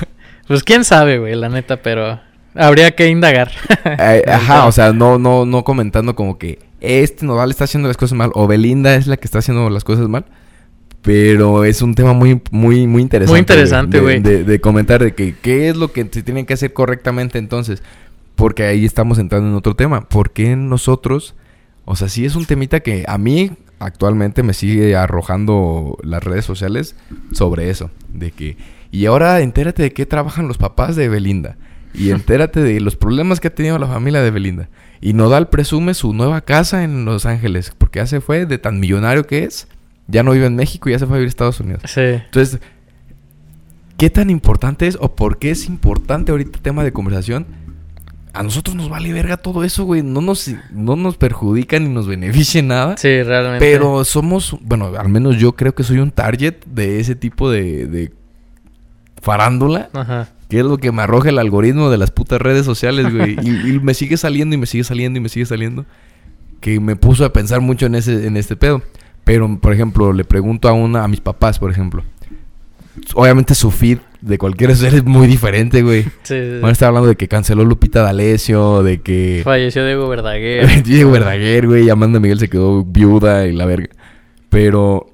Pues 0.46 0.62
quién 0.62 0.84
sabe, 0.84 1.18
güey, 1.18 1.34
la 1.34 1.48
neta, 1.48 1.78
pero 1.78 2.20
habría 2.54 2.92
que 2.92 3.08
indagar. 3.08 3.50
Eh, 3.84 4.22
ajá, 4.28 4.66
o 4.66 4.72
sea, 4.72 4.92
no, 4.92 5.18
no, 5.18 5.44
no 5.44 5.64
comentando 5.64 6.14
como 6.14 6.38
que 6.38 6.60
este 6.80 7.24
Nodal 7.26 7.50
está 7.50 7.64
haciendo 7.64 7.88
las 7.88 7.96
cosas 7.96 8.16
mal 8.16 8.30
o 8.34 8.46
Belinda 8.46 8.94
es 8.96 9.06
la 9.06 9.16
que 9.16 9.26
está 9.26 9.38
haciendo 9.38 9.68
las 9.70 9.84
cosas 9.84 10.08
mal. 10.08 10.24
Pero 11.02 11.64
es 11.64 11.82
un 11.82 11.94
tema 11.94 12.12
muy, 12.14 12.40
muy, 12.50 12.86
muy 12.88 13.00
interesante. 13.02 13.32
Muy 13.32 13.40
interesante, 13.40 13.96
de- 13.98 14.02
güey. 14.02 14.20
De, 14.20 14.42
de 14.44 14.60
comentar 14.60 15.02
de 15.02 15.14
que 15.14 15.36
qué 15.40 15.68
es 15.68 15.76
lo 15.76 15.92
que 15.92 16.08
se 16.10 16.22
tiene 16.22 16.44
que 16.46 16.54
hacer 16.54 16.72
correctamente 16.72 17.38
entonces. 17.38 17.82
Porque 18.34 18.64
ahí 18.64 18.84
estamos 18.84 19.18
entrando 19.18 19.48
en 19.48 19.54
otro 19.54 19.76
tema. 19.76 20.08
¿Por 20.08 20.32
qué 20.32 20.56
nosotros? 20.56 21.34
O 21.84 21.94
sea, 21.94 22.08
sí 22.08 22.24
es 22.24 22.34
un 22.34 22.44
temita 22.44 22.80
que 22.80 23.04
a 23.06 23.18
mí 23.18 23.52
actualmente 23.78 24.42
me 24.42 24.52
sigue 24.52 24.96
arrojando 24.96 25.96
las 26.02 26.24
redes 26.24 26.44
sociales 26.44 26.96
sobre 27.32 27.70
eso. 27.70 27.90
De 28.12 28.32
que, 28.32 28.56
y 28.90 29.06
ahora 29.06 29.40
entérate 29.40 29.84
de 29.84 29.92
qué 29.92 30.06
trabajan 30.06 30.48
los 30.48 30.58
papás 30.58 30.96
de 30.96 31.08
Belinda. 31.08 31.56
Y 31.94 32.10
entérate 32.10 32.60
de 32.60 32.80
los 32.80 32.96
problemas 32.96 33.38
que 33.38 33.48
ha 33.48 33.54
tenido 33.54 33.78
la 33.78 33.86
familia 33.86 34.20
de 34.22 34.30
Belinda. 34.32 34.68
Y 35.00 35.12
Nodal 35.12 35.48
presume 35.48 35.94
su 35.94 36.12
nueva 36.12 36.40
casa 36.40 36.84
en 36.84 37.04
Los 37.04 37.26
Ángeles. 37.26 37.72
Porque 37.76 37.98
ya 37.98 38.06
se 38.06 38.20
fue 38.20 38.46
de 38.46 38.58
tan 38.58 38.80
millonario 38.80 39.26
que 39.26 39.44
es. 39.44 39.68
Ya 40.08 40.22
no 40.22 40.32
vive 40.32 40.46
en 40.46 40.56
México 40.56 40.88
y 40.88 40.92
ya 40.92 40.98
se 40.98 41.06
fue 41.06 41.16
a 41.16 41.18
vivir 41.18 41.28
a 41.28 41.30
Estados 41.30 41.60
Unidos. 41.60 41.82
sí. 41.86 42.00
Entonces, 42.00 42.60
¿qué 43.96 44.10
tan 44.10 44.30
importante 44.30 44.86
es 44.86 44.96
o 45.00 45.16
por 45.16 45.38
qué 45.38 45.50
es 45.50 45.66
importante 45.66 46.30
ahorita 46.30 46.56
el 46.56 46.62
tema 46.62 46.84
de 46.84 46.92
conversación? 46.92 47.46
A 48.32 48.42
nosotros 48.42 48.76
nos 48.76 48.90
vale 48.90 49.12
verga 49.14 49.38
todo 49.38 49.64
eso, 49.64 49.84
güey. 49.84 50.02
No 50.02 50.20
nos, 50.20 50.50
no 50.70 50.94
nos 50.94 51.16
perjudica 51.16 51.78
ni 51.80 51.88
nos 51.88 52.06
beneficia 52.06 52.58
en 52.58 52.68
nada. 52.68 52.96
Sí, 52.98 53.22
realmente. 53.22 53.58
Pero 53.60 54.04
somos, 54.04 54.56
bueno, 54.60 54.92
al 54.98 55.08
menos 55.08 55.38
yo 55.38 55.52
creo 55.56 55.74
que 55.74 55.82
soy 55.82 55.98
un 55.98 56.10
target 56.10 56.56
de 56.66 57.00
ese 57.00 57.16
tipo 57.16 57.50
de, 57.50 57.86
de 57.86 58.12
farándula. 59.22 59.88
Ajá. 59.94 60.28
Que 60.48 60.60
es 60.60 60.64
lo 60.64 60.78
que 60.78 60.92
me 60.92 61.02
arroja 61.02 61.30
el 61.30 61.38
algoritmo 61.38 61.90
de 61.90 61.98
las 61.98 62.10
putas 62.10 62.40
redes 62.40 62.64
sociales, 62.64 63.12
güey. 63.12 63.36
y, 63.42 63.70
y 63.74 63.80
me 63.80 63.94
sigue 63.94 64.16
saliendo 64.16 64.54
y 64.54 64.58
me 64.58 64.66
sigue 64.66 64.84
saliendo 64.84 65.18
y 65.18 65.22
me 65.22 65.28
sigue 65.28 65.46
saliendo. 65.46 65.84
Que 66.60 66.78
me 66.80 66.96
puso 66.96 67.24
a 67.24 67.32
pensar 67.32 67.60
mucho 67.60 67.86
en 67.86 67.94
ese, 67.96 68.26
en 68.26 68.36
este 68.36 68.56
pedo. 68.56 68.82
Pero, 69.24 69.58
por 69.58 69.72
ejemplo, 69.72 70.12
le 70.12 70.24
pregunto 70.24 70.68
a 70.68 70.72
una, 70.72 71.02
a 71.02 71.08
mis 71.08 71.20
papás, 71.20 71.58
por 71.58 71.70
ejemplo. 71.70 72.04
Obviamente 73.14 73.54
su 73.54 73.70
feed 73.70 73.98
de 74.20 74.38
cualquier 74.38 74.74
ser 74.74 74.94
es 74.94 75.04
muy 75.04 75.26
diferente, 75.26 75.82
güey. 75.82 76.02
Sí, 76.22 76.34
sí, 76.34 76.40
sí. 76.40 76.58
Van 76.60 76.70
a 76.70 76.72
estar 76.72 76.88
hablando 76.88 77.08
de 77.08 77.16
que 77.16 77.28
canceló 77.28 77.64
Lupita 77.64 78.02
D'Alessio, 78.02 78.82
de 78.82 79.00
que 79.00 79.42
Falleció 79.44 79.84
Diego 79.84 80.08
Verdaguer. 80.08 80.82
Diego 80.84 81.10
Verdaguer, 81.10 81.66
güey, 81.66 81.84
y 81.86 81.90
Amanda 81.90 82.20
Miguel 82.20 82.38
se 82.38 82.48
quedó 82.48 82.84
viuda 82.84 83.46
y 83.46 83.52
la 83.52 83.66
verga. 83.66 83.88
Pero 84.48 85.08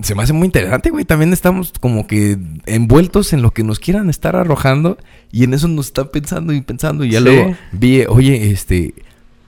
se 0.00 0.14
me 0.14 0.22
hace 0.22 0.32
muy 0.32 0.46
interesante, 0.46 0.90
güey. 0.90 1.04
También 1.04 1.32
estamos 1.32 1.72
como 1.80 2.06
que 2.06 2.36
envueltos 2.66 3.32
en 3.32 3.42
lo 3.42 3.52
que 3.52 3.62
nos 3.64 3.78
quieran 3.80 4.10
estar 4.10 4.36
arrojando 4.36 4.98
y 5.32 5.44
en 5.44 5.54
eso 5.54 5.68
nos 5.68 5.86
están 5.86 6.08
pensando 6.08 6.52
y 6.52 6.60
pensando. 6.60 7.04
Y 7.04 7.10
ya 7.10 7.18
Sí. 7.20 7.24
luego 7.24 7.56
vi, 7.72 8.04
oye, 8.06 8.50
este, 8.50 8.94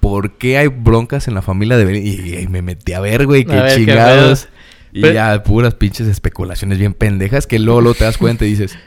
¿por 0.00 0.32
qué 0.38 0.58
hay 0.58 0.68
broncas 0.68 1.28
en 1.28 1.34
la 1.34 1.42
familia 1.42 1.76
de 1.76 1.84
Belinda? 1.84 2.08
Y, 2.08 2.37
y 2.42 2.46
me 2.48 2.62
metí 2.62 2.92
a 2.94 3.00
ver, 3.00 3.26
güey, 3.26 3.44
qué 3.44 3.62
chingados. 3.74 4.48
Y 4.92 5.02
Pero- 5.02 5.14
ya 5.14 5.42
puras 5.42 5.74
pinches 5.74 6.06
especulaciones 6.08 6.78
bien 6.78 6.94
pendejas 6.94 7.46
que 7.46 7.58
luego, 7.58 7.82
luego 7.82 7.98
te 7.98 8.04
das 8.04 8.16
cuenta 8.16 8.46
y 8.46 8.50
dices, 8.50 8.78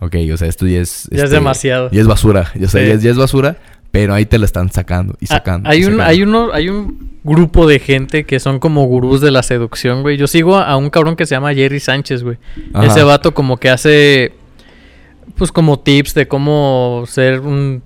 ok, 0.00 0.16
o 0.32 0.36
sea, 0.36 0.48
esto 0.48 0.66
ya 0.66 0.80
es... 0.80 1.08
Ya 1.12 1.18
es 1.18 1.22
este, 1.24 1.36
demasiado. 1.36 1.88
Ya 1.92 2.00
es 2.00 2.06
basura, 2.08 2.50
o 2.56 2.66
sea, 2.68 2.80
Sí. 2.82 2.88
ya, 2.88 2.94
es, 2.94 3.02
ya 3.02 3.10
es 3.12 3.16
basura, 3.16 3.56
pero 3.96 4.12
ahí 4.12 4.26
te 4.26 4.38
la 4.38 4.44
están 4.44 4.70
sacando 4.70 5.14
y 5.20 5.24
Ah, 5.30 5.36
sacando. 5.36 5.70
hay 5.70 5.80
y 5.80 5.84
un, 5.86 6.02
hay 6.02 6.22
uno, 6.22 6.50
hay 6.52 6.68
un 6.68 7.18
grupo 7.24 7.66
de 7.66 7.78
gente 7.78 8.24
que 8.24 8.40
son 8.40 8.58
como 8.58 8.84
gurús 8.84 9.22
de 9.22 9.30
la 9.30 9.42
seducción, 9.42 10.02
güey. 10.02 10.18
Yo 10.18 10.26
sigo 10.26 10.58
a 10.58 10.76
un 10.76 10.90
cabrón 10.90 11.16
que 11.16 11.24
se 11.24 11.34
llama 11.34 11.54
Jerry 11.54 11.80
Sánchez, 11.80 12.22
güey. 12.22 12.36
Ajá. 12.74 12.86
Ese 12.86 13.02
vato 13.02 13.32
como 13.32 13.56
que 13.56 13.70
hace 13.70 14.34
pues 15.36 15.50
como 15.50 15.78
tips 15.78 16.12
de 16.12 16.28
cómo 16.28 17.04
ser 17.06 17.40
un 17.40 17.82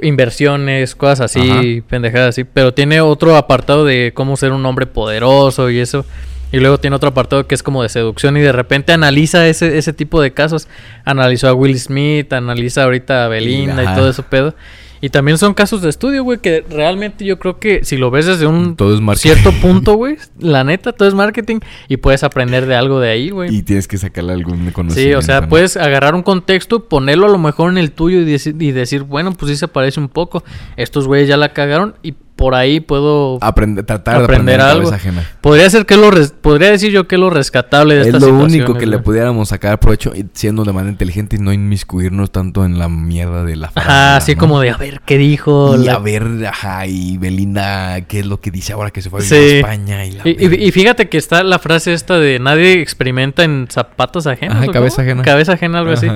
inversiones, 0.00 0.94
cosas 0.94 1.20
así, 1.20 1.82
pendejadas 1.88 2.30
así, 2.30 2.44
pero 2.44 2.72
tiene 2.72 3.00
otro 3.02 3.36
apartado 3.36 3.84
de 3.84 4.12
cómo 4.14 4.36
ser 4.38 4.52
un 4.52 4.64
hombre 4.64 4.86
poderoso 4.86 5.68
y 5.68 5.78
eso. 5.78 6.06
Y 6.52 6.58
luego 6.58 6.78
tiene 6.78 6.96
otro 6.96 7.10
apartado 7.10 7.46
que 7.46 7.54
es 7.54 7.62
como 7.62 7.82
de 7.82 7.88
seducción 7.90 8.36
y 8.36 8.40
de 8.40 8.52
repente 8.52 8.92
analiza 8.92 9.46
ese, 9.46 9.76
ese 9.76 9.92
tipo 9.92 10.20
de 10.22 10.32
casos. 10.32 10.68
Analizó 11.04 11.48
a 11.48 11.54
Will 11.54 11.78
Smith, 11.78 12.32
analiza 12.32 12.84
ahorita 12.84 13.24
a 13.24 13.28
Belinda 13.28 13.82
y, 13.82 13.94
todo 13.94 14.08
eso 14.08 14.22
pedo. 14.22 14.54
Y 15.02 15.10
también 15.10 15.36
son 15.36 15.52
casos 15.52 15.82
de 15.82 15.90
estudio, 15.90 16.22
güey, 16.24 16.38
que 16.38 16.64
realmente 16.70 17.24
yo 17.26 17.38
creo 17.38 17.58
que 17.58 17.84
si 17.84 17.96
lo 17.98 18.10
ves 18.10 18.24
desde 18.24 18.46
un 18.46 18.76
Todo 18.76 18.94
es 18.94 19.00
marketing. 19.02 19.34
cierto 19.34 19.52
punto, 19.60 19.94
güey, 19.96 20.16
la 20.38 20.62
neta, 20.64 20.92
todo 20.92 21.08
es 21.08 21.14
marketing 21.14 21.58
y 21.88 21.98
puedes 21.98 22.22
aprender 22.22 22.66
de 22.66 22.76
algo 22.76 23.00
de 23.00 23.10
ahí, 23.10 23.30
güey. 23.30 23.54
Y 23.54 23.62
tienes 23.62 23.88
que 23.88 23.98
sacarle 23.98 24.32
algún 24.32 24.64
Sí, 24.66 24.72
conocimiento. 24.72 25.18
o 25.18 25.22
sea, 25.22 25.40
¿no? 25.42 25.48
puedes 25.48 25.76
agarrar 25.76 26.14
un 26.14 26.22
contexto, 26.22 26.88
ponerlo 26.88 27.26
a 27.26 27.30
lo 27.30 27.38
mejor 27.38 27.70
en 27.72 27.78
el 27.78 27.90
tuyo 27.90 28.20
y, 28.20 28.24
deci- 28.24 28.54
y 28.62 28.70
decir, 28.70 29.02
bueno, 29.02 29.32
pues 29.32 29.50
sí 29.50 29.56
se 29.56 29.66
parece 29.68 29.98
un 29.98 30.08
poco. 30.08 30.44
Estos 30.76 31.06
güeyes 31.08 31.28
ya 31.28 31.36
la 31.36 31.48
cagaron 31.52 31.96
y 32.02 32.14
por 32.42 32.56
ahí 32.56 32.80
puedo... 32.80 33.38
Aprender, 33.40 33.84
tratar 33.86 34.18
de 34.18 34.24
aprender 34.24 34.60
aprender 34.60 34.76
algo. 34.82 34.92
ajena. 34.92 35.24
Podría 35.40 35.70
ser 35.70 35.86
que 35.86 35.96
lo... 35.96 36.10
res- 36.10 36.32
Podría 36.32 36.72
decir 36.72 36.90
yo 36.90 37.06
que 37.06 37.14
es 37.14 37.20
lo 37.20 37.30
rescatable 37.30 37.94
de 37.94 38.00
Es 38.00 38.06
estas 38.08 38.22
lo 38.22 38.34
único 38.34 38.74
que 38.74 38.84
le 38.86 38.96
güey. 38.96 39.04
pudiéramos 39.04 39.50
sacar 39.50 39.78
provecho 39.78 40.12
siendo 40.32 40.64
de 40.64 40.72
manera 40.72 40.90
inteligente 40.90 41.36
y 41.36 41.38
no 41.38 41.52
inmiscuirnos 41.52 42.32
tanto 42.32 42.64
en 42.64 42.80
la 42.80 42.88
mierda 42.88 43.44
de 43.44 43.54
la 43.54 43.68
Ajá, 43.68 43.74
farándula, 43.74 44.16
así 44.16 44.34
¿no? 44.34 44.40
como 44.40 44.58
de, 44.60 44.70
a 44.70 44.76
ver, 44.76 45.00
¿qué 45.06 45.18
dijo? 45.18 45.76
Y 45.80 45.84
la- 45.84 45.94
a 45.94 45.98
ver, 46.00 46.26
ajá, 46.48 46.84
y 46.88 47.16
Belinda, 47.18 48.00
¿qué 48.08 48.18
es 48.18 48.26
lo 48.26 48.40
que 48.40 48.50
dice 48.50 48.72
ahora 48.72 48.90
que 48.90 49.02
se 49.02 49.08
fue 49.08 49.20
a 49.20 49.22
Sí. 49.22 49.34
a 49.36 49.38
España? 49.58 50.04
Y, 50.04 50.10
la 50.10 50.22
Y, 50.28 50.66
y- 50.66 50.72
fíjate 50.72 51.08
que 51.08 51.18
está 51.18 51.44
la 51.44 51.60
frase 51.60 51.92
esta 51.92 52.18
de 52.18 52.40
nadie 52.40 52.80
experimenta 52.82 53.44
en 53.44 53.68
zapatos 53.70 54.26
ajenos. 54.26 54.56
Ajá, 54.56 54.66
¿o 54.66 54.72
cabeza 54.72 55.02
ajena. 55.02 55.22
Cabeza 55.22 55.52
ajena, 55.52 55.78
algo 55.78 55.92
así. 55.92 56.08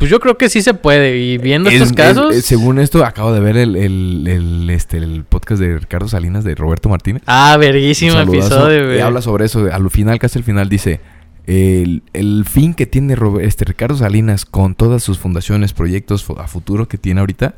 Pues 0.00 0.10
yo 0.10 0.18
creo 0.18 0.36
que 0.36 0.48
sí 0.48 0.62
se 0.62 0.74
puede. 0.74 1.16
Y 1.18 1.38
viendo 1.38 1.68
Es- 1.68 1.74
estos 1.76 1.90
es- 1.90 1.96
casos... 1.96 2.34
es- 2.34 2.44
según 2.46 2.78
esto, 2.80 3.04
acabo 3.04 3.32
de 3.32 3.40
ver 3.40 3.56
el, 3.56 3.76
el, 3.76 4.26
el, 4.26 4.70
este, 4.70 4.96
el 4.96 5.22
podcast 5.24 5.60
de 5.60 5.78
Ricardo 5.78 6.08
Salinas 6.08 6.42
de 6.42 6.54
Roberto 6.56 6.88
Martínez. 6.88 7.22
Ah, 7.26 7.56
verguísimo 7.60 8.18
episodio, 8.18 8.82
Y 8.82 8.86
güey. 8.86 9.00
habla 9.00 9.20
sobre 9.22 9.44
eso. 9.44 9.68
Al 9.72 9.88
final, 9.90 10.18
casi 10.18 10.38
al 10.38 10.44
final, 10.44 10.68
dice: 10.68 11.00
el, 11.46 12.02
el 12.14 12.44
fin 12.48 12.72
que 12.74 12.86
tiene 12.86 13.14
este, 13.42 13.64
Ricardo 13.66 13.96
Salinas 13.96 14.46
con 14.46 14.74
todas 14.74 15.02
sus 15.02 15.18
fundaciones, 15.18 15.72
proyectos 15.74 16.26
a 16.38 16.46
futuro 16.48 16.88
que 16.88 16.96
tiene 16.98 17.20
ahorita, 17.20 17.54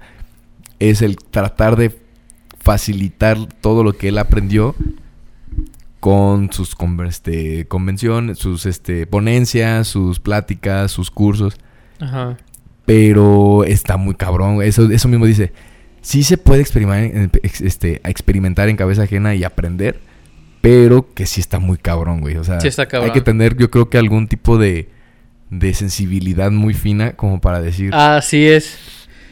es 0.80 1.00
el 1.00 1.16
tratar 1.16 1.76
de 1.76 1.96
facilitar 2.60 3.38
todo 3.60 3.84
lo 3.84 3.92
que 3.92 4.08
él 4.08 4.18
aprendió 4.18 4.74
con 6.00 6.52
sus 6.52 6.74
este, 7.06 7.66
convenciones, 7.66 8.38
sus 8.38 8.66
este, 8.66 9.06
ponencias, 9.06 9.86
sus 9.86 10.18
pláticas, 10.18 10.90
sus 10.90 11.10
cursos. 11.12 11.56
Ajá. 12.02 12.36
Pero 12.84 13.64
está 13.64 13.96
muy 13.96 14.14
cabrón. 14.14 14.60
Eso, 14.62 14.90
eso 14.90 15.08
mismo 15.08 15.26
dice. 15.26 15.52
Sí 16.00 16.24
se 16.24 16.36
puede 16.36 16.60
experimentar, 16.60 17.30
este, 17.42 18.00
experimentar 18.04 18.68
en 18.68 18.76
cabeza 18.76 19.04
ajena 19.04 19.34
y 19.36 19.44
aprender. 19.44 20.00
Pero 20.60 21.12
que 21.14 21.26
sí 21.26 21.40
está 21.40 21.58
muy 21.58 21.76
cabrón, 21.78 22.20
güey. 22.20 22.36
O 22.36 22.44
sea, 22.44 22.60
Sí 22.60 22.68
está 22.68 22.86
cabrón. 22.86 23.10
hay 23.10 23.14
que 23.14 23.20
tener, 23.20 23.56
yo 23.56 23.70
creo 23.70 23.88
que 23.88 23.98
algún 23.98 24.26
tipo 24.28 24.58
de, 24.58 24.88
de 25.50 25.74
sensibilidad 25.74 26.50
muy 26.50 26.74
fina 26.74 27.12
como 27.12 27.40
para 27.40 27.60
decir, 27.60 27.92
Así 27.94 28.46
es. 28.46 28.76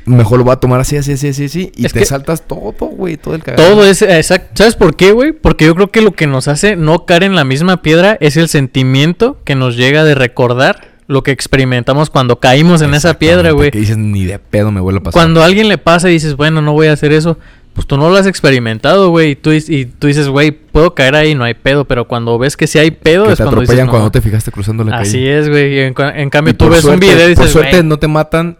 mejor 0.07 0.39
lo 0.39 0.45
voy 0.45 0.53
a 0.53 0.57
tomar 0.57 0.81
así, 0.81 0.97
así, 0.97 1.13
así, 1.13 1.29
así, 1.29 1.45
así. 1.45 1.73
Y 1.77 1.87
Es 1.87 1.93
te 1.93 2.05
saltas 2.05 2.47
todo, 2.49 2.73
güey, 2.87 3.17
todo 3.17 3.35
el 3.37 3.43
cagado. 3.45 3.69
Todo 3.69 3.85
es 3.85 4.03
exacto. 4.03 4.51
¿Sabes 4.55 4.75
por 4.77 4.95
qué, 4.97 5.13
güey? 5.13 5.33
Porque 5.33 5.67
yo 5.67 5.75
creo 5.75 5.91
que 5.91 6.01
lo 6.03 6.13
que 6.13 6.27
nos 6.27 6.47
hace 6.49 6.75
no 6.77 7.05
caer 7.07 7.23
en 7.25 7.35
la 7.37 7.45
misma 7.45 7.83
piedra 7.83 8.17
es 8.21 8.37
el 8.37 8.49
sentimiento 8.49 9.41
que 9.45 9.55
nos 9.55 9.77
llega 9.77 10.03
de 10.05 10.15
recordar 10.17 10.90
lo 11.11 11.23
que 11.23 11.31
experimentamos 11.33 12.09
cuando 12.11 12.39
caímos 12.41 12.83
en 12.83 12.95
esa 12.95 13.19
piedra, 13.19 13.51
güey. 13.51 13.71
Que 13.71 13.79
dices, 13.81 13.97
ni 13.99 14.25
de 14.25 14.39
pedo 14.39 14.71
me 14.71 14.81
vuelve 14.81 15.01
a 15.01 15.03
pasar. 15.03 15.13
Cuando 15.21 15.43
a 15.43 15.47
alguien 15.47 15.69
le 15.69 15.77
pasa 15.79 16.09
y 16.09 16.13
dices, 16.15 16.37
bueno, 16.37 16.63
no 16.63 16.73
voy 16.73 16.87
a 16.87 16.93
hacer 16.93 17.13
eso, 17.13 17.37
pues 17.75 17.87
tú 17.87 17.97
no 17.97 18.09
lo 18.11 18.17
has 18.17 18.27
experimentado, 18.27 19.11
güey. 19.11 19.33
Y 19.33 19.37
tú, 19.37 19.51
y 19.53 19.87
tú 19.87 20.07
dices, 20.07 20.29
güey, 20.29 20.51
puedo 20.53 20.95
caer 20.95 21.15
ahí, 21.17 21.35
no 21.35 21.45
hay 21.45 21.55
pedo. 21.55 21.85
Pero 21.85 22.07
cuando 22.07 22.39
ves 22.39 22.57
que 22.57 22.67
sí 22.67 22.79
hay 22.79 22.91
pedo, 22.93 23.25
que 23.27 23.33
es 23.33 23.39
te 23.39 23.45
cuando 23.45 23.61
atropellan 23.63 23.77
dices, 23.77 23.87
no. 23.87 23.91
cuando 23.93 24.11
te 24.11 24.21
fijaste 24.21 24.53
cruzando 24.53 24.85
la 24.85 24.99
Así 24.99 25.13
calle. 25.19 25.39
es, 25.39 25.49
güey. 25.49 25.75
Y 25.75 25.79
en, 25.81 25.95
en 25.99 26.29
Y 26.29 26.31
cambio 26.31 26.57
tú 26.57 26.67
por 26.67 26.75
ves 26.75 26.85
un 26.85 26.91
suerte- 26.91 27.07
video 27.07 27.29
y 27.31 27.35
Por 27.35 27.45
dices, 27.45 27.53
suerte 27.53 27.77
güey, 27.79 27.83
no 27.89 27.99
te 27.99 28.09
matan, 28.09 28.59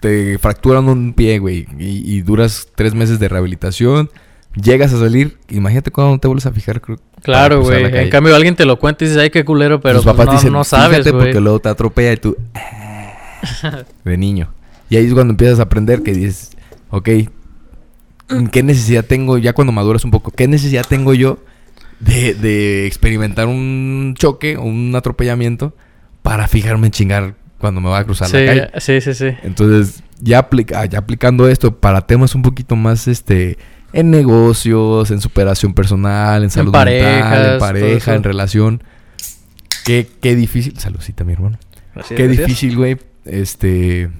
te 0.00 0.38
fracturan 0.38 0.88
un 0.88 1.12
pie, 1.14 1.38
güey. 1.38 1.66
Y, 1.78 2.16
y 2.16 2.22
duras 2.22 2.68
tres 2.74 2.94
meses 2.94 3.18
de 3.18 3.28
rehabilitación. 3.28 4.10
Llegas 4.54 4.92
a 4.92 4.98
salir, 4.98 5.38
imagínate 5.48 5.90
cuando 5.90 6.18
te 6.18 6.28
vuelves 6.28 6.46
a 6.46 6.52
fijar. 6.52 6.82
Claro, 7.22 7.62
güey. 7.62 7.84
En 7.96 8.10
cambio 8.10 8.36
alguien 8.36 8.54
te 8.54 8.66
lo 8.66 8.78
cuenta 8.78 9.04
y 9.04 9.08
dices, 9.08 9.22
ay, 9.22 9.30
qué 9.30 9.44
culero, 9.44 9.80
pero 9.80 9.96
Tus 9.96 10.04
pues, 10.04 10.14
papás 10.14 10.26
no, 10.26 10.32
dicen, 10.32 10.52
no 10.52 10.64
sabes, 10.64 11.10
güey. 11.10 11.24
porque 11.24 11.40
luego 11.40 11.58
te 11.58 11.68
atropella 11.70 12.12
y 12.12 12.16
tú... 12.18 12.36
de 14.04 14.16
niño. 14.16 14.52
Y 14.90 14.96
ahí 14.96 15.06
es 15.06 15.14
cuando 15.14 15.32
empiezas 15.32 15.58
a 15.58 15.62
aprender 15.62 16.02
que 16.02 16.12
dices, 16.12 16.50
ok, 16.90 17.08
¿qué 18.50 18.62
necesidad 18.62 19.04
tengo 19.04 19.38
ya 19.38 19.54
cuando 19.54 19.72
maduras 19.72 20.04
un 20.04 20.10
poco? 20.10 20.30
¿Qué 20.30 20.46
necesidad 20.48 20.84
tengo 20.86 21.14
yo 21.14 21.38
de, 22.00 22.34
de 22.34 22.86
experimentar 22.86 23.46
un 23.46 24.14
choque 24.18 24.56
o 24.58 24.62
un 24.62 24.94
atropellamiento 24.94 25.74
para 26.20 26.46
fijarme 26.46 26.88
en 26.88 26.92
chingar 26.92 27.34
cuando 27.58 27.80
me 27.80 27.88
va 27.88 27.98
a 27.98 28.04
cruzar 28.04 28.30
la 28.30 28.46
calle? 28.46 28.70
sí, 28.80 29.00
sí, 29.00 29.14
sí. 29.14 29.28
Entonces, 29.42 30.02
ya, 30.20 30.38
aplica, 30.38 30.84
ya 30.84 30.98
aplicando 30.98 31.48
esto 31.48 31.78
para 31.78 32.02
temas 32.06 32.34
un 32.34 32.42
poquito 32.42 32.76
más 32.76 33.08
este 33.08 33.56
en 33.92 34.10
negocios, 34.10 35.10
en 35.10 35.20
superación 35.20 35.74
personal, 35.74 36.42
en 36.42 36.50
salud 36.50 36.72
mental, 36.72 36.84
parejas, 36.84 37.52
en 37.52 37.58
pareja, 37.58 38.14
en 38.14 38.22
relación. 38.22 38.82
Qué, 39.84 40.08
qué 40.20 40.34
difícil. 40.34 40.78
Saludcita, 40.78 41.24
mi 41.24 41.32
hermano. 41.32 41.58
Qué 42.08 42.28
difícil, 42.28 42.76
güey. 42.76 42.98
Este. 43.24 44.10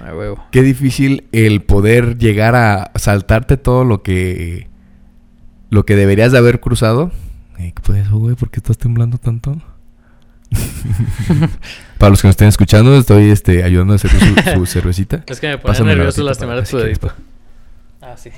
Huevo. 0.00 0.42
Qué 0.50 0.62
difícil 0.62 1.24
el 1.32 1.62
poder 1.62 2.18
llegar 2.18 2.56
a 2.56 2.90
saltarte 2.94 3.56
todo 3.56 3.84
lo 3.84 4.02
que. 4.02 4.68
Lo 5.70 5.84
que 5.86 5.96
deberías 5.96 6.32
de 6.32 6.38
haber 6.38 6.60
cruzado. 6.60 7.12
Eh, 7.58 7.72
¿Qué 7.74 7.82
fue 7.82 8.00
eso, 8.00 8.18
güey? 8.18 8.34
¿Por 8.34 8.50
qué 8.50 8.60
estás 8.60 8.78
temblando 8.78 9.18
tanto? 9.18 9.60
Para 11.98 12.10
los 12.10 12.20
que 12.20 12.28
nos 12.28 12.32
estén 12.32 12.48
escuchando, 12.48 12.96
estoy 12.96 13.30
este, 13.30 13.62
ayudando 13.64 13.94
a 13.94 13.96
hacer 13.96 14.10
su, 14.10 14.54
su 14.54 14.66
cervecita. 14.72 15.24
Es 15.26 15.40
que 15.40 15.48
me 15.48 15.58
pone 15.58 15.80
nervioso 15.82 16.22
lastimar 16.22 16.66
tu 16.66 16.78
dedito. 16.78 17.12
Ah, 18.02 18.16
sí. 18.16 18.30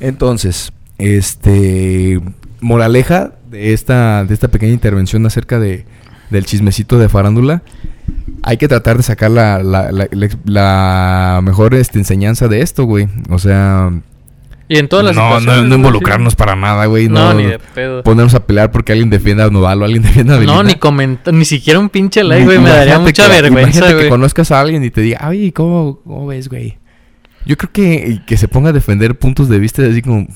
Entonces, 0.00 0.72
este. 0.98 2.20
Moraleja 2.60 3.32
de 3.50 3.72
esta, 3.74 4.24
de 4.24 4.32
esta 4.32 4.48
pequeña 4.48 4.72
intervención 4.72 5.26
acerca 5.26 5.58
de, 5.60 5.84
del 6.30 6.46
chismecito 6.46 6.98
de 6.98 7.08
farándula. 7.10 7.62
Hay 8.42 8.56
que 8.56 8.68
tratar 8.68 8.96
de 8.96 9.02
sacar 9.02 9.30
la, 9.30 9.62
la, 9.62 9.90
la- 9.92 10.08
la- 10.44 11.40
mejor 11.42 11.74
este, 11.74 11.98
enseñanza 11.98 12.48
de 12.48 12.62
esto, 12.62 12.84
güey. 12.84 13.06
O 13.28 13.38
sea, 13.38 13.90
Y 14.68 14.78
en 14.78 14.88
todas 14.88 15.04
las 15.04 15.14
no, 15.16 15.40
no, 15.40 15.56
no 15.56 15.66
güey, 15.66 15.74
involucrarnos 15.78 16.32
sí. 16.32 16.36
para 16.38 16.56
nada, 16.56 16.86
güey. 16.86 17.08
No, 17.08 17.32
No, 17.32 17.34
ni 17.34 17.44
de 17.46 17.58
pedo. 17.58 18.02
ponernos 18.02 18.34
a 18.34 18.46
pelear 18.46 18.70
porque 18.70 18.92
alguien 18.92 19.10
defienda 19.10 19.44
a 19.44 19.50
Nodal 19.50 19.82
o 19.82 19.84
alguien 19.84 20.02
defienda 20.04 20.34
a 20.34 20.38
Belinda. 20.38 20.54
No, 20.62 20.62
ni 20.66 20.74
comentar, 20.76 21.34
ni 21.34 21.44
siquiera 21.44 21.78
un 21.78 21.90
pinche 21.90 22.24
like, 22.24 22.44
güey. 22.46 22.58
Me 22.58 22.70
daría 22.70 22.98
mucha 22.98 23.26
que- 23.26 23.42
vergüenza, 23.42 23.60
Imagínate 23.60 23.88
que 23.92 23.94
güey. 23.98 24.08
conozcas 24.08 24.50
a 24.52 24.60
alguien 24.60 24.82
y 24.84 24.90
te 24.90 25.02
diga, 25.02 25.18
ay, 25.20 25.52
¿cómo, 25.52 26.00
cómo 26.02 26.26
ves, 26.26 26.48
güey? 26.48 26.78
Yo 27.46 27.56
creo 27.56 27.70
que, 27.72 28.20
que 28.26 28.36
se 28.36 28.48
ponga 28.48 28.70
a 28.70 28.72
defender 28.72 29.18
puntos 29.18 29.48
de 29.48 29.58
vista 29.58 29.82
así 29.86 30.02
como... 30.02 30.26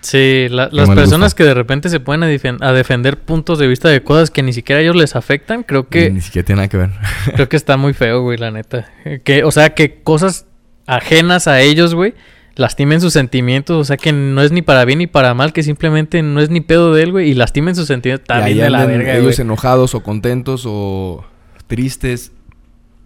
Sí, 0.00 0.46
la- 0.48 0.68
las 0.70 0.88
personas 0.90 1.34
que 1.34 1.42
de 1.44 1.54
repente 1.54 1.88
se 1.88 1.98
ponen 2.00 2.22
a, 2.60 2.72
defender 2.72 3.18
puntos 3.18 3.58
de 3.58 3.66
vista 3.66 3.88
de 3.88 4.02
cosas 4.02 4.30
que 4.30 4.42
ni 4.44 4.52
siquiera 4.52 4.78
a 4.78 4.82
ellos 4.82 4.94
les 4.96 5.16
afectan, 5.16 5.64
creo 5.64 5.88
que 5.88 6.08
Ni 6.10 6.20
siquiera 6.20 6.46
tiene 6.46 6.58
nada 6.58 6.68
que 6.68 6.76
ver. 6.76 6.90
creo 7.34 7.48
que 7.48 7.56
está 7.56 7.76
muy 7.76 7.92
feo, 7.94 8.22
güey, 8.22 8.38
la 8.38 8.50
neta. 8.52 8.88
Que, 9.24 9.42
o 9.44 9.50
sea, 9.50 9.74
que 9.74 10.00
cosas 10.02 10.46
ajenas 10.86 11.48
a 11.48 11.60
ellos, 11.60 11.94
güey, 11.96 12.14
lastimen 12.54 13.00
sus 13.00 13.12
sentimientos, 13.12 13.76
o 13.76 13.84
sea, 13.84 13.96
que 13.96 14.12
no 14.12 14.40
es 14.40 14.52
ni 14.52 14.62
para 14.62 14.84
bien 14.84 15.00
ni 15.00 15.08
para 15.08 15.34
mal, 15.34 15.52
que 15.52 15.62
simplemente 15.64 16.22
no 16.22 16.40
es 16.40 16.48
ni 16.48 16.60
pedo 16.60 16.94
de 16.94 17.02
él, 17.02 17.10
güey, 17.12 17.30
y 17.30 17.34
lastimen 17.34 17.74
sus 17.74 17.88
sentimientos 17.88 18.26
también 18.26 18.56
de 18.58 18.70
la 18.70 18.86
verga, 18.86 19.12
ellos 19.14 19.36
güey. 19.36 19.40
enojados 19.40 19.94
o 19.96 20.02
contentos 20.02 20.62
o 20.64 21.24
tristes 21.66 22.30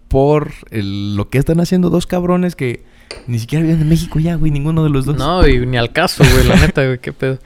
por 0.09 0.53
el- 0.71 1.17
lo 1.17 1.31
que 1.31 1.39
están 1.39 1.59
haciendo 1.61 1.89
dos 1.91 2.07
cabrones 2.07 2.55
que 2.55 2.85
ni 3.27 3.39
siquiera 3.39 3.65
viven 3.65 3.81
en 3.81 3.89
México 3.89 4.19
ya, 4.19 4.37
güey, 4.37 4.51
ninguno 4.51 4.85
de 4.85 4.91
los 4.91 5.05
dos. 5.05 5.17
No, 5.17 5.47
y 5.47 5.65
ni 5.67 5.77
al 5.77 5.93
caso, 5.93 6.25
güey, 6.31 6.47
la 6.47 6.57
neta, 6.57 6.85
güey, 6.85 6.99
qué 6.99 7.13
pedo. 7.13 7.39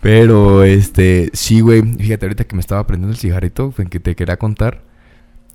Pero, 0.00 0.64
este, 0.64 1.30
sí, 1.32 1.60
güey. 1.60 1.82
Fíjate, 1.82 2.26
ahorita 2.26 2.44
que 2.44 2.54
me 2.54 2.60
estaba 2.60 2.86
prendiendo 2.86 3.12
el 3.12 3.18
cigarrito, 3.18 3.70
fue 3.70 3.86
que 3.86 4.00
te 4.00 4.14
quería 4.14 4.36
contar. 4.36 4.82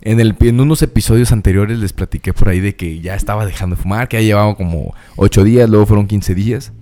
En, 0.01 0.19
el, 0.19 0.35
en 0.39 0.59
unos 0.59 0.81
episodios 0.83 1.31
anteriores 1.31 1.79
les 1.79 1.93
platiqué 1.93 2.33
por 2.33 2.49
ahí 2.49 2.59
de 2.59 2.75
que 2.75 2.99
ya 2.99 3.15
estaba 3.15 3.45
dejando 3.45 3.75
de 3.75 3.81
fumar, 3.81 4.07
que 4.07 4.17
ya 4.17 4.23
llevaba 4.23 4.55
como 4.55 4.93
8 5.15 5.43
días, 5.43 5.69
luego 5.69 5.87
fueron 5.87 6.05
15 6.05 6.35
días. 6.35 6.73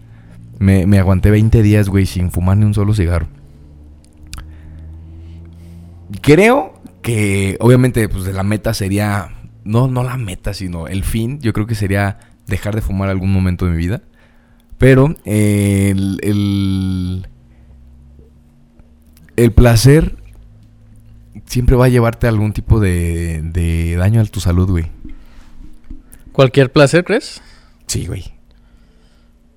Me, 0.60 0.86
me 0.88 1.00
aguanté 1.00 1.32
20 1.32 1.62
días, 1.62 1.88
güey, 1.88 2.06
sin 2.06 2.32
fumar 2.32 2.58
ni 2.58 2.66
un 2.66 2.74
solo 2.74 2.94
cigarro. 2.94 3.28
Creo 6.22 6.82
que, 7.02 7.58
obviamente, 7.60 8.10
pues 8.10 8.26
la 8.26 8.44
meta 8.44 8.74
sería, 8.74 9.30
no, 9.64 9.88
no 9.88 10.04
la 10.04 10.18
meta, 10.18 10.54
sino 10.54 10.88
el 10.88 11.04
fin. 11.04 11.40
Yo 11.40 11.54
creo 11.54 11.66
que 11.66 11.76
sería 11.76 12.18
dejar 12.48 12.76
de 12.76 12.82
fumar 12.82 13.10
algún 13.10 13.32
momento 13.32 13.66
de 13.66 13.72
mi 13.72 13.78
vida. 13.78 14.02
Pero 14.78 15.16
eh, 15.26 15.90
el, 15.92 16.20
el, 16.24 17.28
el 19.38 19.52
placer 19.52 20.18
siempre 21.46 21.76
va 21.76 21.86
a 21.86 21.90
llevarte 21.90 22.28
a 22.28 22.30
algún 22.30 22.54
tipo 22.54 22.80
de, 22.80 23.42
de 23.44 23.96
daño 23.96 24.22
a 24.22 24.26
tu 24.26 24.40
salud, 24.40 24.70
güey. 24.70 24.92
¿Cualquier 26.32 26.72
placer, 26.72 27.04
crees? 27.04 27.42
Sí, 27.88 28.08
güey. 28.08 28.34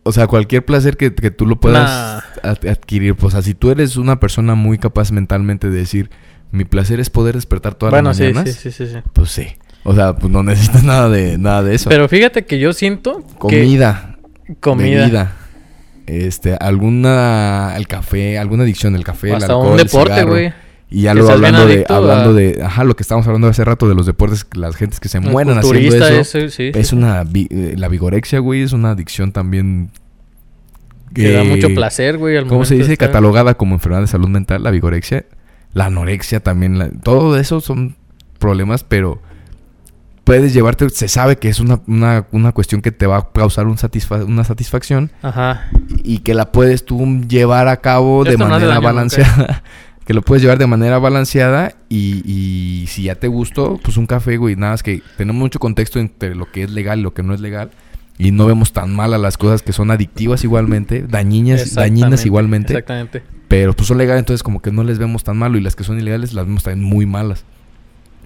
O 0.02 0.12
sea, 0.12 0.26
cualquier 0.28 0.64
placer 0.64 0.96
que, 0.96 1.14
que 1.14 1.30
tú 1.30 1.46
lo 1.46 1.58
puedas 1.58 2.22
Nah. 2.44 2.50
adquirir. 2.70 3.16
Pues, 3.16 3.34
o 3.34 3.36
sea, 3.36 3.42
si 3.42 3.54
tú 3.54 3.70
eres 3.70 3.96
una 3.96 4.20
persona 4.20 4.54
muy 4.54 4.78
capaz 4.78 5.10
mentalmente 5.10 5.68
de 5.70 5.78
decir, 5.78 6.10
mi 6.52 6.64
placer 6.64 7.00
es 7.00 7.10
poder 7.10 7.34
despertar 7.34 7.74
todas 7.74 7.90
bueno, 7.92 8.10
las 8.10 8.20
mañanas, 8.20 8.50
sí, 8.52 8.70
sí, 8.70 8.86
sí, 8.86 8.92
sí. 8.92 8.98
pues 9.12 9.30
sí. 9.30 9.46
O 9.88 9.94
sea, 9.94 10.14
pues 10.16 10.32
no 10.32 10.42
necesitas 10.42 10.82
nada 10.84 11.08
de, 11.08 11.38
nada 11.38 11.62
de 11.62 11.74
eso. 11.74 11.88
Pero 11.88 12.08
fíjate 12.08 12.44
que 12.44 12.58
yo 12.58 12.72
siento 12.72 13.22
comida, 13.38 14.16
que 14.46 14.54
comida, 14.56 15.00
bebida, 15.02 15.32
este, 16.06 16.54
alguna, 16.60 17.74
el 17.76 17.86
café, 17.88 18.38
alguna 18.38 18.64
adicción, 18.64 18.96
el 18.96 19.04
café, 19.04 19.28
el 19.28 19.34
hasta 19.36 19.52
alcohol, 19.52 19.72
un 19.74 19.78
el 19.80 19.86
deporte, 19.86 20.24
güey. 20.24 20.52
Y 20.88 21.02
ya 21.02 21.14
bien 21.14 21.28
hablando 21.28 21.66
de, 21.66 21.84
hablando 21.88 22.30
a- 22.30 22.32
de, 22.34 22.62
ajá, 22.62 22.84
lo 22.84 22.94
que 22.94 23.02
estábamos 23.02 23.26
hablando 23.26 23.48
hace 23.48 23.64
rato 23.64 23.88
de 23.88 23.96
los 23.96 24.06
deportes, 24.06 24.46
las 24.54 24.76
gentes 24.76 25.00
que 25.00 25.08
se 25.08 25.18
Un 25.18 25.30
mueren 25.32 25.58
haciendo 25.58 25.96
eso. 25.96 26.38
ese, 26.38 26.50
sí, 26.50 26.70
es 26.72 26.88
sí, 26.88 26.94
una, 26.96 27.24
vi- 27.24 27.48
eh, 27.50 27.74
la 27.76 27.88
vigorexia, 27.88 28.38
güey, 28.38 28.62
es 28.62 28.72
una 28.72 28.90
adicción 28.92 29.32
también. 29.32 29.90
Que 31.14 31.32
da 31.32 31.44
mucho 31.44 31.68
placer, 31.74 32.18
güey. 32.18 32.36
al 32.36 32.46
¿Cómo 32.46 32.64
se 32.64 32.74
dice? 32.74 32.92
estar- 32.92 33.08
Catalogada 33.08 33.54
como 33.54 33.74
enfermedad 33.74 34.02
de 34.02 34.06
salud 34.06 34.28
mental, 34.28 34.62
la 34.62 34.70
vigorexia. 34.70 35.24
La 35.72 35.86
anorexia 35.86 36.40
también. 36.40 36.78
la- 36.78 36.90
todo 36.90 37.36
eso 37.38 37.60
son 37.60 37.96
problemas, 38.38 38.84
pero 38.84 39.20
puedes 40.26 40.52
llevarte. 40.52 40.90
Se 40.90 41.08
sabe 41.08 41.36
que 41.36 41.48
es 41.48 41.60
una, 41.60 41.80
una, 41.86 42.26
una 42.32 42.52
cuestión 42.52 42.82
que 42.82 42.92
te 42.92 43.06
va 43.06 43.16
a 43.16 43.28
causar 43.32 43.66
un 43.66 43.76
satisfa- 43.78 44.24
una 44.26 44.44
satisfacción 44.44 45.10
Ajá. 45.22 45.70
y 46.02 46.18
que 46.18 46.34
la 46.34 46.52
puedes 46.52 46.84
tú 46.84 47.22
llevar 47.28 47.68
a 47.68 47.78
cabo 47.78 48.24
de 48.24 48.36
manera 48.36 48.66
daño 48.66 48.82
balanceada. 48.82 49.62
que 50.04 50.14
lo 50.14 50.22
puedes 50.22 50.42
llevar 50.42 50.58
de 50.58 50.66
manera 50.66 50.98
balanceada 50.98 51.74
y, 51.88 52.22
y 52.30 52.86
si 52.88 53.04
ya 53.04 53.14
te 53.14 53.28
gustó, 53.28 53.80
pues 53.82 53.96
un 53.96 54.06
café, 54.06 54.36
güey. 54.36 54.54
Nada 54.56 54.72
más 54.72 54.82
que 54.82 55.00
tenemos 55.16 55.40
mucho 55.40 55.58
contexto 55.58 55.98
entre 56.00 56.34
lo 56.34 56.50
que 56.50 56.64
es 56.64 56.70
legal 56.70 56.98
y 56.98 57.02
lo 57.02 57.14
que 57.14 57.22
no 57.22 57.32
es 57.32 57.40
legal. 57.40 57.70
Y 58.18 58.30
no 58.32 58.46
vemos 58.46 58.72
tan 58.72 58.94
mal 58.94 59.12
a 59.14 59.18
las 59.18 59.36
cosas 59.36 59.62
que 59.62 59.72
son 59.72 59.90
adictivas 59.90 60.42
igualmente, 60.42 61.02
dañinas, 61.08 61.74
dañinas 61.74 62.24
igualmente. 62.26 62.72
Exactamente. 62.72 63.22
Pero 63.48 63.74
pues 63.74 63.86
son 63.88 63.98
legales, 63.98 64.20
entonces 64.20 64.42
como 64.42 64.60
que 64.62 64.72
no 64.72 64.82
les 64.84 64.98
vemos 64.98 65.22
tan 65.22 65.36
malo. 65.36 65.56
Y 65.58 65.60
las 65.60 65.76
que 65.76 65.84
son 65.84 65.98
ilegales 66.00 66.32
las 66.34 66.46
vemos 66.46 66.62
también 66.64 66.84
muy 66.88 67.04
malas. 67.06 67.44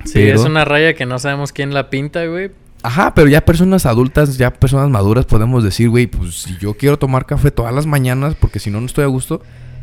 Sí, 0.05 0.13
Pero- 0.15 0.41
es 0.41 0.47
una 0.47 0.65
raya 0.65 0.95
que 0.95 1.07
no 1.07 1.19
sabemos 1.19 1.53
quién 1.53 1.75
la 1.75 1.91
pinta, 1.91 2.25
güey. 2.27 2.51
Ajá, 2.83 3.13
pero 3.15 3.29
ya 3.29 3.43
personas 3.45 3.85
adultas, 3.85 4.39
ya 4.39 4.51
personas 4.53 4.89
maduras 4.89 5.27
podemos 5.27 5.63
decir, 5.63 5.91
güey, 5.91 6.07
pues 6.07 6.35
si 6.37 6.57
yo 6.59 6.75
quiero 6.75 6.99
tomar 6.99 7.27
café 7.27 7.51
todas 7.51 7.75
las 7.75 7.85
mañanas, 7.87 8.35
porque 8.35 8.59
si 8.59 8.71
no, 8.71 8.81
no 8.81 8.87
estoy 8.87 9.05
a 9.05 9.09
gusto, 9.09 9.43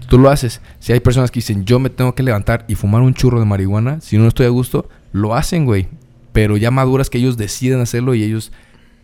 tú 0.10 0.18
lo 0.18 0.32
haces. 0.32 0.62
Si 0.80 0.94
hay 0.94 1.00
personas 1.00 1.30
que 1.30 1.38
dicen, 1.38 1.64
yo 1.64 1.78
me 1.78 1.92
tengo 1.92 2.16
que 2.16 2.24
levantar 2.24 2.66
y 2.68 2.74
fumar 2.74 3.04
un 3.04 3.14
churro 3.14 3.40
de 3.40 3.46
marihuana, 3.46 4.02
si 4.02 4.18
no 4.18 4.28
estoy 4.28 4.48
a 4.48 4.50
gusto, 4.50 4.90
lo 5.12 5.36
hacen, 5.36 5.66
güey. 5.66 5.88
Pero 6.32 6.58
ya 6.58 6.72
maduras 6.72 7.12
que 7.12 7.20
ellos 7.20 7.38
deciden 7.38 7.82
hacerlo 7.82 8.16
y 8.16 8.24
ellos 8.24 8.52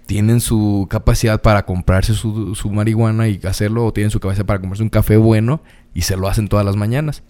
tienen 0.07 0.41
su 0.41 0.87
capacidad 0.89 1.41
para 1.43 1.65
comprarse 1.65 2.15
su, 2.15 2.55
su 2.55 2.71
marihuana 2.71 3.27
y 3.27 3.39
hacerlo, 3.43 3.85
o 3.85 3.93
tienen 3.93 4.09
su 4.09 4.19
capacidad 4.19 4.45
para 4.45 4.59
comprarse 4.59 4.81
un 4.83 4.89
café 4.89 5.17
bueno 5.17 5.61
y 5.93 6.01
se 6.01 6.17
lo 6.17 6.27
hacen 6.27 6.47
todas 6.47 6.65
las 6.65 6.75
mañanas. 6.75 7.21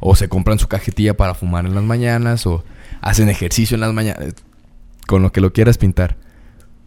O 0.00 0.14
se 0.16 0.28
compran 0.28 0.58
su 0.58 0.68
cajetilla 0.68 1.16
para 1.16 1.32
fumar 1.34 1.64
en 1.64 1.74
las 1.74 1.84
mañanas, 1.84 2.46
o 2.46 2.62
hacen 3.00 3.28
ejercicio 3.28 3.74
en 3.74 3.80
las 3.82 3.92
mañanas, 3.92 4.34
con 5.06 5.22
lo 5.22 5.32
que 5.32 5.40
lo 5.40 5.52
quieras 5.52 5.78
pintar. 5.78 6.16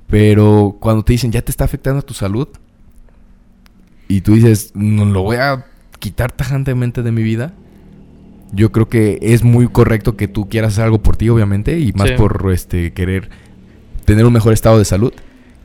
Pero 0.08 0.78
cuando 0.80 1.04
te 1.04 1.14
dicen, 1.14 1.32
ya 1.32 1.42
te 1.42 1.52
está 1.52 1.64
afectando 1.66 2.00
a 2.00 2.04
tu 2.04 2.14
salud, 2.14 2.48
y 4.08 4.22
tú 4.22 4.36
dices, 4.36 4.72
no 4.76 5.06
lo 5.06 5.24
voy 5.24 5.38
a 5.38 5.66
quitar 6.00 6.32
tajantemente 6.32 7.02
de 7.04 7.12
mi 7.12 7.24
vida, 7.24 7.54
yo 8.52 8.72
creo 8.72 8.88
que 8.90 9.18
es 9.22 9.44
muy 9.44 9.68
correcto 9.68 10.16
que 10.16 10.28
tú 10.28 10.48
quieras 10.50 10.74
hacer 10.74 10.84
algo 10.86 11.02
por 11.02 11.16
ti, 11.18 11.30
obviamente, 11.30 11.80
y 11.80 11.92
más 11.94 12.10
Sí. 12.10 12.16
por 12.16 12.52
este 12.54 12.94
querer 12.94 13.30
tener 14.06 14.26
un 14.26 14.34
mejor 14.34 14.54
estado 14.54 14.78
de 14.78 14.86
salud. 14.86 15.14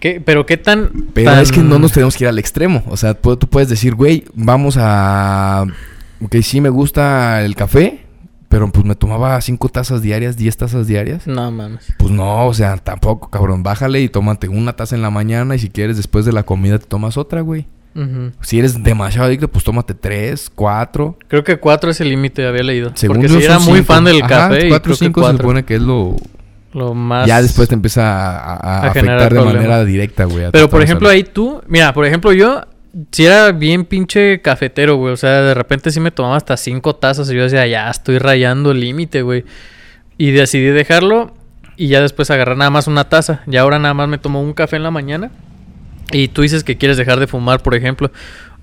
¿Qué- 0.01 0.23
pero 0.25 0.47
qué 0.47 0.57
tan... 0.57 0.91
Pero 1.13 1.33
tan- 1.33 1.43
es 1.43 1.53
que 1.53 1.61
no 1.61 1.79
nos 1.79 1.93
tenemos 1.93 2.17
que 2.17 2.25
ir 2.25 2.29
al 2.29 2.39
extremo. 2.39 2.83
O 2.87 2.97
sea, 2.97 3.15
tú 3.15 3.37
puedes 3.51 3.69
decir, 3.69 3.95
güey, 3.95 4.25
vamos 4.35 4.77
a... 4.79 5.67
Ok, 6.23 6.37
sí 6.43 6.61
me 6.61 6.69
gusta 6.71 7.45
el 7.45 7.55
café, 7.57 8.07
pero 8.49 8.71
pues 8.73 8.85
me 8.85 8.95
tomaba 8.95 9.41
cinco 9.41 9.69
tazas 9.69 10.01
diarias, 10.03 10.37
10 10.37 10.57
tazas 10.57 10.87
diarias. 10.87 11.27
No 11.27 11.51
mames. 11.51 11.93
Pues 11.99 12.11
no, 12.11 12.47
o 12.47 12.55
sea, 12.55 12.77
tampoco, 12.79 13.29
cabrón. 13.31 13.63
Bájale 13.63 14.01
y 14.01 14.09
tómate 14.09 14.49
una 14.49 14.73
taza 14.75 14.97
en 14.97 15.03
la 15.03 15.11
mañana 15.11 15.55
y 15.55 15.59
si 15.59 15.69
quieres 15.69 15.97
después 15.97 16.25
de 16.25 16.33
la 16.33 16.43
comida 16.45 16.79
te 16.79 16.87
tomas 16.87 17.17
otra, 17.17 17.41
güey. 17.43 17.67
Ujú. 17.95 18.31
Si 18.43 18.59
eres 18.59 18.83
demasiado 18.85 19.27
adicto, 19.27 19.49
pues 19.49 19.65
tómate 19.65 19.93
tres, 19.95 20.51
cuatro. 20.55 21.19
Creo 21.29 21.43
que 21.43 21.59
cuatro 21.59 21.91
es 21.91 22.01
el 22.01 22.09
límite, 22.11 22.47
había 22.47 22.63
leído. 22.63 22.93
Según 22.95 23.17
Porque 23.17 23.33
yo 23.33 23.39
sí 23.39 23.45
era 23.45 23.59
muy 23.59 23.79
cinco. 23.81 23.93
fan 23.93 24.05
del 24.05 24.19
Ajá, 24.23 24.29
café 24.29 24.69
cuatro 24.69 24.93
o 24.93 24.97
cinco 24.97 25.27
se 25.31 25.37
supone 25.37 25.65
que 25.65 25.75
es 25.77 25.83
lo... 25.83 26.17
Lo 26.75 26.93
más... 26.95 27.27
Ya 27.27 27.41
después 27.43 27.67
te 27.69 27.75
empieza 27.75 28.39
a, 28.39 28.55
a- 28.55 28.87
afectar 28.89 29.33
de 29.33 29.41
manera 29.41 29.85
directa, 29.85 30.27
güey. 30.27 30.47
Pero 30.53 30.69
por 30.71 30.83
ejemplo 30.83 31.09
ahí 31.09 31.25
tú... 31.25 31.61
Mira, 31.67 31.93
por 31.93 32.07
ejemplo 32.07 32.33
yo... 32.33 32.61
Si 33.13 33.27
era 33.27 33.53
bien 33.53 33.85
pinche 33.85 34.41
cafetero, 34.41 34.97
güey. 34.97 35.13
O 35.13 35.17
sea, 35.17 35.43
de 35.43 35.55
repente 35.55 35.91
sí 35.91 36.01
me 36.01 36.11
tomaba 36.11 36.37
hasta 36.37 36.57
cinco 36.57 36.97
tazas 36.97 37.31
y 37.31 37.35
yo 37.35 37.43
decía, 37.43 37.67
ya 37.67 37.91
estoy 37.91 38.19
rayando 38.19 38.71
el 38.71 38.81
límite, 38.81 39.23
güey. 39.23 39.45
Y 40.17 40.31
decidí 40.31 40.67
dejarlo 40.67 41.35
y 41.77 41.89
ya 41.89 42.01
después 42.01 42.31
agarrar 42.31 42.57
nada 42.57 42.71
más 42.71 42.87
una 42.87 43.09
taza. 43.09 43.43
Y 43.47 43.57
ahora 43.57 43.79
nada 43.79 43.95
más 43.95 44.09
me 44.09 44.19
tomo 44.19 44.43
un 44.43 44.53
café 44.53 44.77
en 44.77 44.83
la 44.83 44.91
mañana. 44.91 45.31
Y 46.11 46.29
tú 46.29 46.43
dices 46.43 46.65
que 46.65 46.79
quieres 46.79 46.97
dejar 46.97 47.21
de 47.21 47.27
fumar, 47.27 47.63
por 47.63 47.75
ejemplo. 47.75 48.11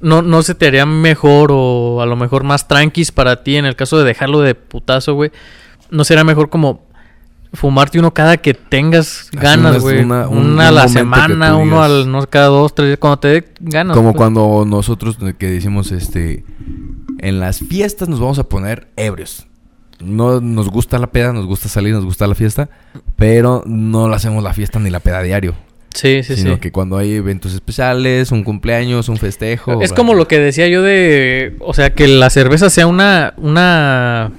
No, 0.02 0.22
no 0.22 0.42
se 0.44 0.56
te 0.56 0.68
haría 0.68 0.86
mejor 0.86 1.52
o 1.54 2.02
a 2.02 2.06
lo 2.06 2.16
mejor 2.16 2.44
más 2.44 2.68
tranquis 2.68 3.12
para 3.12 3.44
ti 3.44 3.56
en 3.56 3.66
el 3.66 3.76
caso 3.76 3.98
de 3.98 4.04
dejarlo 4.04 4.42
de 4.42 4.56
putazo, 4.56 5.14
güey. 5.14 5.32
No 5.92 6.04
será 6.04 6.24
mejor 6.24 6.50
como 6.50 6.86
fumarte 7.56 8.00
uno 8.00 8.14
cada 8.14 8.38
que 8.38 8.54
tengas 8.54 9.30
ganas, 9.32 9.80
güey. 9.82 10.04
una- 10.04 10.28
Una, 10.28 10.42
un- 10.54 10.60
a 10.62 10.72
la 10.72 10.88
semana, 10.88 11.56
uno 11.56 11.76
digas- 11.78 11.86
al, 11.92 12.12
no, 12.12 12.28
cada 12.28 12.48
dos, 12.48 12.74
tres, 12.76 12.98
cuando 12.98 13.18
te 13.20 13.28
dé 13.30 13.46
ganas. 13.60 13.96
Como 13.96 14.12
pues. 14.12 14.18
cuando 14.18 14.64
nosotros 14.68 15.18
que 15.38 15.48
decimos, 15.50 15.92
este, 15.92 16.44
en 17.20 17.40
las 17.40 17.60
fiestas 17.60 18.10
nos 18.10 18.20
vamos 18.20 18.40
a 18.40 18.44
poner 18.44 18.88
ebrios. 18.96 19.48
No 20.04 20.42
nos 20.42 20.70
gusta 20.70 21.00
la 21.00 21.08
peda, 21.08 21.32
nos 21.32 21.46
gusta 21.46 21.70
salir, 21.70 21.94
nos 21.94 22.04
gusta 22.04 22.28
la 22.28 22.36
fiesta, 22.36 22.70
pero 23.16 23.64
no 23.66 24.10
le 24.10 24.16
hacemos 24.16 24.44
la 24.44 24.54
fiesta 24.54 24.78
ni 24.80 24.90
la 24.90 25.00
peda 25.00 25.22
diario. 25.22 25.56
Sí, 25.94 26.24
sí, 26.24 26.36
sino 26.36 26.56
sí. 26.56 26.60
que 26.60 26.74
cuando 26.74 26.98
hay 26.98 27.14
eventos 27.14 27.54
especiales, 27.54 28.34
un 28.34 28.44
cumpleaños, 28.44 29.08
un 29.08 29.16
festejo. 29.16 29.82
Es 29.82 29.94
como 29.94 30.14
lo 30.14 30.28
que 30.28 30.38
decía 30.40 30.68
yo 30.68 30.82
de, 30.82 31.56
o 31.62 31.74
sea, 31.74 31.94
que 31.94 32.10
la 32.10 32.30
cerveza 32.30 32.70
sea 32.70 32.86
una, 32.88 33.34
una, 33.38 34.34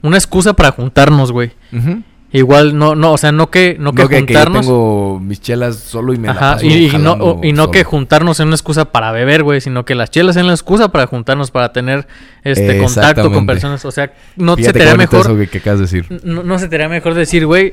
una 0.00 0.16
excusa 0.16 0.54
para 0.54 0.70
juntarnos, 0.70 1.32
güey. 1.32 1.50
Ujú. 1.70 2.02
Igual, 2.32 2.78
no, 2.78 2.94
no, 2.94 3.12
o 3.12 3.18
sea, 3.18 3.32
no 3.32 3.50
que, 3.50 3.76
no 3.80 3.92
que 3.92 4.02
No 4.02 4.08
que, 4.08 4.14
que 4.24 4.32
yo 4.34 4.38
juntarnos. 4.38 4.66
tengo 4.66 5.18
mis 5.20 5.40
chelas 5.40 5.76
solo 5.76 6.12
y 6.12 6.18
me 6.18 6.28
la 6.28 6.32
Ajá, 6.34 6.52
paso 6.54 6.66
y, 6.66 6.86
y 6.86 6.98
no, 6.98 7.12
o- 7.14 7.40
y 7.44 7.52
no 7.52 7.62
solo. 7.62 7.70
que 7.72 7.82
juntarnos 7.82 8.36
sea 8.36 8.46
una 8.46 8.54
excusa 8.54 8.84
para 8.92 9.10
beber, 9.10 9.42
güey, 9.42 9.60
sino 9.60 9.84
que 9.84 9.96
las 9.96 10.10
chelas 10.10 10.34
sean 10.34 10.46
la 10.46 10.52
excusa 10.52 10.92
para 10.92 11.08
juntarnos, 11.08 11.50
para 11.50 11.72
tener 11.72 12.06
este 12.44 12.78
contacto 12.78 13.32
con 13.32 13.46
personas. 13.46 13.84
O 13.84 13.90
sea, 13.90 14.12
no 14.36 14.54
Fíjate 14.56 14.78
se 14.78 14.84
te 14.84 14.90
haría 14.90 14.96
mejor. 14.96 15.20
eso 15.22 15.36
que, 15.36 15.48
que 15.48 15.58
acabas 15.58 15.80
de 15.80 15.84
decir. 15.86 16.20
No, 16.22 16.44
no 16.44 16.58
se 16.60 16.68
te 16.68 16.76
haría 16.76 16.88
mejor 16.88 17.14
decir, 17.14 17.46
güey, 17.46 17.72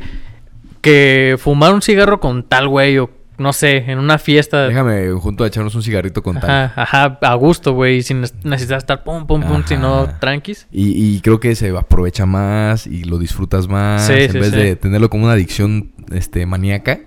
que 0.81 1.35
fumar 1.39 1.73
un 1.73 1.81
cigarro 1.81 2.19
con 2.19 2.43
tal, 2.43 2.67
güey, 2.67 2.97
o 2.97 3.09
no 3.37 3.53
sé, 3.53 3.77
en 3.87 3.99
una 3.99 4.17
fiesta. 4.17 4.67
Déjame 4.67 5.11
junto 5.11 5.43
a 5.43 5.47
echarnos 5.47 5.75
un 5.75 5.83
cigarrito 5.83 6.23
con 6.23 6.39
tal. 6.39 6.49
Ajá, 6.49 6.81
ajá, 6.81 7.19
a 7.21 7.35
gusto, 7.35 7.73
güey, 7.73 8.01
sin 8.01 8.21
de 8.21 8.55
estar 8.55 9.03
pum, 9.03 9.27
pum, 9.27 9.41
pum, 9.43 9.63
sino 9.65 10.09
tranquis. 10.19 10.67
Y, 10.71 11.15
y 11.15 11.21
creo 11.21 11.39
que 11.39 11.55
se 11.55 11.69
aprovecha 11.69 12.25
más 12.25 12.87
y 12.87 13.03
lo 13.03 13.19
disfrutas 13.19 13.67
más. 13.67 14.07
Sí, 14.07 14.13
en 14.13 14.31
sí, 14.31 14.39
vez 14.39 14.51
sí. 14.51 14.57
de 14.57 14.75
tenerlo 14.75 15.09
como 15.09 15.25
una 15.25 15.33
adicción 15.33 15.91
este, 16.11 16.45
maníaca. 16.45 16.99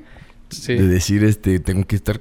De 0.67 0.87
decir, 0.87 1.25
este, 1.25 1.61
tengo 1.61 1.87
que 1.87 1.97
estar... 1.97 2.21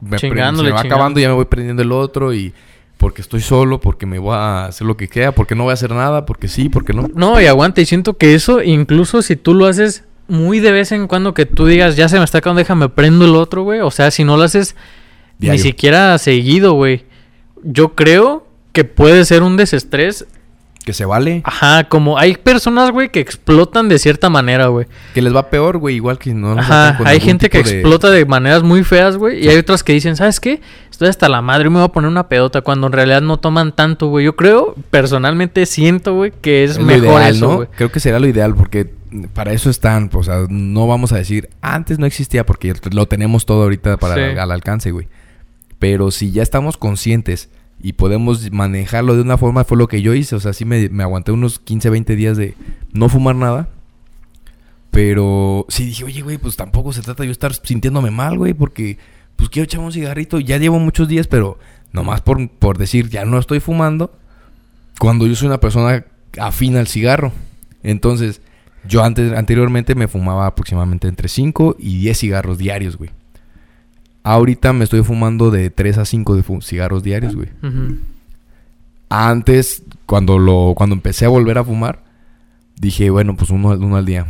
Me, 0.00 0.18
se 0.18 0.30
me 0.30 0.70
va 0.70 0.80
acabando 0.80 1.18
y 1.18 1.22
ya 1.22 1.28
me 1.28 1.34
voy 1.34 1.46
prendiendo 1.46 1.82
el 1.82 1.92
otro 1.92 2.32
y... 2.32 2.52
Porque 2.98 3.22
estoy 3.22 3.40
solo, 3.42 3.78
porque 3.78 4.06
me 4.06 4.18
voy 4.18 4.34
a 4.34 4.64
hacer 4.64 4.84
lo 4.84 4.96
que 4.96 5.06
queda, 5.06 5.30
porque 5.30 5.54
no 5.54 5.62
voy 5.62 5.70
a 5.70 5.74
hacer 5.74 5.92
nada, 5.92 6.26
porque 6.26 6.48
sí, 6.48 6.68
porque 6.68 6.92
no. 6.92 7.08
No, 7.14 7.40
y 7.40 7.46
aguanta, 7.46 7.80
y 7.80 7.86
siento 7.86 8.16
que 8.16 8.34
eso, 8.34 8.60
incluso 8.60 9.22
si 9.22 9.36
tú 9.36 9.54
lo 9.54 9.66
haces 9.66 10.02
muy 10.28 10.60
de 10.60 10.72
vez 10.72 10.92
en 10.92 11.06
cuando, 11.08 11.34
que 11.34 11.46
tú 11.46 11.66
digas, 11.66 11.96
ya 11.96 12.08
se 12.08 12.18
me 12.18 12.24
está 12.24 12.38
acabando, 12.38 12.58
déjame 12.60 12.88
prendo 12.88 13.24
el 13.24 13.34
otro, 13.34 13.62
güey. 13.62 13.80
O 13.80 13.90
sea, 13.90 14.10
si 14.10 14.24
no 14.24 14.36
lo 14.36 14.44
haces 14.44 14.76
Diario. 15.38 15.56
ni 15.58 15.62
siquiera 15.62 16.16
seguido, 16.18 16.72
güey. 16.74 17.04
Yo 17.62 17.94
creo 17.94 18.46
que 18.72 18.84
puede 18.84 19.24
ser 19.24 19.42
un 19.42 19.56
desestrés. 19.56 20.26
Que 20.84 20.92
se 20.94 21.04
vale. 21.04 21.42
Ajá, 21.44 21.84
como 21.84 22.16
hay 22.18 22.36
personas, 22.36 22.90
güey, 22.92 23.10
que 23.10 23.20
explotan 23.20 23.90
de 23.90 23.98
cierta 23.98 24.30
manera, 24.30 24.68
güey. 24.68 24.86
Que 25.12 25.20
les 25.20 25.34
va 25.36 25.50
peor, 25.50 25.76
güey. 25.76 25.96
Igual 25.96 26.18
que 26.18 26.32
no 26.32 26.52
Ajá, 26.58 26.96
con 26.96 27.06
hay 27.06 27.20
gente 27.20 27.50
que 27.50 27.62
de- 27.62 27.70
explota 27.70 28.08
de 28.10 28.24
maneras 28.24 28.62
muy 28.62 28.84
feas, 28.84 29.16
güey. 29.18 29.44
Y 29.44 29.48
hay 29.48 29.56
otras 29.58 29.82
que 29.82 29.92
dicen, 29.92 30.16
¿sabes 30.16 30.40
qué? 30.40 30.60
Estoy 30.90 31.08
hasta 31.08 31.28
la 31.28 31.42
madre, 31.42 31.68
me 31.68 31.76
voy 31.76 31.84
a 31.84 31.88
poner 31.88 32.08
una 32.08 32.28
pedota. 32.28 32.62
Cuando 32.62 32.86
en 32.86 32.92
realidad 32.94 33.20
no 33.20 33.38
toman 33.38 33.72
tanto, 33.72 34.06
güey. 34.08 34.24
Yo 34.24 34.34
creo, 34.36 34.74
personalmente 34.90 35.66
siento, 35.66 36.14
güey, 36.14 36.32
que 36.40 36.64
es, 36.64 36.78
mejor 36.78 37.04
ideal, 37.20 37.34
eso, 37.34 37.48
¿no? 37.48 37.56
güey. 37.56 37.68
Creo 37.76 37.92
que 37.92 38.00
será 38.00 38.18
lo 38.18 38.26
ideal 38.26 38.54
porque 38.54 38.90
para 39.32 39.52
eso 39.52 39.70
están, 39.70 40.08
pues, 40.08 40.28
o 40.28 40.30
sea, 40.32 40.46
no 40.48 40.86
vamos 40.86 41.12
a 41.12 41.16
decir 41.16 41.50
antes 41.60 41.98
no 41.98 42.06
existía 42.06 42.44
porque 42.46 42.74
lo 42.92 43.06
tenemos 43.06 43.46
todo 43.46 43.62
ahorita 43.64 43.96
para 43.96 44.14
Sí. 44.14 44.38
al 44.38 44.50
alcance, 44.50 44.90
güey. 44.90 45.08
Pero 45.78 46.10
si 46.10 46.30
ya 46.32 46.42
estamos 46.42 46.76
conscientes 46.76 47.48
y 47.80 47.92
podemos 47.92 48.50
manejarlo 48.50 49.14
de 49.14 49.22
una 49.22 49.38
forma, 49.38 49.64
fue 49.64 49.76
lo 49.78 49.86
que 49.88 50.02
yo 50.02 50.14
hice, 50.14 50.34
o 50.36 50.40
sea, 50.40 50.52
sí 50.52 50.64
me, 50.64 50.88
me 50.88 51.02
aguanté 51.04 51.30
unos 51.32 51.58
15, 51.60 51.90
20 51.90 52.16
días 52.16 52.36
de 52.36 52.54
no 52.92 53.08
fumar 53.08 53.36
nada. 53.36 53.68
Pero 54.90 55.66
sí 55.68 55.84
dije, 55.84 56.04
oye, 56.04 56.22
güey, 56.22 56.38
pues 56.38 56.56
tampoco 56.56 56.92
se 56.92 57.02
trata 57.02 57.22
de 57.22 57.28
yo 57.28 57.32
estar 57.32 57.54
sintiéndome 57.54 58.10
mal, 58.10 58.36
güey, 58.38 58.54
porque 58.54 58.98
pues 59.36 59.50
quiero 59.50 59.64
echarme 59.64 59.86
un 59.86 59.92
cigarrito. 59.92 60.40
Ya 60.40 60.56
llevo 60.58 60.78
muchos 60.78 61.06
días, 61.08 61.26
pero 61.28 61.58
nomás 61.92 62.20
por, 62.22 62.48
por 62.50 62.78
decir, 62.78 63.08
ya 63.08 63.24
no 63.24 63.38
estoy 63.38 63.60
fumando. 63.60 64.12
Cuando 64.98 65.26
yo 65.26 65.36
soy 65.36 65.46
una 65.48 65.60
persona 65.60 66.04
afín 66.40 66.76
al 66.76 66.88
cigarro. 66.88 67.32
Entonces, 67.84 68.40
yo 68.88 69.04
antes, 69.04 69.32
anteriormente 69.32 69.94
me 69.94 70.08
fumaba 70.08 70.46
aproximadamente 70.46 71.06
entre 71.08 71.28
5 71.28 71.76
y 71.78 71.98
10 71.98 72.18
cigarros 72.18 72.58
diarios, 72.58 72.96
güey. 72.96 73.10
Ahorita 74.24 74.72
me 74.72 74.84
estoy 74.84 75.02
fumando 75.02 75.50
de 75.50 75.70
3 75.70 75.98
a 75.98 76.04
5 76.04 76.36
de 76.36 76.44
cigarros 76.62 77.02
diarios, 77.02 77.34
güey. 77.36 77.48
Ujú. 77.62 77.96
Antes, 79.10 79.82
cuando 80.06 80.38
lo, 80.38 80.74
cuando 80.76 80.94
empecé 80.94 81.24
a 81.24 81.28
volver 81.28 81.56
a 81.58 81.64
fumar, 81.64 82.02
dije, 82.78 83.08
bueno, 83.10 83.36
pues 83.36 83.50
uno, 83.50 83.70
uno 83.70 83.96
al 83.96 84.04
día. 84.04 84.26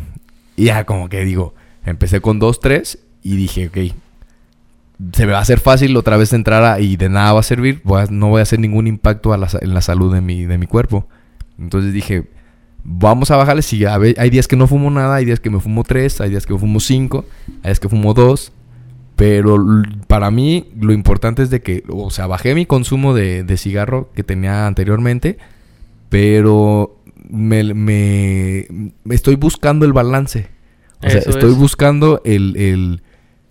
Y 0.57 0.67
ya 0.67 0.85
como 0.85 1.09
que 1.09 1.25
digo, 1.25 1.55
empecé 1.85 2.21
con 2.21 2.39
dos, 2.39 2.61
tres 2.61 2.99
y 3.23 3.37
dije, 3.37 3.67
ok, 3.69 3.93
se 5.13 5.27
me 5.27 5.33
va 5.33 5.39
a 5.39 5.43
hacer 5.43 5.59
fácil 5.61 5.97
otra 5.97 6.17
vez 6.17 6.33
entrar 6.33 6.63
a, 6.65 6.81
y 6.81 6.97
de 6.97 7.09
nada 7.09 7.33
va 7.33 7.41
a 7.41 7.45
servir, 7.45 7.81
voy 7.85 8.03
a- 8.03 8.07
no 8.11 8.29
voy 8.29 8.41
a 8.41 8.43
hacer 8.43 8.59
ningún 8.61 8.87
impacto 8.87 9.33
a 9.33 9.37
la, 9.37 9.49
sa- 9.49 9.59
en 9.61 9.75
la 9.75 9.83
salud 9.83 10.13
de 10.15 10.21
mi, 10.21 10.45
de 10.45 10.59
mi 10.59 10.67
cuerpo. 10.67 11.09
Entonces 11.59 11.93
dije, 11.93 12.29
vamos 12.85 13.31
a 13.31 13.37
bajarle, 13.37 13.63
si 13.63 13.85
a 13.85 13.95
hay 13.97 14.31
días 14.31 14.49
que 14.49 14.57
no 14.57 14.67
fumo 14.67 14.91
nada, 14.91 15.17
hay 15.17 15.25
días 15.25 15.41
que 15.41 15.51
me 15.51 15.61
fumo 15.61 15.85
tres, 15.85 16.21
hay 16.21 16.31
días 16.31 16.47
que 16.47 16.53
me 16.55 16.59
fumo 16.59 16.81
cinco, 16.81 17.25
hay 17.63 17.71
días 17.71 17.81
que 17.81 17.89
fumo 17.89 18.15
dos. 18.15 18.53
Pero 19.17 19.57
para 20.07 20.31
mí 20.31 20.69
lo 20.79 20.93
importante 20.93 21.43
es 21.43 21.51
de 21.51 21.61
que, 21.61 21.83
o 21.89 22.09
sea, 22.11 22.29
bajé 22.29 22.55
mi 22.55 22.67
consumo 22.67 23.15
de, 23.15 23.43
de 23.43 23.57
cigarro 23.57 24.11
que 24.15 24.23
tenía 24.23 24.69
anteriormente, 24.69 25.39
pero 26.09 26.97
me, 27.29 27.75
me- 27.75 28.67
me 29.05 29.15
estoy 29.15 29.35
buscando 29.35 29.85
el 29.85 29.93
balance. 29.93 30.49
O 31.05 31.11
sea, 31.11 31.21
estoy 31.21 31.51
es. 31.53 31.59
buscando 31.59 32.23
el, 32.25 32.57
el, 32.57 33.03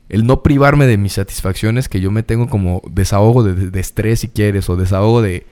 el 0.10 0.26
no 0.26 0.42
privarme 0.42 0.88
de 0.88 0.98
mis 0.98 1.14
satisfacciones 1.14 1.90
que 1.90 2.00
yo 2.02 2.12
me 2.12 2.24
tengo 2.24 2.48
como 2.48 2.82
desahogo 2.90 3.44
de, 3.44 3.54
de- 3.54 3.70
de 3.70 3.80
estrés 3.80 4.22
si 4.22 4.30
quieres, 4.30 4.70
o 4.70 4.76
desahogo 4.78 5.22
de, 5.22 5.46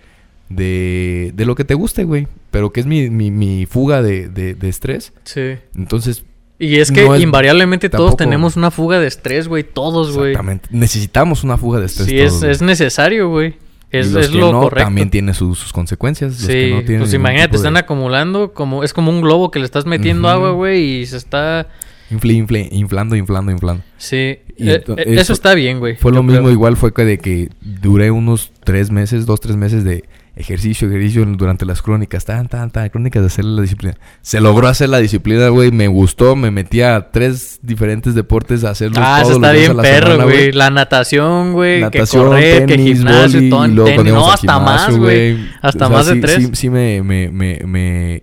de, 0.49 1.31
de 1.33 1.45
lo 1.45 1.55
que 1.55 1.63
te 1.63 1.73
guste, 1.73 2.03
güey. 2.03 2.27
Pero 2.51 2.71
que 2.71 2.79
es 2.79 2.85
mi, 2.85 3.09
mi, 3.09 3.31
mi 3.31 3.65
fuga 3.65 4.01
de, 4.01 4.29
de, 4.29 4.53
de 4.55 4.69
estrés. 4.69 5.11
Sí. 5.23 5.55
Entonces, 5.75 6.23
Y 6.59 6.77
es 6.77 6.91
que 6.91 7.03
No 7.03 7.15
es- 7.15 7.21
invariablemente 7.21 7.89
todos 7.89 8.15
tenemos 8.15 8.55
una 8.55 8.71
fuga 8.71 8.99
de 8.99 9.07
estrés, 9.07 9.47
güey. 9.47 9.63
Todos, 9.63 10.15
güey. 10.15 10.31
exactamente. 10.31 10.69
Necesitamos 10.71 11.43
una 11.43 11.57
fuga 11.57 11.79
de 11.79 11.87
estrés. 11.87 12.07
Sí, 12.07 12.17
todos, 12.17 12.43
es, 12.43 12.61
necesario, 12.61 13.29
güey. 13.29 13.55
Y 13.91 13.97
Es, 13.97 14.11
los 14.11 14.25
es 14.25 14.31
que 14.31 14.37
lo 14.37 14.51
no, 14.51 14.61
correcto. 14.61 14.85
También 14.85 15.09
tiene 15.09 15.33
sus, 15.33 15.59
sus 15.59 15.71
consecuencias. 15.73 16.31
Los 16.33 16.41
sí, 16.41 16.47
que 16.53 16.69
no 16.71 16.79
tienen 16.83 16.99
pues 17.01 17.13
imagínate, 17.13 17.51
de- 17.51 17.57
están 17.57 17.77
acumulando 17.77 18.53
como 18.53 18.83
es 18.83 18.93
como 18.93 19.11
un 19.11 19.21
globo 19.21 19.51
que 19.51 19.59
le 19.59 19.65
estás 19.65 19.85
metiendo 19.85 20.27
agua, 20.29 20.51
güey, 20.51 21.01
y 21.01 21.05
se 21.05 21.17
está 21.17 21.67
Infle, 22.11 22.33
infle, 22.33 22.69
inflando, 22.71 23.15
inflando, 23.15 23.51
inflando. 23.51 23.83
sí, 23.97 24.39
Y 24.57 24.69
Eh, 24.69 24.75
eh, 24.75 24.83
eso- 24.85 24.95
eso 24.97 25.33
está 25.33 25.53
bien, 25.53 25.79
güey. 25.79 25.95
Fue 25.97 26.13
lo 26.13 26.23
mismo, 26.23 26.43
creo. 26.43 26.51
igual 26.53 26.77
fue 26.77 26.93
que 26.93 27.03
de 27.03 27.17
que 27.17 27.49
duré 27.61 28.09
unos 28.11 28.51
tres 28.63 28.89
meses, 28.89 29.25
dos, 29.25 29.41
tres 29.41 29.57
meses 29.57 29.83
de 29.83 30.05
ejercicio, 30.37 30.87
ejercicio 30.87 31.25
durante 31.25 31.65
las 31.65 31.81
crónicas, 31.81 32.23
tan, 32.23 32.47
tan, 32.47 32.69
tan, 32.71 32.87
crónicas 32.89 33.21
de 33.21 33.27
hacer 33.27 33.43
la 33.45 33.61
disciplina. 33.61 33.97
Se 34.21 34.39
logró 34.39 34.67
hacer 34.69 34.87
la 34.89 34.99
disciplina, 34.99 35.49
güey, 35.49 35.71
me 35.71 35.87
gustó, 35.89 36.35
me 36.37 36.51
metí 36.51 36.81
a 36.81 37.09
tres 37.11 37.59
diferentes 37.63 38.15
deportes 38.15 38.63
a 38.63 38.69
hacerlos 38.69 38.99
Ah, 39.01 39.21
eso 39.21 39.29
todos 39.31 39.41
los 39.41 39.49
está 39.49 39.73
bien 39.73 39.77
perro, 39.81 40.23
güey. 40.23 40.51
La 40.53 40.69
natación, 40.69 41.51
güey. 41.53 41.75
Que 41.77 41.81
Natación, 41.81 42.27
correr, 42.27 42.65
que 42.65 42.75
tenis, 42.77 42.97
gimnasio, 42.97 43.37
vóley, 43.39 43.49
todo. 43.49 43.65
y 43.65 43.71
luego 43.71 43.89
tenis. 43.97 44.13
No, 44.13 44.31
hasta 44.31 44.53
gimnasio, 44.53 44.87
más, 44.91 44.97
güey. 44.97 45.37
Hasta 45.61 45.85
O 45.85 45.87
sea, 45.89 45.97
más 45.97 46.05
de 46.07 46.13
sí- 46.13 46.21
tres. 46.21 46.35
Sí, 46.35 46.49
sí 46.53 46.69
me, 46.69 47.01
me, 47.03 47.29
me, 47.29 47.59
me, 47.65 48.21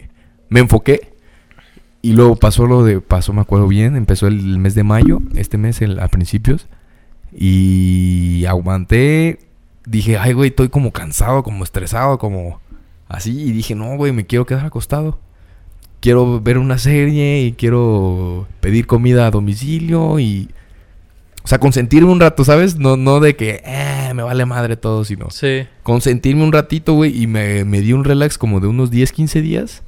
me 0.48 0.60
enfoqué. 0.60 1.11
Y 2.02 2.12
luego 2.14 2.34
pasó 2.36 2.66
lo 2.66 2.82
de, 2.84 3.00
pasó, 3.00 3.32
me 3.32 3.40
acuerdo 3.42 3.68
bien, 3.68 3.94
empezó 3.96 4.26
el 4.26 4.58
mes 4.58 4.74
de 4.74 4.82
mayo, 4.82 5.20
este 5.36 5.56
mes 5.56 5.80
el- 5.82 6.00
a 6.00 6.08
principios. 6.08 6.66
Y 7.36 8.44
aguanté. 8.46 9.38
Dije, 9.86 10.16
ay, 10.18 10.32
güey, 10.32 10.50
estoy 10.50 10.68
como 10.68 10.92
cansado, 10.92 11.42
como 11.42 11.64
estresado, 11.64 12.18
como 12.18 12.60
así. 13.08 13.30
Y 13.40 13.52
dije, 13.52 13.74
no, 13.74 13.96
güey, 13.96 14.12
me 14.12 14.26
quiero 14.26 14.46
quedar 14.46 14.66
acostado. 14.66 15.18
Quiero 16.00 16.40
ver 16.40 16.58
una 16.58 16.78
serie 16.78 17.42
y 17.42 17.52
quiero 17.52 18.46
pedir 18.60 18.86
comida 18.86 19.26
a 19.26 19.30
domicilio 19.30 20.18
y... 20.18 20.48
O 21.44 21.48
sea, 21.48 21.58
consentirme 21.58 22.10
un 22.12 22.20
rato, 22.20 22.44
¿sabes? 22.44 22.76
No, 22.78 22.96
no 22.96 23.18
de 23.18 23.34
que, 23.34 23.62
eh, 23.64 24.12
me 24.14 24.22
vale 24.22 24.44
madre 24.46 24.76
todo, 24.76 25.04
sino 25.04 25.28
Sí. 25.30 25.64
consentirme 25.82 26.44
un 26.44 26.52
ratito, 26.52 26.94
güey, 26.94 27.20
y 27.20 27.26
me, 27.26 27.64
me 27.64 27.80
di 27.80 27.92
un 27.92 28.04
relax 28.04 28.38
como 28.38 28.60
de 28.60 28.68
unos 28.68 28.92
10, 28.92 29.10
15 29.10 29.42
días. 29.42 29.82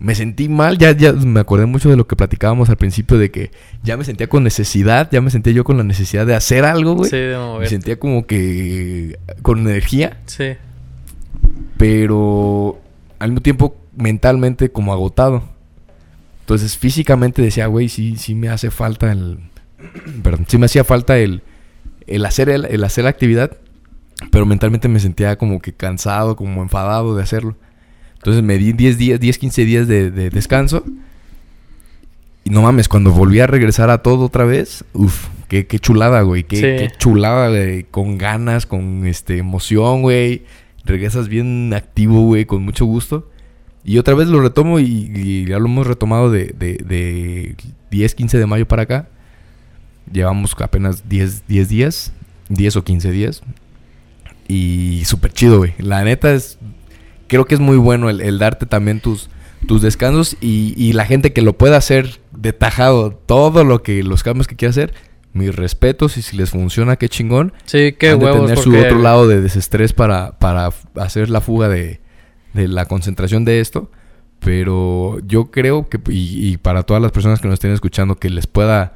Me 0.00 0.14
sentí 0.14 0.48
mal, 0.48 0.78
ya, 0.78 0.92
ya 0.92 1.12
me 1.12 1.40
acordé 1.40 1.66
mucho 1.66 1.90
de 1.90 1.96
lo 1.96 2.06
que 2.06 2.16
platicábamos 2.16 2.70
al 2.70 2.76
principio, 2.78 3.18
de 3.18 3.30
que 3.30 3.50
ya 3.82 3.96
me 3.98 4.04
sentía 4.04 4.28
con 4.28 4.42
necesidad, 4.42 5.08
ya 5.12 5.20
me 5.20 5.30
sentía 5.30 5.52
yo 5.52 5.62
con 5.62 5.76
la 5.76 5.84
necesidad 5.84 6.26
de 6.26 6.34
hacer 6.34 6.64
algo, 6.64 6.94
güey. 6.96 7.10
Sí, 7.10 7.16
de 7.18 7.36
me 7.36 7.44
mover. 7.44 7.68
sentía 7.68 7.98
como 7.98 8.26
que 8.26 9.18
con 9.42 9.58
energía, 9.58 10.18
Sí. 10.24 10.54
pero 11.76 12.80
al 13.18 13.30
mismo 13.30 13.42
tiempo 13.42 13.76
mentalmente 13.96 14.70
como 14.70 14.92
agotado. 14.92 15.42
Entonces 16.40 16.76
físicamente 16.78 17.42
decía, 17.42 17.66
güey, 17.66 17.88
sí, 17.88 18.16
sí 18.16 18.34
me 18.34 18.48
hace 18.48 18.70
falta 18.70 19.12
el... 19.12 19.38
Perdón, 20.22 20.46
sí 20.48 20.58
me 20.58 20.66
hacía 20.66 20.84
falta 20.84 21.18
el, 21.18 21.42
el, 22.06 22.24
hacer, 22.26 22.48
el, 22.48 22.64
el 22.64 22.82
hacer 22.84 23.04
la 23.04 23.10
actividad, 23.10 23.56
pero 24.30 24.46
mentalmente 24.46 24.88
me 24.88 25.00
sentía 25.00 25.36
como 25.36 25.60
que 25.60 25.72
cansado, 25.72 26.36
como 26.36 26.62
enfadado 26.62 27.14
de 27.16 27.22
hacerlo. 27.22 27.56
Entonces 28.20 28.42
me 28.42 28.58
di 28.58 28.72
10 28.72 28.98
días, 28.98 29.20
10, 29.20 29.38
15 29.38 29.64
días 29.64 29.88
de, 29.88 30.10
de 30.10 30.30
descanso. 30.30 30.84
Y 32.44 32.50
no 32.50 32.62
mames, 32.62 32.88
cuando 32.88 33.10
volví 33.12 33.40
a 33.40 33.46
regresar 33.46 33.90
a 33.90 33.98
todo 34.02 34.26
otra 34.26 34.44
vez, 34.44 34.84
uff, 34.94 35.26
qué, 35.48 35.66
qué 35.66 35.78
chulada, 35.78 36.22
güey. 36.22 36.44
Qué, 36.44 36.56
Sí. 36.56 36.62
qué 36.62 36.88
chulada, 36.98 37.48
güey. 37.48 37.84
Con 37.84 38.18
ganas, 38.18 38.66
con 38.66 39.06
este 39.06 39.38
emoción, 39.38 40.02
güey. 40.02 40.42
Regresas 40.84 41.28
bien 41.28 41.72
activo, 41.74 42.22
güey, 42.22 42.44
con 42.46 42.62
mucho 42.62 42.84
gusto. 42.84 43.28
Y 43.84 43.98
otra 43.98 44.14
vez 44.14 44.28
lo 44.28 44.40
retomo 44.42 44.78
y, 44.80 45.10
y 45.14 45.46
ya 45.46 45.58
lo 45.58 45.66
hemos 45.66 45.86
retomado 45.86 46.30
de, 46.30 46.54
de, 46.58 46.74
de 46.86 47.56
10, 47.90 48.14
15 48.14 48.38
de 48.38 48.46
mayo 48.46 48.66
para 48.68 48.82
acá. 48.82 49.08
Llevamos 50.12 50.54
apenas 50.60 51.08
10, 51.08 51.46
10 51.46 51.68
días, 51.68 52.12
10 52.50 52.76
o 52.76 52.84
15 52.84 53.10
días. 53.10 53.42
Y 54.48 55.02
súper 55.04 55.32
chido, 55.32 55.58
güey. 55.58 55.72
La 55.78 56.02
neta 56.04 56.32
es, 56.34 56.58
creo 57.30 57.46
que 57.46 57.54
es 57.54 57.60
muy 57.60 57.76
bueno 57.78 58.10
el, 58.10 58.20
el 58.20 58.38
darte 58.38 58.66
también 58.66 59.00
tus, 59.00 59.30
tus 59.66 59.80
descansos 59.80 60.36
y, 60.40 60.74
y 60.76 60.92
la 60.92 61.06
gente 61.06 61.32
que 61.32 61.40
lo 61.42 61.54
pueda 61.56 61.76
hacer 61.78 62.20
de 62.32 62.52
tajado, 62.52 63.12
todo 63.12 63.64
lo 63.64 63.82
que, 63.82 64.02
los 64.02 64.22
cambios 64.22 64.46
que 64.48 64.56
quiera 64.56 64.70
hacer, 64.70 64.92
mis 65.32 65.54
respetos 65.54 66.16
y 66.16 66.22
si 66.22 66.36
les 66.36 66.50
funciona, 66.50 66.96
qué 66.96 67.08
chingón. 67.08 67.52
Sí, 67.64 67.92
qué 67.98 68.10
Han 68.10 68.18
de 68.18 68.24
huevos. 68.24 68.40
tener 68.50 68.58
su 68.58 68.70
porque- 68.72 68.86
otro 68.86 68.98
lado 68.98 69.28
de 69.28 69.40
desestrés 69.40 69.92
para, 69.92 70.38
para 70.40 70.70
hacer 70.96 71.30
la 71.30 71.40
fuga 71.40 71.68
de, 71.68 72.00
de 72.52 72.66
la 72.68 72.86
concentración 72.86 73.44
de 73.44 73.60
esto. 73.60 73.90
Pero 74.40 75.18
yo 75.26 75.50
creo 75.50 75.88
que, 75.88 75.98
y, 76.10 76.48
y 76.52 76.56
para 76.56 76.82
todas 76.82 77.02
las 77.02 77.12
personas 77.12 77.40
que 77.40 77.46
nos 77.46 77.54
estén 77.54 77.72
escuchando, 77.72 78.16
que 78.16 78.30
les 78.30 78.46
pueda, 78.46 78.94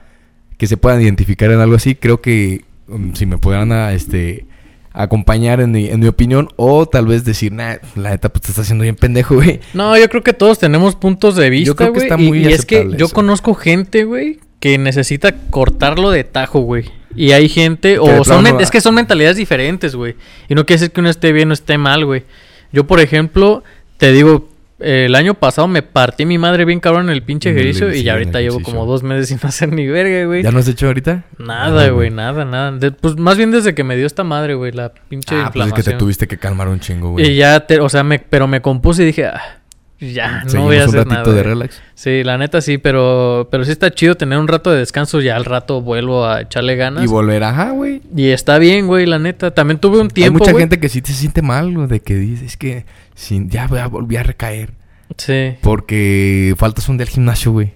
que 0.56 0.66
se 0.66 0.76
puedan 0.78 1.02
identificar 1.02 1.50
en 1.50 1.60
algo 1.60 1.76
así, 1.76 1.94
creo 1.94 2.20
que 2.22 2.64
um, 2.88 3.14
si 3.14 3.26
me 3.26 3.36
pudieran 3.38 3.70
a, 3.70 3.92
este, 3.92 4.46
acompañar 4.94 5.60
en 5.60 5.72
mi, 5.72 5.88
en 5.88 6.00
mi 6.00 6.06
opinión, 6.06 6.48
o 6.56 6.86
tal 6.86 7.06
vez 7.06 7.24
decir, 7.24 7.52
nah, 7.52 7.74
la 7.96 8.10
neta, 8.10 8.28
pues 8.30 8.42
te 8.42 8.48
estás 8.52 8.64
haciendo 8.64 8.82
bien 8.84 8.94
pendejo, 8.96 9.34
güey. 9.34 9.60
No, 9.74 9.98
yo 9.98 10.08
creo 10.08 10.22
que 10.22 10.32
todos 10.32 10.58
tenemos 10.58 10.94
puntos 10.94 11.36
de 11.36 11.50
vista, 11.50 11.74
creo 11.74 11.92
que 11.92 11.98
güey. 11.98 12.08
está 12.10 12.22
y- 12.22 12.26
muy 12.28 12.38
y, 12.46 12.52
es 12.52 12.64
que 12.64 12.88
yo 12.96 13.06
eso. 13.06 13.14
conozco 13.14 13.54
gente, 13.54 14.04
güey, 14.04 14.38
que 14.60 14.78
necesita 14.78 15.34
cortarlo 15.50 16.10
de 16.10 16.24
tajo, 16.24 16.60
güey. 16.60 16.84
Y 17.16 17.32
hay 17.32 17.48
gente, 17.48 17.98
o 17.98 18.24
son 18.24 18.44
no- 18.44 18.58
es 18.60 18.70
que 18.70 18.80
son 18.80 18.94
mentalidades 18.94 19.36
diferentes, 19.36 19.94
güey. 19.94 20.14
Y 20.48 20.54
no 20.54 20.64
quiere 20.64 20.80
decir 20.80 20.92
que 20.92 21.00
uno 21.00 21.10
esté 21.10 21.32
bien 21.32 21.50
o 21.50 21.54
esté 21.54 21.76
mal, 21.76 22.04
güey. 22.06 22.22
Yo, 22.72 22.86
por 22.86 22.98
ejemplo, 23.00 23.62
te 23.98 24.10
digo, 24.12 24.48
el 24.80 25.14
año 25.14 25.34
pasado 25.34 25.68
me 25.68 25.82
partí 25.82 26.26
mi 26.26 26.36
madre 26.38 26.64
bien 26.64 26.80
cabrón 26.80 27.06
en 27.06 27.12
el 27.12 27.22
pinche 27.22 27.50
el- 27.50 27.56
ejercicio. 27.58 27.94
y 27.94 28.02
ya 28.02 28.12
ahorita 28.14 28.40
llevo 28.40 28.60
como 28.60 28.86
dos 28.86 29.02
meses 29.02 29.28
sin 29.28 29.38
hacer 29.42 29.72
ni 29.72 29.86
verga, 29.86 30.26
güey. 30.26 30.42
¿Ya 30.42 30.50
no 30.50 30.58
has 30.58 30.68
hecho 30.68 30.86
ahorita? 30.88 31.24
Nada, 31.38 31.88
güey, 31.90 32.10
nada, 32.10 32.44
nada. 32.44 32.72
De- 32.72 32.90
pues 32.92 33.16
más 33.16 33.36
bien 33.36 33.50
desde 33.50 33.74
que 33.74 33.84
me 33.84 33.96
dio 33.96 34.06
esta 34.06 34.24
madre, 34.24 34.54
güey, 34.54 34.72
la 34.72 34.92
pinche 34.92 35.36
Ah, 35.36 35.50
pues 35.54 35.66
es 35.68 35.72
que 35.72 35.82
te 35.82 35.92
tuviste 35.92 36.26
que 36.26 36.38
calmar 36.38 36.68
un 36.68 36.80
chingo, 36.80 37.10
güey. 37.12 37.30
Y 37.30 37.36
ya, 37.36 37.60
te, 37.66 37.80
o 37.80 37.88
sea, 37.88 38.02
me, 38.02 38.18
pero 38.18 38.46
me 38.46 38.60
compuse 38.62 39.02
y 39.02 39.06
dije, 39.06 39.26
ah, 39.26 39.40
ya, 40.12 40.44
no 40.52 40.62
voy 40.62 40.76
a 40.78 40.82
un 40.82 40.88
hacer 40.88 40.98
ratito 41.00 41.14
nada. 41.14 41.24
de 41.24 41.32
güey. 41.32 41.42
relax. 41.44 41.82
Sí, 41.94 42.22
la 42.24 42.36
neta 42.38 42.60
sí, 42.60 42.78
pero, 42.78 43.48
pero 43.50 43.64
sí 43.64 43.70
está 43.72 43.90
chido 43.92 44.16
tener 44.16 44.38
un 44.38 44.48
rato 44.48 44.70
de 44.70 44.78
descanso. 44.78 45.20
Ya 45.20 45.36
al 45.36 45.44
rato 45.44 45.80
vuelvo 45.80 46.26
a 46.26 46.42
echarle 46.42 46.76
ganas. 46.76 47.04
Y 47.04 47.06
volver, 47.06 47.42
ajá, 47.44 47.70
güey. 47.70 48.02
Y 48.16 48.28
está 48.28 48.58
bien, 48.58 48.86
güey, 48.86 49.06
la 49.06 49.18
neta. 49.18 49.52
También 49.52 49.78
tuve 49.78 50.00
un 50.00 50.08
tiempo. 50.08 50.36
Hay 50.36 50.38
mucha 50.40 50.52
güey. 50.52 50.62
gente 50.62 50.78
que 50.80 50.88
sí 50.88 51.00
te 51.02 51.12
siente 51.12 51.40
mal, 51.42 51.72
güey, 51.74 51.86
de 51.88 52.00
que 52.00 52.14
dices 52.16 52.56
que 52.56 52.84
sin, 53.14 53.48
ya 53.50 53.66
voy 53.66 53.78
a 53.78 53.86
volví 53.86 54.16
a 54.16 54.22
recaer. 54.22 54.72
Sí. 55.16 55.54
Porque 55.60 56.54
faltas 56.58 56.88
un 56.88 56.96
día 56.98 57.04
al 57.06 57.10
gimnasio, 57.10 57.52
güey. 57.52 57.72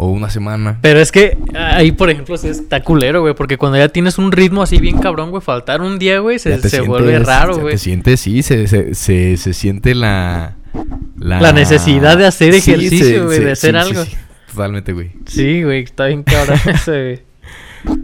O 0.00 0.10
una 0.12 0.30
semana. 0.30 0.78
Pero 0.80 1.00
es 1.00 1.10
que 1.10 1.36
ahí, 1.56 1.90
por 1.90 2.08
ejemplo, 2.08 2.36
está 2.36 2.84
culero, 2.84 3.22
güey. 3.22 3.34
Porque 3.34 3.56
cuando 3.58 3.78
ya 3.78 3.88
tienes 3.88 4.16
un 4.16 4.30
ritmo 4.30 4.62
así 4.62 4.78
bien 4.78 4.98
cabrón, 4.98 5.30
güey, 5.30 5.42
faltar 5.42 5.80
un 5.80 5.98
día, 5.98 6.20
güey, 6.20 6.38
se, 6.38 6.56
se 6.60 6.68
sientes- 6.68 6.86
vuelve 6.86 7.18
raro, 7.18 7.58
güey. 7.58 7.72
Te 7.74 7.78
sientes, 7.78 8.20
sí, 8.20 8.42
se, 8.44 8.68
se, 8.68 8.94
se, 8.94 9.36
se 9.36 9.52
siente 9.52 9.96
la, 9.96 10.54
La 11.16 11.52
necesidad 11.52 12.16
de 12.16 12.26
hacer 12.26 12.54
Sí, 12.54 12.70
ejercicio, 12.70 13.26
güey, 13.26 13.40
de 13.40 13.52
hacer 13.52 13.76
algo. 13.76 14.02
Totalmente, 14.50 14.92
güey. 14.92 15.12
Sí, 15.26 15.62
güey, 15.62 15.82
está 15.82 16.06
bien 16.06 16.22
cabrón 16.22 16.58
eso, 16.66 16.92
güey. 16.92 17.22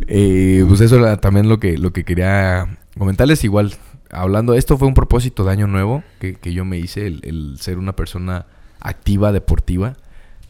Eh, 0.06 0.64
pues 0.68 0.80
eso 0.80 0.96
era 0.96 1.16
también 1.16 1.48
lo 1.48 1.58
que, 1.58 1.78
lo 1.78 1.92
que 1.92 2.04
quería 2.04 2.78
comentarles. 2.98 3.44
Igual, 3.44 3.74
hablando, 4.10 4.54
esto 4.54 4.78
fue 4.78 4.88
un 4.88 4.94
propósito 4.94 5.44
de 5.44 5.52
año 5.52 5.66
nuevo 5.66 6.02
que, 6.20 6.34
que 6.34 6.52
yo 6.52 6.64
me 6.64 6.78
hice, 6.78 7.06
el, 7.06 7.20
el 7.24 7.56
ser 7.58 7.78
una 7.78 7.96
persona 7.96 8.46
activa, 8.80 9.32
deportiva. 9.32 9.96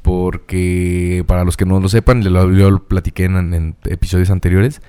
Porque 0.02 1.24
para 1.26 1.44
los 1.44 1.56
que 1.56 1.64
no 1.64 1.80
lo 1.80 1.88
sepan, 1.88 2.22
lo, 2.30 2.52
yo 2.52 2.70
lo 2.70 2.84
platiqué 2.84 3.24
en, 3.24 3.54
en 3.54 3.74
episodios 3.84 4.28
anteriores, 4.28 4.82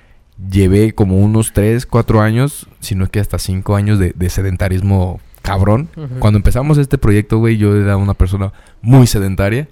llevé 0.52 0.94
como 0.94 1.18
unos 1.18 1.54
3, 1.54 1.86
4 1.86 2.22
años, 2.22 2.68
si 2.82 2.96
no 2.96 3.06
es 3.06 3.10
que 3.10 3.22
hasta 3.22 3.40
5 3.40 3.78
años 3.78 3.98
de, 3.98 4.12
de 4.14 4.30
sedentarismo 4.30 5.22
cabrón. 5.46 5.90
Cuando 6.20 6.38
empezamos 6.38 6.78
este 6.78 6.98
proyecto, 6.98 7.38
güey, 7.38 7.58
yo 7.58 7.76
era 7.76 7.98
una 7.98 8.14
persona 8.14 8.52
muy 8.82 9.08
sedentaria. 9.08 9.68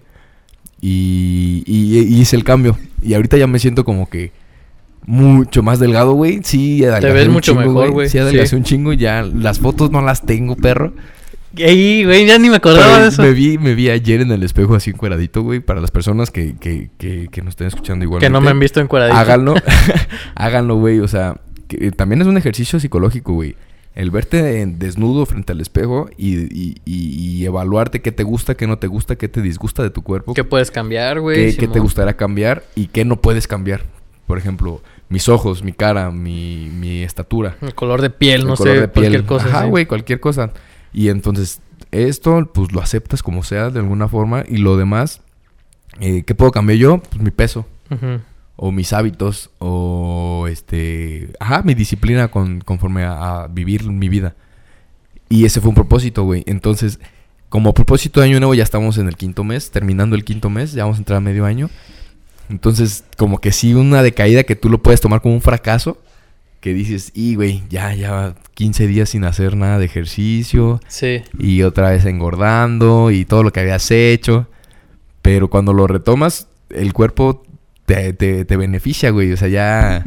Y, 0.81 1.63
y- 1.65 1.99
y 1.99 2.19
hice 2.21 2.35
el 2.35 2.43
cambio. 2.43 2.77
Y 3.01 3.13
ahorita 3.13 3.37
ya 3.37 3.47
me 3.47 3.59
siento 3.59 3.83
como 3.85 4.09
que 4.09 4.31
mucho 5.05 5.63
más 5.63 5.79
delgado, 5.79 6.13
güey. 6.13 6.41
Sí, 6.43 6.83
adelgacé 6.83 7.13
ves 7.13 7.27
un 7.27 7.33
mucho 7.33 7.51
chingo, 7.53 7.61
mejor, 7.73 7.91
güey. 7.91 8.09
Sí, 8.09 8.17
adelgacé 8.17 8.49
Sí. 8.49 8.55
un 8.55 8.63
chingo. 8.63 8.93
Ya 8.93 9.21
las 9.23 9.59
fotos 9.59 9.91
no 9.91 10.01
las 10.01 10.25
tengo, 10.25 10.55
perro. 10.55 10.93
Ey, 11.55 12.03
güey, 12.03 12.25
ya 12.25 12.37
ni 12.39 12.49
me 12.49 12.55
acordaba 12.57 12.85
Pero 12.93 13.03
de 13.03 13.09
eso. 13.09 13.21
Me 13.21 13.31
vi, 13.31 13.57
me 13.57 13.75
vi 13.75 13.89
ayer 13.89 14.21
en 14.21 14.31
el 14.31 14.41
espejo 14.43 14.75
así 14.75 14.89
encueradito, 14.89 15.41
güey. 15.43 15.59
Para 15.59 15.79
las 15.81 15.91
personas 15.91 16.31
que, 16.31 16.55
que, 16.59 16.89
que, 16.97 17.27
que 17.31 17.41
nos 17.43 17.51
estén 17.51 17.67
escuchando 17.67 18.03
igual. 18.03 18.19
Que 18.19 18.29
no 18.29 18.41
me 18.41 18.49
han 18.49 18.59
visto 18.59 18.79
encuadradito. 18.81 19.17
Háganlo. 19.17 19.53
Háganlo, 20.35 20.75
güey. 20.77 20.99
O 20.99 21.07
sea, 21.07 21.37
que 21.67 21.91
también 21.91 22.21
es 22.21 22.27
un 22.27 22.37
ejercicio 22.37 22.79
psicológico, 22.79 23.33
güey. 23.33 23.55
El 23.95 24.09
verte 24.09 24.65
desnudo 24.65 25.25
frente 25.27 25.51
al 25.53 25.61
espejo 25.61 26.09
y, 26.17 26.35
y- 26.51 26.75
y- 26.85 27.39
y 27.41 27.45
evaluarte 27.45 28.01
qué 28.01 28.11
te 28.11 28.23
gusta, 28.23 28.55
qué 28.55 28.65
no 28.65 28.77
te 28.79 28.87
gusta, 28.87 29.15
qué 29.15 29.27
te 29.29 29.41
disgusta 29.41 29.83
de 29.83 29.91
tu 29.91 30.01
cuerpo. 30.01 30.33
¿Qué 30.33 30.43
puedes 30.43 30.71
cambiar, 30.71 31.19
güey? 31.19 31.51
qué, 31.51 31.57
qué 31.57 31.67
te 31.67 31.79
gustaría 31.79 32.17
cambiar 32.17 32.63
y 32.75 32.87
qué 32.87 33.05
no 33.05 33.21
puedes 33.21 33.47
cambiar. 33.47 33.83
Por 34.25 34.37
ejemplo, 34.39 34.81
mis 35.09 35.29
ojos, 35.29 35.63
mi 35.63 35.73
cara, 35.73 36.09
mi, 36.09 36.71
mi 36.73 37.03
estatura. 37.03 37.55
El 37.61 37.75
color 37.75 38.01
de 38.01 38.09
piel, 38.09 38.41
el 38.41 38.47
no 38.47 38.55
color 38.55 38.73
sé, 38.75 38.81
de 38.81 38.87
piel. 38.87 39.03
cualquier 39.03 39.25
cosa. 39.25 39.45
Ajá, 39.47 39.63
sí. 39.65 39.69
güey, 39.69 39.85
cualquier 39.85 40.19
cosa. 40.19 40.51
Y 40.91 41.09
entonces, 41.09 41.61
esto, 41.91 42.49
pues 42.51 42.71
lo 42.71 42.81
aceptas 42.81 43.21
como 43.21 43.43
sea, 43.43 43.69
de 43.69 43.79
alguna 43.79 44.07
forma. 44.07 44.43
Y 44.47 44.57
lo 44.57 44.75
demás, 44.77 45.21
eh, 45.99 46.23
¿qué 46.25 46.33
puedo 46.33 46.51
cambiar 46.51 46.79
yo? 46.79 46.97
Pues 46.97 47.21
mi 47.21 47.29
peso. 47.31 47.67
Ujú. 47.91 48.21
O 48.55 48.71
mis 48.71 48.93
hábitos. 48.93 49.51
O 49.59 50.47
este. 50.49 51.29
Ajá, 51.39 51.63
mi 51.63 51.73
disciplina 51.73 52.29
con, 52.29 52.61
conforme 52.61 53.03
a, 53.03 53.43
a 53.43 53.47
vivir 53.47 53.89
mi 53.89 54.09
vida. 54.09 54.35
Y 55.29 55.45
ese 55.45 55.61
fue 55.61 55.69
un 55.69 55.75
propósito, 55.75 56.23
güey. 56.23 56.43
Entonces, 56.45 56.99
como 57.53 57.73
propósito 57.73 58.19
de 58.19 58.27
año 58.27 58.39
nuevo, 58.39 58.55
ya 58.55 58.63
estamos 58.63 58.97
en 58.97 59.07
el 59.07 59.15
quinto 59.15 59.43
mes, 59.43 59.69
terminando 59.69 60.15
el 60.15 60.23
quinto 60.23 60.49
mes, 60.49 60.73
ya 60.73 60.85
vamos 60.85 60.97
a 60.97 61.01
entrar 61.01 61.17
a 61.17 61.21
medio 61.21 61.45
año. 61.45 61.69
Entonces, 62.49 63.03
como 63.17 63.39
que 63.39 63.51
sí, 63.51 63.73
una 63.73 64.01
decaída 64.01 64.43
que 64.43 64.55
tú 64.55 64.69
lo 64.69 64.81
puedes 64.81 65.01
tomar 65.01 65.21
como 65.21 65.35
un 65.35 65.41
fracaso, 65.41 66.01
que 66.59 66.73
dices, 66.73 67.11
y 67.13 67.35
güey, 67.35 67.61
ya, 67.69 67.93
ya 67.93 68.35
15 68.55 68.87
días 68.87 69.09
sin 69.09 69.23
hacer 69.23 69.55
nada 69.55 69.77
de 69.77 69.85
ejercicio. 69.85 70.79
Sí. 70.87 71.21
Y 71.37 71.61
otra 71.63 71.91
vez 71.91 72.05
engordando 72.05 73.11
y 73.11 73.25
todo 73.25 73.43
lo 73.43 73.51
que 73.51 73.59
habías 73.59 73.91
hecho. 73.91 74.47
Pero 75.21 75.49
cuando 75.49 75.73
lo 75.73 75.87
retomas, 75.87 76.47
el 76.69 76.91
cuerpo 76.93 77.43
te, 77.85 78.13
te, 78.13 78.45
te 78.45 78.57
beneficia, 78.57 79.09
güey. 79.11 79.31
O 79.31 79.37
sea, 79.37 79.47
ya... 79.47 80.05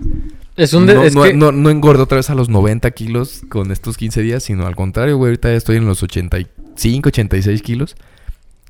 Es 0.57 0.73
un... 0.73 0.87
de- 0.87 0.95
no, 0.95 1.03
es 1.05 1.15
no, 1.15 1.23
que- 1.25 1.35
no, 1.35 1.53
no 1.53 1.71
engordo 1.71 2.05
otra 2.05 2.17
vez 2.17 2.31
a 2.31 2.35
los 2.35 2.49
90 2.49 2.91
kilos 2.93 3.43
con 3.49 3.71
estos 3.73 3.97
15 3.97 4.23
días, 4.23 4.43
sino 4.43 4.67
al 4.67 4.75
contrario, 4.77 5.17
güey. 5.19 5.31
Ahorita 5.31 5.51
ya 5.51 5.57
estoy 5.57 5.77
en 5.77 5.87
los 5.87 6.03
85, 6.03 7.09
86 7.09 7.63
kilos. 7.63 7.97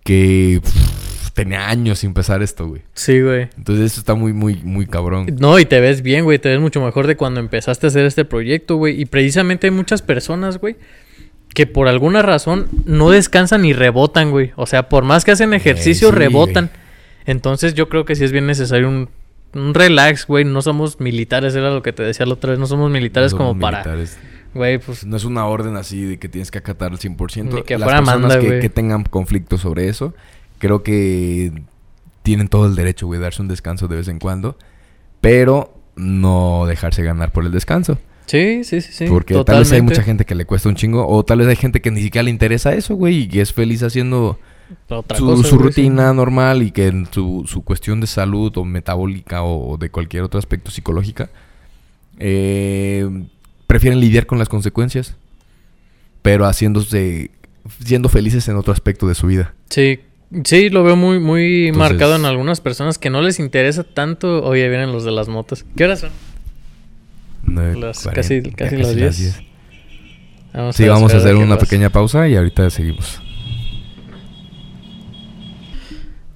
Que 0.05 0.61
pff, 0.63 1.31
tenía 1.33 1.69
años 1.69 1.99
sin 2.01 2.09
empezar 2.11 2.43
esto, 2.43 2.69
güey. 2.69 2.83
Sí, 2.95 3.21
güey. 3.21 3.49
Entonces 3.57 3.93
eso 3.93 4.01
está 4.01 4.15
muy, 4.15 4.33
muy, 4.33 4.57
muy 4.63 4.87
cabrón. 4.87 5.27
No, 5.39 5.59
y 5.59 5.65
te 5.65 5.81
ves 5.81 6.03
bien, 6.03 6.25
güey. 6.25 6.39
Te 6.39 6.49
ves 6.49 6.61
mucho 6.61 6.81
mejor 6.81 7.07
de 7.07 7.17
cuando 7.17 7.41
empezaste 7.41 7.87
a 7.87 7.89
hacer 7.89 8.07
este 8.07 8.25
proyecto, 8.25 8.77
güey. 8.77 9.01
Y 9.01 9.07
precisamente 9.07 9.67
hay 9.67 9.73
muchas 9.73 10.03
personas, 10.03 10.59
güey, 10.59 10.77
que 11.55 11.67
por 11.67 11.89
alguna 11.89 12.23
razón 12.23 12.69
no 12.85 13.11
descansan 13.11 13.65
y 13.65 13.73
rebotan, 13.73 14.31
güey. 14.31 14.53
O 14.57 14.67
sea, 14.67 14.89
por 14.89 15.03
más 15.05 15.25
que 15.25 15.33
hacen 15.33 15.55
ejercicio, 15.55 16.11
sí, 16.11 16.15
rebotan. 16.15 16.71
Entonces 17.27 17.75
yo 17.75 17.89
creo 17.89 18.05
que 18.05 18.15
sí 18.15 18.25
es 18.25 18.33
bien 18.33 18.47
necesario 18.47 18.89
un, 18.89 19.09
un 19.55 19.75
relax, 19.75 20.27
güey. 20.27 20.45
No 20.45 20.63
somos 20.63 21.01
militares, 21.01 21.55
era 21.55 21.71
lo 21.71 21.83
que 21.83 21.93
te 21.93 22.03
decía 22.03 22.25
la 22.27 22.35
otra 22.35 22.51
vez. 22.51 22.59
No 22.59 22.67
somos 22.67 22.91
militares 22.91 23.33
No 23.33 23.39
como 23.39 23.51
somos 23.51 23.63
para... 23.63 23.79
militares. 23.79 24.19
Güey, 24.55 24.79
pues... 24.79 25.05
No 25.05 25.17
es 25.17 25.25
una 25.25 25.47
orden 25.47 25.77
así 25.77 26.03
de 26.03 26.19
que 26.19 26.29
tienes 26.29 26.51
que 26.51 26.59
acatar 26.59 26.93
al 26.93 26.99
100%. 26.99 27.53
Ni 27.53 27.63
que 27.63 27.77
Las 27.77 27.85
fuera 27.85 27.99
personas 27.99 28.21
manda, 28.21 28.41
que, 28.41 28.61
que 28.61 28.71
tengan 28.71 29.05
conflicto 29.05 29.59
sobre 29.59 29.89
eso, 29.89 30.15
creo 30.59 30.83
que 30.83 31.53
tienen 32.23 32.49
todo 32.49 32.67
el 32.67 32.75
derecho, 32.75 33.07
güey, 33.07 33.21
darse 33.21 33.43
un 33.43 33.49
descanso 33.49 33.87
de 33.87 33.97
vez 33.97 34.09
en 34.09 34.19
cuando. 34.19 34.57
Pero 35.21 35.75
no 35.97 36.65
dejarse 36.67 37.03
ganar 37.03 37.33
por 37.33 37.45
el 37.45 37.53
descanso. 37.53 37.99
Sí, 38.27 38.65
sí, 38.65 38.81
sí, 38.81 38.93
sí. 38.93 39.07
Porque 39.09 39.35
tal 39.45 39.61
vez 39.61 39.73
hay 39.73 39.83
mucha 39.83 40.03
gente 40.03 40.25
que 40.25 40.35
le 40.35 40.45
cuesta 40.45 40.69
un 40.69 40.75
chingo. 40.75 41.07
O 41.07 41.25
tal 41.25 41.39
vez 41.39 41.49
hay 41.49 41.57
gente 41.57 41.81
que 41.81 41.91
ni 41.91 42.03
siquiera 42.03 42.25
le 42.25 42.31
interesa 42.31 42.75
eso, 42.75 42.95
güey. 42.95 43.23
Y 43.23 43.29
que 43.29 43.41
es 43.41 43.53
feliz 43.53 43.83
haciendo 43.83 44.39
Otra 44.89 45.17
su, 45.19 45.25
cosa, 45.27 45.49
su 45.49 45.57
güey, 45.59 45.73
sí. 45.73 45.81
rutina 45.83 46.13
normal. 46.13 46.63
Y 46.63 46.71
que 46.71 46.87
en 46.89 47.07
su, 47.11 47.45
su 47.47 47.63
cuestión 47.63 48.01
de 48.01 48.07
salud 48.07 48.57
o 48.57 48.65
metabólica 48.65 49.43
o, 49.43 49.77
de 49.77 49.91
cualquier 49.91 50.23
otro 50.23 50.39
aspecto 50.39 50.71
psicológica. 50.71 51.31
eh, 52.19 53.09
prefieren 53.67 54.01
lidiar 54.01 54.27
con 54.27 54.39
las 54.39 54.49
consecuencias. 54.49 55.17
Pero 56.23 56.47
haciéndose... 56.47 57.31
Siendo 57.85 58.09
felices 58.09 58.47
en 58.49 58.57
otro 58.57 58.73
aspecto 58.73 59.09
de 59.09 59.15
su 59.17 59.27
vida. 59.27 59.53
Sí, 59.71 59.99
sí, 60.45 60.69
lo 60.71 60.85
veo 60.85 60.95
muy, 60.95 61.19
muy 61.19 61.67
Entonces- 61.67 61.77
marcado 61.91 62.15
en 62.15 62.25
algunas 62.25 62.61
personas 62.61 62.97
que 62.97 63.11
no 63.11 63.23
les 63.23 63.41
interesa 63.41 63.83
tanto. 63.83 64.45
Oye, 64.45 64.69
vienen 64.69 64.93
los 64.93 65.05
de 65.05 65.11
las 65.11 65.27
motos. 65.29 65.65
¿Qué 65.77 65.85
horas 65.85 66.01
son? 66.01 66.11
Las- 67.81 68.07
casi- 68.07 68.43
ya 68.43 68.53
casi 68.53 68.77
las 68.77 68.95
10. 68.97 69.41
Vamos 70.55 70.77
Sí, 70.77 70.87
vamos 70.89 71.13
a 71.13 71.17
hacer 71.19 71.35
una 71.37 71.57
pasa. 71.57 71.67
pequeña 71.67 71.91
pausa 71.91 72.29
y 72.29 72.37
ahorita 72.37 72.71
seguimos. 72.71 73.21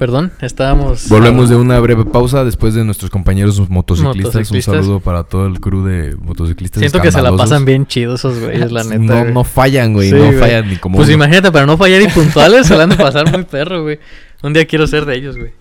Perdón, 0.01 0.32
estábamos. 0.40 1.11
Volvemos 1.11 1.51
de 1.51 1.57
una 1.57 1.78
breve 1.78 2.07
pausa 2.07 2.42
después 2.42 2.72
de 2.72 2.84
nuestros 2.84 3.11
compañeros 3.11 3.68
motociclistas. 3.68 4.34
Motociclistas. 4.34 4.74
Un 4.74 4.82
saludo 4.82 5.01
para 5.01 5.24
todo 5.24 5.44
el 5.46 5.61
crew 5.61 5.84
de 5.84 6.16
motociclistas. 6.16 6.80
Siento 6.80 7.03
que 7.03 7.12
se 7.12 7.20
la 7.20 7.36
pasan 7.36 7.66
bien 7.66 7.84
chidos 7.84 8.20
esos 8.20 8.38
güeyes, 8.40 8.72
la 8.72 8.82
neta. 8.84 8.96
No, 8.98 9.20
güey. 9.20 9.34
no 9.34 9.44
fallan, 9.44 9.92
güey. 9.92 10.09
Sí, 10.09 10.14
no 10.14 10.24
güey. 10.24 10.38
fallan 10.38 10.70
ni 10.70 10.76
como. 10.76 10.96
Pues 10.96 11.11
imagínate, 11.11 11.53
para 11.53 11.66
no 11.66 11.76
fallar 11.76 12.01
y 12.01 12.09
puntuales, 12.14 12.66
se 12.66 12.78
la 12.78 12.84
han 12.84 12.88
de 12.88 12.96
pasar 12.96 13.30
muy 13.30 13.44
perro, 13.44 13.82
güey. 13.82 14.01
Un 14.42 14.55
día 14.55 14.64
quiero 14.64 14.86
ser 14.86 15.05
de 15.05 15.16
ellos, 15.16 15.36
güey. 15.36 15.53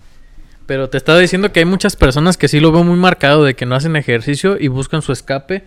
Pero 0.64 0.88
te 0.88 0.96
estaba 0.96 1.18
diciendo 1.18 1.52
que 1.52 1.60
hay 1.60 1.66
muchas 1.66 1.94
personas 1.94 2.38
que 2.38 2.48
sí 2.48 2.60
lo 2.60 2.72
veo 2.72 2.82
muy 2.82 2.96
marcado 2.96 3.44
de 3.44 3.52
que 3.54 3.66
no 3.66 3.74
hacen 3.74 3.94
ejercicio 3.94 4.56
y 4.58 4.68
buscan 4.68 5.02
su 5.02 5.12
escape 5.12 5.64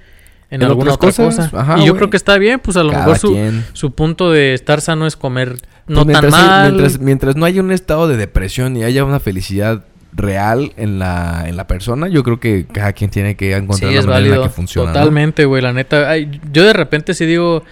en, 0.50 0.62
En 0.62 0.68
alguna 0.68 0.94
otra 0.94 1.08
cosas, 1.10 1.50
cosa. 1.50 1.62
ajá, 1.62 1.76
y 1.78 1.86
yo 1.86 1.94
güey. 1.94 1.98
creo 2.00 2.10
que 2.10 2.18
está 2.18 2.38
bien, 2.38 2.60
pues 2.60 2.78
a 2.78 2.84
lo 2.84 2.92
Cada 2.92 3.06
mejor 3.08 3.18
su, 3.20 3.38
su 3.74 3.92
punto 3.94 4.32
de 4.32 4.54
estar 4.54 4.82
sano 4.82 5.08
es 5.08 5.16
comer 5.16 5.58
Pues 5.58 5.62
no 5.88 5.98
tan 6.06 6.08
mientras, 6.08 6.32
mal. 6.32 6.72
Mientras, 6.74 7.00
mientras 7.00 7.36
no 7.36 7.46
haya 7.46 7.62
un 7.62 7.72
estado 7.72 8.08
de 8.08 8.18
depresión 8.18 8.78
y 8.78 8.84
haya 8.84 9.04
una 9.04 9.20
felicidad 9.20 9.84
real 10.16 10.74
en 10.78 11.00
la, 11.00 11.46
en 11.48 11.58
la 11.58 11.66
persona, 11.66 12.08
yo 12.08 12.22
creo 12.24 12.40
que 12.40 12.66
cada 12.72 12.94
quien 12.94 13.10
tiene 13.10 13.36
que 13.36 13.56
encontrar 13.56 13.90
sí, 13.92 13.96
la 13.96 14.02
manera 14.04 14.18
en 14.18 14.24
válido. 14.26 14.42
la 14.44 14.48
que 14.50 14.54
funciona. 14.54 14.88
¿no? 14.90 14.94
Totalmente, 14.94 15.46
güey, 15.46 15.62
la 15.64 15.74
neta. 15.74 16.08
ay, 16.10 16.40
yo 16.52 16.64
de 16.64 16.74
repente 16.74 17.16
sí 17.16 17.26
digo, 17.26 17.64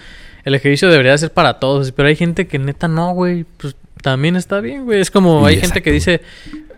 el 0.44 0.56
ejercicio 0.56 0.90
debería 0.90 1.16
ser 1.20 1.32
para 1.32 1.60
todos, 1.60 1.92
pero 1.92 2.08
hay 2.10 2.16
gente 2.16 2.48
que 2.48 2.58
neta 2.58 2.88
no, 2.88 3.14
güey. 3.14 3.46
Pues 3.58 3.76
también 4.02 4.36
está 4.36 4.60
bien, 4.60 4.86
güey. 4.86 5.00
Es 5.00 5.12
como, 5.12 5.46
hay 5.46 5.58
gente 5.60 5.84
que 5.84 5.92
dice, 5.92 6.22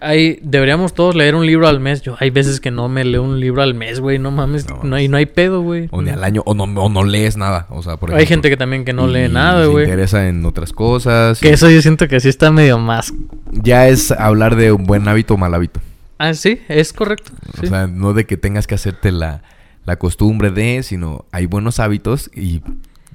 hay, 0.03 0.39
deberíamos 0.43 0.93
todos 0.93 1.15
leer 1.15 1.33
un 1.35 1.45
libro 1.45 1.67
al 1.67 1.79
mes. 1.79 2.01
Yo, 2.01 2.15
hay 2.19 2.29
veces 2.29 2.59
que 2.59 2.69
no 2.71 2.89
me 2.89 3.03
leo 3.03 3.23
un 3.23 3.39
libro 3.39 3.61
al 3.61 3.73
mes, 3.73 3.99
güey. 3.99 4.19
No 4.19 4.29
mames, 4.31 4.67
No 4.69 4.79
no, 4.83 4.95
hay, 4.95 5.07
no 5.07 5.17
hay 5.17 5.25
pedo, 5.25 5.61
güey. 5.61 5.87
O 5.91 6.01
ni 6.01 6.09
al 6.11 6.23
año, 6.23 6.43
o 6.45 6.53
no, 6.53 6.63
o 6.65 6.89
no 6.89 7.03
lees 7.03 7.37
nada. 7.37 7.67
O 7.69 7.81
sea, 7.81 7.97
por 7.97 8.09
Hay 8.11 8.17
ejemplo. 8.17 8.29
gente 8.35 8.49
que 8.49 8.57
también 8.57 8.85
que 8.85 8.93
no 8.93 9.07
lee 9.07 9.29
nada, 9.29 9.63
se 9.63 9.67
güey. 9.69 9.85
interesa 9.85 10.27
en 10.27 10.45
otras 10.45 10.73
cosas. 10.73 11.39
Que 11.39 11.49
y 11.49 11.51
eso 11.53 11.69
yo 11.69 11.81
siento 11.81 12.07
que 12.07 12.19
sí 12.19 12.29
está 12.29 12.51
medio 12.51 12.77
más. 12.77 13.13
Ya 13.51 13.87
es 13.87 14.11
hablar 14.11 14.55
de 14.55 14.71
un 14.71 14.83
buen 14.83 15.07
hábito 15.07 15.33
o 15.33 15.37
mal 15.37 15.53
hábito. 15.53 15.79
Ah, 16.19 16.33
sí, 16.33 16.61
es 16.67 16.93
correcto. 16.93 17.31
sí. 17.59 17.65
O 17.65 17.69
sea, 17.69 17.87
no 17.87 18.13
de 18.13 18.25
que 18.25 18.37
tengas 18.37 18.67
que 18.67 18.75
hacerte 18.75 19.11
la, 19.11 19.41
la 19.85 19.97
costumbre 19.97 20.51
de, 20.51 20.83
sino 20.83 21.25
hay 21.31 21.45
buenos 21.47 21.79
hábitos 21.79 22.29
y 22.35 22.61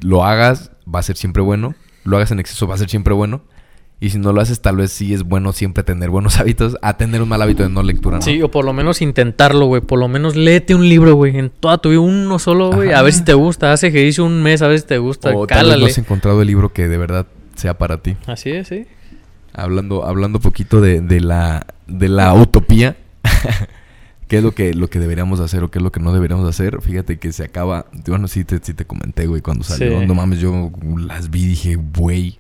lo 0.01 0.25
hagas, 0.25 0.71
va 0.93 1.01
a 1.01 1.03
ser 1.03 1.17
siempre 1.17 1.43
bueno. 1.43 1.75
Lo 2.05 2.17
hagas 2.17 2.31
en 2.31 2.41
exceso, 2.41 2.67
va 2.67 2.75
a 2.75 2.79
ser 2.79 2.89
siempre 2.89 3.15
bueno. 3.15 3.41
Y 4.01 4.11
si 4.11 4.19
no 4.19 4.33
lo 4.33 4.41
haces, 4.41 4.61
tal 4.61 4.77
vez 4.77 4.93
sí 4.93 5.13
es 5.13 5.25
bueno 5.25 5.53
siempre 5.53 5.83
tener 5.83 6.09
buenos 6.11 6.37
hábitos 6.41 6.77
a 6.83 6.97
tener 6.97 7.21
un 7.21 7.29
mal 7.29 7.43
hábito 7.43 7.65
de 7.65 7.69
no 7.69 7.83
lectura, 7.83 8.19
¿no? 8.19 8.23
Sí, 8.23 8.41
o 8.43 8.51
por 8.51 8.65
lo 8.65 8.73
menos 8.73 9.03
intentarlo, 9.03 9.67
güey. 9.67 9.83
Por 9.83 9.99
lo 9.99 10.09
menos 10.09 10.37
léete 10.37 10.75
un 10.75 10.89
libro, 10.89 11.15
güey. 11.15 11.37
En 11.37 11.51
toda 11.51 11.79
tu 11.79 11.91
vida, 11.91 12.01
uno 12.01 12.39
solo, 12.39 12.73
güey. 12.73 12.93
A 12.93 13.03
ver 13.03 13.13
si 13.13 13.25
te 13.25 13.35
gusta. 13.35 13.73
Haz 13.73 13.83
ejercicio 13.83 14.25
un 14.25 14.43
mes, 14.43 14.63
a 14.63 14.69
ver 14.69 14.79
si 14.79 14.87
te 14.87 14.99
gusta. 14.99 15.31
o 15.31 15.47
tal 15.47 15.57
vez 15.57 15.65
Cálale. 15.65 15.81
no 15.81 15.87
has 15.87 15.99
encontrado 15.99 16.41
el 16.43 16.47
libro 16.47 16.73
que 16.73 16.89
de 16.89 16.97
verdad 16.97 17.27
sea 17.57 17.77
para 17.77 17.99
ti. 17.99 18.17
Así 18.27 18.51
es, 18.51 18.69
sí. 18.69 18.87
Hablando, 19.53 20.05
hablando 20.07 20.39
poquito 20.39 20.81
de, 20.81 21.01
de 21.01 21.21
la, 21.21 21.67
de 21.89 22.09
la 22.09 22.33
utopía. 22.35 22.97
¿Qué 24.29 24.37
es 24.37 24.43
lo 24.45 24.53
que, 24.53 24.75
lo 24.75 24.89
que 24.89 25.01
deberíamos 25.01 25.41
hacer 25.41 25.65
o 25.65 25.71
qué 25.71 25.79
es 25.79 25.83
lo 25.83 25.91
que 25.91 26.01
no 26.01 26.13
deberíamos 26.13 26.47
hacer? 26.49 26.83
Fíjate 26.83 27.19
que 27.19 27.33
se 27.33 27.45
acaba... 27.45 27.87
Bueno, 28.07 28.29
sí 28.29 28.45
te, 28.45 28.59
sí 28.63 28.75
te 28.75 28.85
comenté, 28.85 29.27
güey, 29.27 29.41
cuando 29.41 29.65
salió. 29.65 30.01
Sí. 30.01 30.07
No 30.07 30.15
mames, 30.15 30.39
yo 30.39 30.71
las 30.99 31.31
vi 31.31 31.45
y 31.45 31.47
dije, 31.47 31.75
güey... 31.77 32.39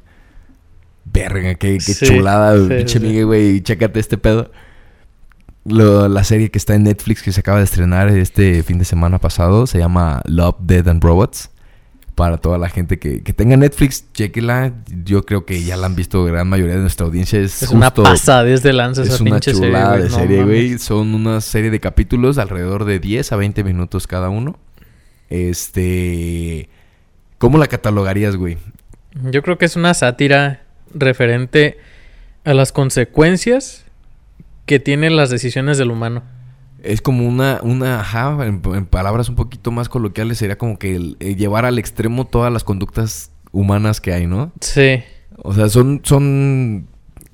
Verga, 1.13 1.55
qué, 1.55 1.75
qué 1.75 1.95
Sí, 1.95 2.07
chulada, 2.07 2.55
pinche 2.69 2.99
sí. 3.01 3.23
Güey. 3.23 3.61
Chécate 3.63 4.01
este 4.01 4.19
pedo. 4.19 4.51
Lo- 5.65 6.09
la 6.09 6.25
serie 6.25 6.51
que 6.51 6.59
está 6.59 6.75
en 6.75 6.85
Netflix 6.85 7.23
que 7.23 7.33
se 7.33 7.41
acaba 7.41 7.59
de 7.59 7.65
estrenar 7.65 8.09
este 8.09 8.63
fin 8.63 8.79
de 8.79 8.85
semana 8.85 9.19
pasado 9.19 9.67
se 9.67 9.79
llama 9.79 10.23
Love, 10.27 10.57
Dead 10.61 10.89
and 10.89 11.03
Robots. 11.03 11.51
Para 12.15 12.37
toda 12.39 12.59
la 12.59 12.69
gente 12.69 12.99
que, 12.99 13.23
que 13.23 13.33
tenga 13.33 13.57
Netflix, 13.57 14.05
chequela. 14.13 14.73
Yo 15.05 15.25
creo 15.25 15.47
que 15.47 15.63
ya 15.63 15.77
la 15.77 15.87
han 15.87 15.95
visto 15.95 16.25
gran 16.25 16.49
mayoría 16.49 16.75
de 16.75 16.81
nuestra 16.81 17.07
audiencia. 17.07 17.39
Es, 17.39 17.63
Es 17.63 17.69
una 17.71 17.87
justo- 17.91 18.03
pasadez 18.03 18.63
de 18.65 18.73
lanza 18.73 19.03
esa 19.03 19.15
es 19.15 19.21
una 19.21 19.31
pinche 19.33 19.53
serie, 19.55 19.69
chulada 19.69 19.91
güey. 19.91 20.03
de 20.03 20.09
No 20.09 20.17
serie, 20.17 20.43
güey. 20.45 20.79
Son 20.79 21.15
una 21.15 21.41
serie 21.41 21.71
de 21.71 21.79
capítulos 21.79 22.39
alrededor 22.39 22.87
de 22.87 22.99
10 22.99 23.31
a 23.31 23.37
20 23.37 23.63
minutos 23.63 24.09
cada 24.09 24.31
uno. 24.31 24.59
Este... 25.31 26.69
¿Cómo 27.39 27.57
la 27.59 27.69
catalogarías, 27.69 28.35
güey? 28.35 28.59
Yo 29.31 29.43
creo 29.43 29.57
que 29.59 29.67
es 29.67 29.77
una 29.77 29.95
sátira 29.95 30.63
referente 30.95 31.79
a 32.45 32.55
las 32.55 32.73
consecuencias 32.73 33.85
que 34.67 34.79
tienen 34.81 35.17
las 35.17 35.31
decisiones 35.31 35.79
del 35.79 35.91
humano. 35.91 36.23
Es 36.83 37.01
como 37.03 37.27
una, 37.27 37.59
una, 37.63 38.01
ajá, 38.01 38.37
en, 38.47 38.63
en 38.75 38.87
palabras 38.87 39.29
un 39.29 39.35
poquito 39.35 39.71
más 39.73 39.89
coloquiales, 39.89 40.39
sería 40.39 40.59
como 40.59 40.79
que 40.79 40.95
el- 40.95 41.17
el 41.21 41.37
llevar 41.37 41.65
al 41.65 41.79
extremo 41.79 42.25
todas 42.27 42.53
las 42.53 42.63
conductas 42.65 43.31
humanas 43.51 44.01
que 44.01 44.13
hay, 44.13 44.27
¿no? 44.27 44.53
Sí. 44.61 45.03
O 45.43 45.53
sea, 45.55 45.69
son, 45.69 46.01
son 46.05 46.87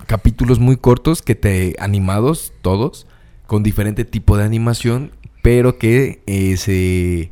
capítulos 0.06 0.58
muy 0.60 0.76
cortos 0.76 1.20
que 1.22 1.34
te, 1.34 1.76
animados 1.78 2.52
todos, 2.62 3.06
con 3.46 3.62
diferente 3.62 4.04
tipo 4.04 4.36
de 4.38 4.44
animación, 4.44 5.10
pero 5.42 5.76
que 5.78 6.22
eh, 6.26 6.56
se 6.56 7.30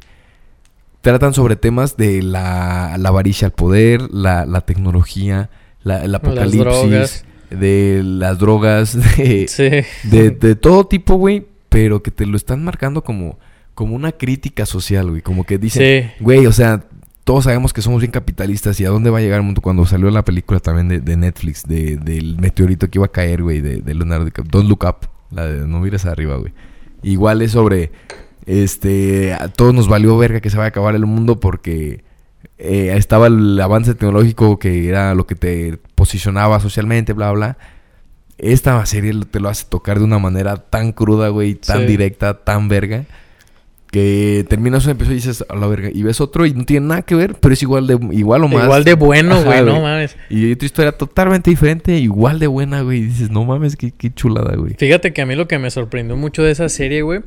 tratan 1.00 1.32
sobre 1.34 1.56
temas 1.56 1.96
de 1.96 2.22
la, 2.22 2.96
la 2.98 3.08
avaricia 3.08 3.46
al 3.46 3.52
poder, 3.52 4.02
la, 4.12 4.44
la 4.46 4.60
tecnología, 4.62 5.48
la, 5.84 6.04
el 6.04 6.14
apocalipsis, 6.14 7.24
de 7.50 8.02
las 8.04 8.38
drogas, 8.38 8.94
de, 9.16 9.46
Sí. 9.48 10.08
de, 10.08 10.30
de 10.30 10.54
todo 10.56 10.86
tipo, 10.86 11.14
güey, 11.16 11.46
pero 11.68 12.02
que 12.02 12.10
te 12.10 12.26
lo 12.26 12.36
están 12.36 12.62
marcando 12.64 13.02
como, 13.04 13.38
como 13.74 13.94
una 13.96 14.12
crítica 14.12 14.66
social, 14.66 15.10
güey. 15.10 15.22
Como 15.22 15.44
que 15.44 15.58
dicen, 15.58 16.04
Sí. 16.18 16.22
güey, 16.24 16.46
o 16.46 16.52
sea, 16.52 16.84
todos 17.24 17.44
sabemos 17.44 17.72
que 17.72 17.82
somos 17.82 18.00
bien 18.00 18.10
capitalistas 18.10 18.80
y 18.80 18.84
a 18.84 18.88
dónde 18.90 19.10
va 19.10 19.18
a 19.18 19.20
llegar 19.20 19.38
el 19.40 19.44
mundo. 19.46 19.60
Cuando 19.60 19.86
salió 19.86 20.10
la 20.10 20.24
película 20.24 20.60
también 20.60 20.88
de, 20.88 21.00
de 21.00 21.16
Netflix, 21.16 21.62
de, 21.64 21.96
del 21.96 22.36
meteorito 22.38 22.88
que 22.88 22.98
iba 22.98 23.06
a 23.06 23.12
caer, 23.12 23.42
güey, 23.42 23.60
de, 23.60 23.80
de 23.80 23.94
Leonardo 23.94 24.24
DiCaprio. 24.24 24.50
Don't 24.50 24.68
Look 24.68 24.84
Up, 24.88 25.08
la 25.30 25.46
de 25.46 25.66
No 25.66 25.80
mires 25.80 26.04
arriba, 26.04 26.36
güey. 26.36 26.52
Igual 27.02 27.42
es 27.42 27.52
sobre, 27.52 27.90
este, 28.46 29.32
a 29.34 29.48
todos 29.48 29.74
nos 29.74 29.88
valió 29.88 30.16
verga 30.18 30.40
que 30.40 30.50
se 30.50 30.58
va 30.58 30.64
a 30.64 30.68
acabar 30.68 30.94
el 30.94 31.06
mundo 31.06 31.38
porque 31.40 32.04
eh, 32.58 32.94
estaba 32.96 33.26
el 33.28 33.60
avance 33.60 33.94
tecnológico 33.94 34.58
que 34.58 34.88
era 34.88 35.14
lo 35.14 35.26
que 35.26 35.34
te 35.34 35.78
posicionaba 35.94 36.60
socialmente, 36.60 37.12
bla, 37.12 37.32
bla. 37.32 37.56
Esta 38.38 38.84
serie 38.86 39.12
te 39.30 39.40
lo 39.40 39.48
hace 39.48 39.66
tocar 39.68 39.98
de 39.98 40.04
una 40.04 40.18
manera 40.18 40.56
tan 40.56 40.92
cruda, 40.92 41.28
güey, 41.28 41.54
tan 41.54 41.80
Sí. 41.80 41.86
directa, 41.86 42.34
tan 42.44 42.68
verga, 42.68 43.04
que 43.92 44.44
terminas 44.48 44.86
un 44.86 44.92
episodio 44.92 45.12
y 45.12 45.20
dices, 45.20 45.44
a 45.48 45.54
la 45.54 45.66
verga, 45.66 45.90
y 45.92 46.02
ves 46.02 46.20
otro 46.20 46.46
y 46.46 46.54
no 46.54 46.64
tiene 46.64 46.86
nada 46.86 47.02
que 47.02 47.14
ver, 47.14 47.34
pero 47.34 47.52
es 47.52 47.62
igual 47.62 47.86
de 47.86 47.98
igual 48.12 48.42
o 48.44 48.48
más. 48.48 48.64
Igual 48.64 48.84
de 48.84 48.94
bueno, 48.94 49.34
Ajá, 49.34 49.44
güey, 49.44 49.64
no 49.64 49.82
mames. 49.82 50.16
Y 50.30 50.50
otra 50.50 50.64
historia 50.66 50.92
totalmente 50.92 51.50
diferente, 51.50 51.96
igual 51.98 52.38
de 52.38 52.46
buena, 52.46 52.80
güey. 52.80 53.00
Y 53.00 53.02
dices, 53.02 53.30
no 53.30 53.44
mames, 53.44 53.76
qué, 53.76 53.90
qué 53.92 54.12
chulada, 54.12 54.56
güey. 54.56 54.74
Fíjate 54.78 55.12
que 55.12 55.20
a 55.20 55.26
mí 55.26 55.34
lo 55.36 55.46
que 55.46 55.58
me 55.58 55.70
sorprendió 55.70 56.16
mucho 56.16 56.42
de 56.42 56.52
esa 56.52 56.70
serie, 56.70 57.02
güey, 57.02 57.20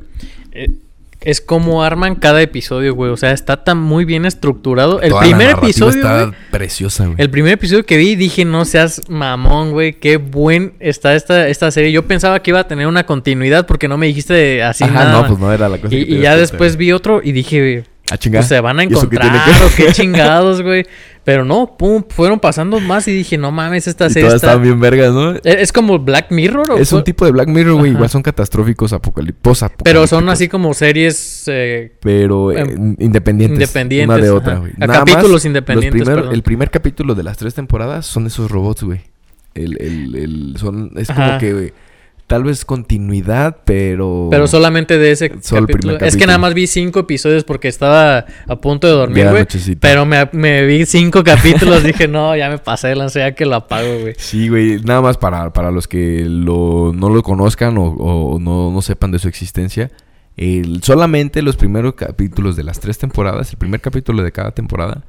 eh, 0.53 0.70
es 1.26 1.41
cómo 1.41 1.84
arman 1.84 2.15
cada 2.15 2.41
episodio, 2.41 2.95
güey. 2.95 3.11
O 3.11 3.17
sea, 3.17 3.32
está 3.32 3.63
tan 3.63 3.78
muy 3.78 4.05
bien 4.05 4.26
estructurado. 4.26 5.01
El 5.01 5.09
Toda 5.09 5.21
la 5.21 5.28
primer 5.28 5.47
narrativa 5.47 5.67
episodio, 5.67 5.95
está 5.97 6.23
güey, 6.26 6.36
preciosa, 6.51 7.05
güey. 7.07 7.15
el 7.19 7.30
primer 7.30 7.53
episodio 7.53 7.86
que 7.86 7.97
vi, 7.97 8.15
dije, 8.15 8.45
no 8.45 8.63
seas 8.63 9.01
mamón, 9.09 9.71
güey. 9.71 9.93
Qué 9.93 10.17
buen 10.17 10.76
está 10.80 11.15
esta, 11.15 11.47
esta 11.49 11.69
serie. 11.71 11.91
Yo 11.91 12.03
pensaba 12.07 12.41
que 12.41 12.51
iba 12.51 12.59
a 12.61 12.67
tener 12.67 12.88
una 12.88 13.05
continuidad 13.05 13.65
porque 13.65 13.88
no 13.88 13.97
me 13.97 14.05
dijiste 14.05 14.63
así 14.63 14.84
Ajá, 14.84 14.93
nada. 14.93 15.21
no, 15.21 15.28
pues 15.28 15.39
no 15.39 15.51
era 15.51 15.67
la 15.67 15.80
cosa. 15.80 15.93
y, 15.93 15.99
que 15.99 16.05
te 16.05 16.11
y 16.11 16.13
ibas 16.13 16.23
ya 16.23 16.38
después 16.38 16.78
vi 16.78 16.91
otro 16.91 17.21
y 17.23 17.32
dije, 17.32 17.84
Ah, 18.12 18.18
pues 18.32 18.47
se 18.47 18.60
van 18.62 18.80
a 18.80 18.84
¿Y 18.84 18.88
eso 18.88 19.10
qué 19.10 19.16
encontrar 19.16 19.43
que- 19.58 19.64
o 19.64 19.70
qué 19.88 19.91
chingados, 19.93 20.62
güey. 20.62 20.86
Pero 21.24 21.43
no, 21.43 21.76
pum, 21.76 22.03
fueron 22.08 22.39
pasando 22.39 22.80
más 22.80 23.08
y 23.08 23.12
dije, 23.12 23.36
no 23.36 23.51
mames, 23.51 23.88
esta 23.88 24.10
serie 24.10 24.28
todas 24.28 24.36
está... 24.36 24.47
estaban 24.49 24.62
bien 24.64 24.80
vergas, 24.80 25.12
¿no? 25.12 25.32
¿Es 25.32 25.41
es 25.43 25.72
como 25.72 25.97
Black 25.97 26.28
Mirror 26.30 26.70
o 26.74 26.78
Es 26.78 26.93
un 26.93 27.03
tipo 27.03 27.26
de 27.26 27.32
Black 27.32 27.47
Mirror, 27.47 27.74
güey. 27.80 27.91
Igual 27.93 28.10
son 28.12 28.22
catastróficos, 28.22 28.93
apocaliptos, 28.93 29.66
Pero 29.84 30.06
son 30.06 30.30
así 30.30 30.47
como 30.47 30.72
series... 30.76 31.45
eh, 31.47 31.93
Pero 31.99 32.51
eh, 32.51 32.60
Em, 32.60 32.95
independientes. 32.99 33.60
independientes, 33.60 34.08
Una 34.16 34.18
de 34.24 34.28
ajá. 34.30 34.38
otra, 34.38 34.56
güey. 34.60 34.74
Capítulos 34.74 35.32
más, 35.32 35.45
independientes, 35.45 36.01
los 36.08 36.16
primer- 36.16 36.34
el 36.36 36.43
primer 36.43 36.70
capítulo 36.70 37.16
de 37.16 37.24
las 37.24 37.38
tres 37.38 37.56
temporadas 37.56 38.06
son 38.06 38.28
esos 38.28 38.51
robots, 38.51 38.84
güey. 38.84 39.01
El, 39.56 39.82
el, 39.82 40.16
el, 40.16 40.56
son, 40.60 40.91
es 40.95 41.10
Ajá. 41.10 41.26
como 41.26 41.39
que, 41.39 41.53
güey, 41.53 41.74
tal 42.28 42.43
vez 42.43 42.65
continuidad, 42.65 43.57
pero... 43.65 44.28
Pero 44.32 44.47
solamente 44.47 44.97
de 44.97 45.11
ese 45.11 45.32
Solo 45.41 45.67
capítulo. 45.67 45.99
Es 45.99 46.17
que 46.17 46.26
nada 46.26 46.39
más 46.39 46.53
vi 46.53 46.67
cinco 46.67 46.99
episodios 47.01 47.43
porque 47.43 47.67
estaba 47.67 48.26
a 48.47 48.55
punto 48.55 48.88
de 48.88 48.93
dormir, 48.93 49.30
güey. 49.30 49.45
Pero 49.80 50.05
me, 50.05 50.28
me 50.32 50.65
vi 50.65 50.86
cinco 50.86 51.23
capítulos. 51.26 51.84
dije, 51.84 52.07
no, 52.07 52.36
ya 52.36 52.49
me 52.49 52.57
pasé 52.57 52.89
de 52.89 52.95
lanza, 52.95 53.19
ya 53.19 53.36
que 53.36 53.45
lo 53.45 53.55
apago, 53.55 53.99
güey. 54.01 54.15
Sí, 54.17 54.49
güey. 54.49 54.80
Nada 54.82 55.01
más 55.01 55.17
para, 55.17 55.53
para 55.53 55.71
los 55.71 55.88
que 55.88 56.26
lo, 56.28 56.93
no 56.95 57.09
lo 57.09 57.21
conozcan 57.21 57.78
o, 57.78 57.86
o 57.86 58.39
no, 58.39 58.71
no 58.71 58.82
sepan 58.82 59.11
de 59.11 59.19
su 59.19 59.28
existencia. 59.28 59.91
El, 60.38 60.84
solamente 60.84 61.41
los 61.41 61.55
primeros 61.55 61.93
capítulos 61.95 62.55
de 62.55 62.63
las 62.63 62.80
tres 62.80 62.97
temporadas, 62.97 63.51
el 63.51 63.57
primer 63.57 63.80
capítulo 63.80 64.21
de 64.21 64.32
cada 64.32 64.51
temporada, 64.51 65.03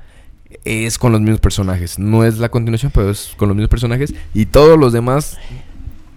es 0.65 0.99
con 0.99 1.13
los 1.13 1.21
mismos 1.21 1.41
personajes. 1.41 1.99
No 1.99 2.25
es 2.25 2.39
la 2.39 2.49
continuación, 2.49 2.93
pero 2.95 3.11
es 3.11 3.33
con 3.37 3.49
los 3.49 3.57
mismos 3.57 3.71
personajes. 3.71 4.15
Y 4.35 4.47
todos 4.47 4.79
los 4.79 4.93
demás, 4.93 5.39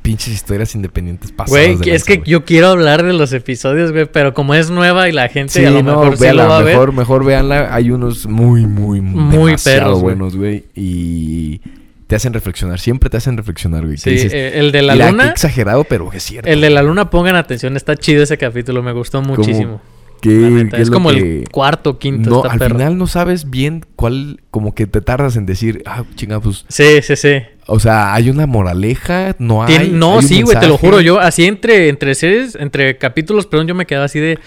pinches 0.09 0.33
historias 0.33 0.73
independientes 0.73 1.31
pasadas. 1.31 1.77
Güey, 1.77 1.91
es 1.93 2.03
que 2.03 2.17
güey. 2.17 2.27
yo 2.31 2.43
quiero 2.43 2.69
hablar 2.69 3.03
de 3.03 3.13
los 3.13 3.31
episodios, 3.31 3.91
güey. 3.91 4.05
Pero 4.11 4.33
como 4.33 4.55
es 4.55 4.71
nueva 4.71 5.07
y 5.07 5.11
la 5.11 5.29
gente 5.29 5.53
Sí, 5.53 5.63
a 5.63 5.69
lo 5.69 5.83
no, 5.83 5.99
mejor 5.99 6.17
sí 6.17 6.23
véanla, 6.23 6.43
lo 6.45 6.49
va 6.49 6.57
a 6.57 6.61
ver. 6.63 6.73
mejor, 6.73 6.93
mejor 6.93 7.25
véanla. 7.25 7.75
Hay 7.75 7.91
unos 7.91 8.25
muy, 8.25 8.65
muy, 8.65 9.01
Muy 9.01 9.55
perros, 9.63 10.01
buenos, 10.01 10.35
güey. 10.35 10.63
Y 10.75 11.61
te 12.07 12.15
hacen 12.15 12.33
reflexionar. 12.33 12.79
Siempre 12.79 13.11
te 13.11 13.17
hacen 13.17 13.37
reflexionar, 13.37 13.85
güey. 13.85 13.97
Sí, 13.97 14.09
dices, 14.09 14.33
eh, 14.33 14.57
el 14.59 14.71
de 14.71 14.81
la 14.81 14.93
"Mira, 14.93 15.05
qué 15.05 15.11
luna. 15.11 15.29
exagerado, 15.29 15.83
pero 15.83 16.11
es 16.11 16.23
cierto. 16.23 16.49
El 16.49 16.61
de 16.61 16.71
la 16.71 16.81
luna, 16.81 17.11
pongan 17.11 17.35
atención. 17.35 17.77
Está 17.77 17.95
chido 17.95 18.23
ese 18.23 18.39
capítulo. 18.39 18.81
Me 18.81 18.93
gustó 18.93 19.21
muchísimo. 19.21 19.79
¿Qué- 20.21 20.29
la 20.29 20.49
neta. 20.49 20.77
qué 20.77 20.83
Es 20.83 20.89
como 20.89 21.09
que- 21.11 21.39
el 21.41 21.49
cuarto, 21.49 21.97
quinto. 21.99 22.29
No, 22.29 22.37
está 22.45 22.51
al 22.65 22.71
final 22.71 22.97
no 22.97 23.07
sabes 23.07 23.49
bien 23.49 23.85
cuál, 23.95 24.41
como 24.51 24.73
que 24.75 24.87
te 24.87 25.01
tardas 25.01 25.35
en 25.35 25.45
decir, 25.45 25.81
ah, 25.85 26.03
chinga, 26.15 26.39
pues, 26.39 26.65
Sí, 26.67 27.01
sí, 27.01 27.15
sí. 27.15 27.37
o 27.67 27.79
sea, 27.79 28.13
hay 28.13 28.29
una 28.29 28.45
moraleja, 28.47 29.35
no 29.39 29.63
hay. 29.63 29.75
Tien- 29.75 29.91
no, 29.91 30.19
hay 30.19 30.23
sí, 30.27 30.41
güey, 30.41 30.59
te 30.59 30.67
lo 30.67 30.77
juro. 30.77 31.01
Yo, 31.01 31.19
así 31.19 31.45
entre, 31.45 31.89
entre 31.89 32.15
series, 32.15 32.55
entre 32.55 32.97
capítulos, 32.97 33.45
perdón, 33.47 33.67
yo 33.67 33.75
me 33.75 33.85
quedaba 33.85 34.05
así 34.05 34.19
de. 34.19 34.39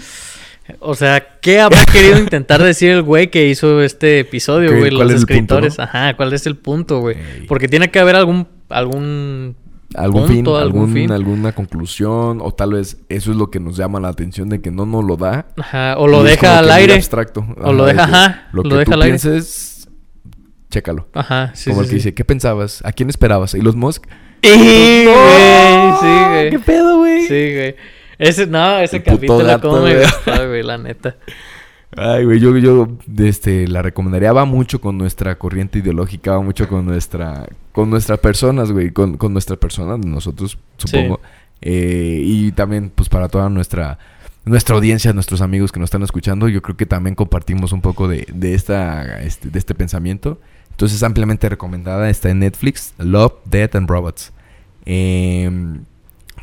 O 0.79 0.95
sea, 0.95 1.27
¿qué 1.41 1.61
habrá 1.61 1.85
querido 1.87 2.19
intentar 2.19 2.63
decir 2.63 2.91
el 2.91 3.03
güey 3.03 3.31
que 3.31 3.49
hizo 3.49 3.83
este 3.83 4.21
episodio, 4.21 4.71
¿Qué- 4.71 4.79
güey? 4.79 4.91
Los 4.93 5.11
es 5.11 5.21
el 5.23 5.27
punto, 5.27 5.59
escritores. 5.59 5.79
no? 5.79 5.85
Ajá, 5.85 6.17
¿cuál 6.17 6.33
es 6.33 6.47
el 6.47 6.57
punto, 6.57 7.01
güey? 7.01 7.17
Ey. 7.17 7.47
Porque 7.49 7.67
tiene 7.69 7.91
que 7.91 7.99
haber 7.99 8.15
algún. 8.17 8.47
algún 8.69 9.57
algún 9.97 10.27
punto, 10.27 10.33
fin, 10.33 10.47
algún 10.63 10.81
algún, 10.83 10.93
fin. 10.93 11.13
alguna 11.13 11.53
conclusión, 11.53 12.41
o 12.43 12.53
tal 12.53 12.73
vez 12.73 12.99
eso 13.09 13.31
es 13.31 13.37
lo 13.37 13.51
que 13.51 13.61
nos 13.61 13.77
llama 13.77 14.01
la 14.01 14.09
atención 14.09 14.49
de 14.49 14.61
que 14.61 14.71
no 14.71 14.87
nos 14.87 15.05
lo 15.05 15.17
da. 15.17 15.47
Ajá, 15.59 15.97
o 15.99 16.07
lo 16.09 16.23
deja 16.23 16.59
al 16.59 16.71
aire. 16.71 16.95
abstracto. 16.95 17.45
O 17.63 17.73
lo 17.73 17.85
de 17.87 17.93
deja, 17.93 18.05
ajá, 18.05 18.49
Lo, 18.53 18.63
lo 18.63 18.71
que 18.71 18.77
deja 18.77 18.85
tú 18.87 18.95
al 18.95 19.03
aire. 19.03 19.19
pienses, 19.19 19.89
chécalo. 20.71 21.09
Ajá, 21.15 21.51
sí. 21.55 21.71
como 21.71 21.83
sí, 21.83 21.85
el 21.87 21.91
que 21.91 21.91
sí. 21.91 21.97
dice, 21.97 22.15
¿qué 22.15 22.25
pensabas? 22.25 22.83
¿A 22.85 22.93
quién 22.93 23.09
esperabas? 23.09 23.55
¿Y 23.55 23.61
los 23.61 23.77
Musk? 23.77 24.07
¡Y, 24.43 24.49
güey! 24.49 25.05
¡No! 25.07 26.01
Sí, 26.01 26.07
güey. 26.31 26.51
¿Qué 26.51 26.59
pedo, 26.59 26.99
güey? 26.99 27.27
Sí, 27.27 27.55
güey. 27.55 27.77
Ese, 28.19 28.47
no, 28.47 28.79
ese 28.79 28.99
El 28.99 29.03
capítulo, 29.03 29.61
como 29.61 29.81
me 29.83 29.95
güey, 30.47 30.63
la 30.63 30.79
neta. 30.79 31.17
Ay, 31.97 32.25
güey, 32.25 32.41
yo, 32.41 32.57
yo 32.57 32.89
este, 33.19 33.69
la 33.69 33.83
recomendaría. 33.83 34.33
Va 34.33 34.45
mucho 34.45 34.81
con 34.81 34.97
nuestra 34.97 35.39
corriente 35.39 35.81
ideológica, 35.81 36.33
va 36.33 36.43
mucho 36.43 36.67
con 36.69 36.87
nuestra, 36.87 37.47
con 37.73 37.91
nuestras 37.91 38.19
personas, 38.19 38.73
güey, 38.73 38.91
con, 38.93 39.19
con 39.19 39.33
nuestra 39.33 39.57
persona, 39.57 39.99
nosotros, 39.99 40.59
supongo. 40.79 41.21
Eh, 41.61 42.23
y 42.25 42.53
también, 42.53 42.91
pues, 42.95 43.11
para 43.11 43.29
toda 43.29 43.51
nuestra, 43.51 43.99
nuestra 44.47 44.75
audiencia, 44.75 45.13
nuestros 45.13 45.43
amigos 45.43 45.71
que 45.71 45.81
nos 45.81 45.89
están 45.89 46.03
escuchando, 46.03 46.49
yo 46.49 46.63
creo 46.63 46.77
que 46.77 46.87
también 46.87 47.15
compartimos 47.15 47.73
un 47.73 47.83
poco 47.83 48.09
de, 48.09 48.27
de 48.33 48.55
esta, 48.55 49.21
este, 49.21 49.51
de 49.51 49.59
este 49.59 49.75
pensamiento. 49.75 50.41
Entonces, 50.71 51.03
ampliamente 51.03 51.49
recomendada, 51.51 52.09
está 52.09 52.31
en 52.31 52.39
Netflix, 52.39 52.95
Love, 52.97 53.35
Death 53.45 53.77
and 53.77 53.89
Robots. 53.89 54.33
Em, 54.87 55.85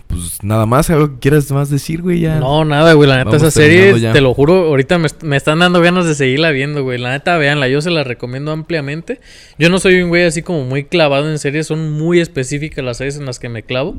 pues 0.09 0.43
nada 0.43 0.65
más, 0.65 0.89
¿algo 0.89 1.13
que 1.13 1.19
quieras 1.19 1.49
más 1.51 1.69
decir, 1.69 2.01
güey? 2.01 2.19
Ya. 2.19 2.39
No, 2.39 2.65
nada, 2.65 2.93
güey. 2.93 3.07
La 3.07 3.17
neta, 3.17 3.29
Vamos 3.29 3.43
esa 3.43 3.51
serie, 3.51 3.97
ya. 3.99 4.11
te 4.11 4.21
lo 4.21 4.33
juro, 4.33 4.65
ahorita 4.67 4.97
me, 4.97 5.07
me 5.21 5.37
están 5.37 5.59
dando 5.59 5.79
ganas 5.81 6.05
de 6.07 6.15
seguirla 6.15 6.49
viendo, 6.49 6.83
güey. 6.83 6.97
La 6.97 7.11
neta, 7.11 7.37
véanla. 7.37 7.67
Yo 7.69 7.79
se 7.81 7.91
la 7.91 8.03
recomiendo 8.03 8.51
ampliamente. 8.51 9.21
Yo 9.59 9.69
no 9.69 9.77
soy 9.79 10.01
un 10.01 10.09
güey 10.09 10.23
así 10.25 10.41
como 10.41 10.65
muy 10.65 10.83
clavado 10.85 11.29
en 11.29 11.37
series. 11.37 11.67
Son 11.67 11.91
muy 11.91 12.19
específicas 12.19 12.83
las 12.83 12.97
series 12.97 13.17
en 13.17 13.25
las 13.27 13.37
que 13.39 13.49
me 13.49 13.61
clavo. 13.63 13.95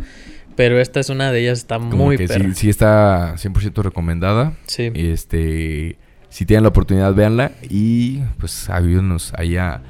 Pero 0.57 0.81
esta 0.81 0.99
es 1.01 1.09
una 1.11 1.31
de 1.33 1.41
ellas. 1.43 1.59
Está 1.61 1.77
Como 1.79 1.97
muy 1.97 2.17
que 2.19 2.27
perra. 2.27 2.45
sí, 2.49 2.55
sí 2.55 2.69
está 2.69 3.37
100% 3.37 3.83
recomendada. 3.83 4.55
Sí. 4.67 4.91
Este, 4.95 5.97
si 6.29 6.45
tienen 6.45 6.65
la 6.65 6.71
oportunidad, 6.71 7.15
véanla 7.15 7.53
y 7.71 8.19
pues 8.39 8.69
ayúdenos 8.69 9.33
ahí 9.37 9.57
a, 9.57 9.81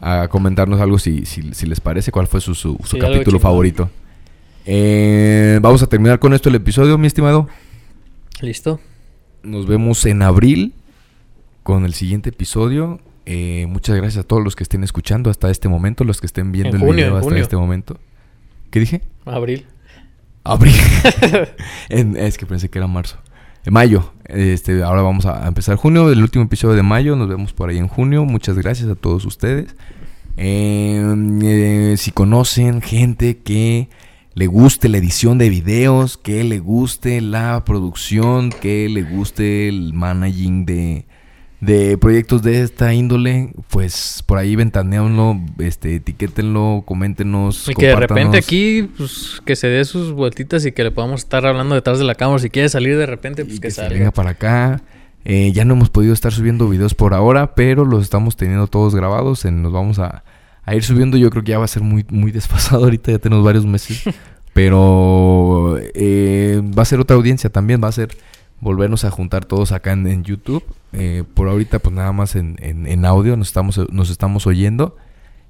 a 0.00 0.26
comentarnos 0.28 0.80
algo 0.80 0.98
si, 0.98 1.26
si, 1.26 1.52
si 1.52 1.66
les 1.66 1.80
parece, 1.80 2.10
cuál 2.12 2.26
fue 2.26 2.40
su, 2.40 2.54
su, 2.54 2.78
su 2.82 2.96
Sí, 2.96 2.98
capítulo 2.98 3.38
favorito. 3.38 3.90
Eh, 4.66 5.58
vamos 5.62 5.82
a 5.82 5.86
terminar 5.86 6.18
con 6.18 6.34
esto 6.34 6.48
el 6.48 6.56
episodio, 6.56 6.98
mi 6.98 7.06
estimado. 7.06 7.48
¿Listo? 8.40 8.80
Nos 9.42 9.66
vemos 9.66 10.04
en 10.06 10.22
abril 10.22 10.74
con 11.62 11.84
el 11.84 11.94
siguiente 11.94 12.30
episodio. 12.30 13.00
Eh, 13.26 13.66
muchas 13.68 13.96
gracias 13.96 14.24
a 14.24 14.26
todos 14.26 14.42
los 14.42 14.56
que 14.56 14.64
estén 14.64 14.82
escuchando 14.84 15.30
hasta 15.30 15.50
este 15.50 15.68
momento, 15.68 16.04
los 16.04 16.20
que 16.20 16.26
estén 16.26 16.52
viendo 16.52 16.70
En 16.70 16.74
el 16.76 16.80
junio, 16.80 16.94
video 17.04 17.16
hasta 17.16 17.24
junio. 17.28 17.42
este 17.42 17.56
momento. 17.56 17.98
¿Qué 18.70 18.80
dije? 18.80 19.02
Abril. 19.24 19.66
Abril. 20.44 20.74
En- 21.88 22.16
es 22.16 22.36
que 22.36 22.46
pensé 22.46 22.68
que 22.68 22.78
era 22.78 22.86
marzo. 22.88 23.18
En 23.64 23.72
mayo. 23.72 24.12
Este, 24.26 24.82
ahora 24.82 25.02
vamos 25.02 25.26
a 25.26 25.46
empezar 25.46 25.76
junio, 25.76 26.10
el 26.10 26.22
último 26.22 26.44
episodio 26.44 26.74
de 26.74 26.82
mayo. 26.82 27.14
Nos 27.16 27.28
vemos 27.28 27.52
por 27.52 27.68
ahí 27.70 27.78
en 27.78 27.88
junio. 27.88 28.24
Muchas 28.24 28.56
gracias 28.58 28.88
a 28.88 28.94
todos 28.96 29.24
ustedes. 29.24 29.74
Eh, 30.36 31.02
eh, 31.42 31.94
si 31.96 32.10
conocen 32.10 32.82
gente 32.82 33.38
que 33.38 33.88
le 34.36 34.48
guste 34.48 34.90
la 34.90 34.98
edición 34.98 35.38
de 35.38 35.48
videos, 35.48 36.18
que 36.18 36.44
le 36.44 36.58
guste 36.58 37.22
la 37.22 37.64
producción, 37.64 38.50
que 38.50 38.86
le 38.86 39.02
guste 39.02 39.66
el 39.66 39.94
managing 39.94 40.66
de, 40.66 41.06
de 41.62 41.96
proyectos 41.96 42.42
de 42.42 42.60
esta 42.60 42.92
índole, 42.92 43.54
pues 43.70 44.22
por 44.26 44.36
ahí 44.36 44.54
ventaneanlo, 44.54 45.40
este, 45.58 45.94
etiquétenlo, 45.94 46.82
coméntenos. 46.84 47.66
Y 47.70 47.74
que 47.74 47.86
de 47.86 47.96
repente 47.96 48.36
aquí, 48.36 48.82
pues, 48.98 49.40
que 49.46 49.56
se 49.56 49.68
dé 49.68 49.86
sus 49.86 50.12
vueltitas 50.12 50.66
y 50.66 50.72
que 50.72 50.84
le 50.84 50.90
podamos 50.90 51.22
estar 51.22 51.46
hablando 51.46 51.74
detrás 51.74 51.98
de 51.98 52.04
la 52.04 52.14
cámara. 52.14 52.38
Si 52.38 52.50
quiere 52.50 52.68
salir 52.68 52.98
de 52.98 53.06
repente, 53.06 53.42
pues 53.46 53.56
y 53.56 53.60
que, 53.60 53.68
que 53.68 53.70
se 53.70 53.80
salga. 53.80 53.94
venga 53.96 54.10
para 54.10 54.30
acá. 54.32 54.82
Eh, 55.24 55.52
ya 55.54 55.64
no 55.64 55.72
hemos 55.72 55.88
podido 55.88 56.12
estar 56.12 56.30
subiendo 56.30 56.68
videos 56.68 56.94
por 56.94 57.14
ahora, 57.14 57.54
pero 57.54 57.86
los 57.86 58.02
estamos 58.02 58.36
teniendo 58.36 58.66
todos 58.66 58.94
grabados. 58.94 59.46
En, 59.46 59.62
nos 59.62 59.72
vamos 59.72 59.98
a, 59.98 60.24
a 60.66 60.74
ir 60.74 60.84
subiendo. 60.84 61.16
Yo 61.16 61.30
creo 61.30 61.42
que 61.42 61.52
ya 61.52 61.58
va 61.58 61.64
a 61.64 61.68
ser 61.68 61.82
muy, 61.82 62.04
muy 62.10 62.30
desfasado 62.32 62.84
ahorita, 62.84 63.12
ya 63.12 63.18
tenemos 63.18 63.42
varios 63.44 63.64
meses. 63.64 64.02
pero 64.52 65.78
eh, 65.94 66.60
va 66.76 66.82
a 66.82 66.86
ser 66.86 67.00
otra 67.00 67.16
audiencia 67.16 67.50
también, 67.50 67.80
va 67.82 67.88
a 67.88 67.92
ser 67.92 68.16
volvernos 68.60 69.04
a 69.04 69.10
juntar 69.10 69.44
todos 69.44 69.70
acá 69.72 69.92
en, 69.92 70.06
en 70.06 70.24
YouTube. 70.24 70.64
Eh, 70.92 71.24
por 71.34 71.48
ahorita, 71.48 71.78
pues 71.78 71.94
nada 71.94 72.12
más 72.12 72.36
en, 72.36 72.56
en- 72.60 72.86
en 72.86 73.04
audio 73.04 73.36
nos 73.36 73.48
estamos, 73.48 73.80
nos 73.90 74.10
estamos 74.10 74.46
oyendo. 74.46 74.96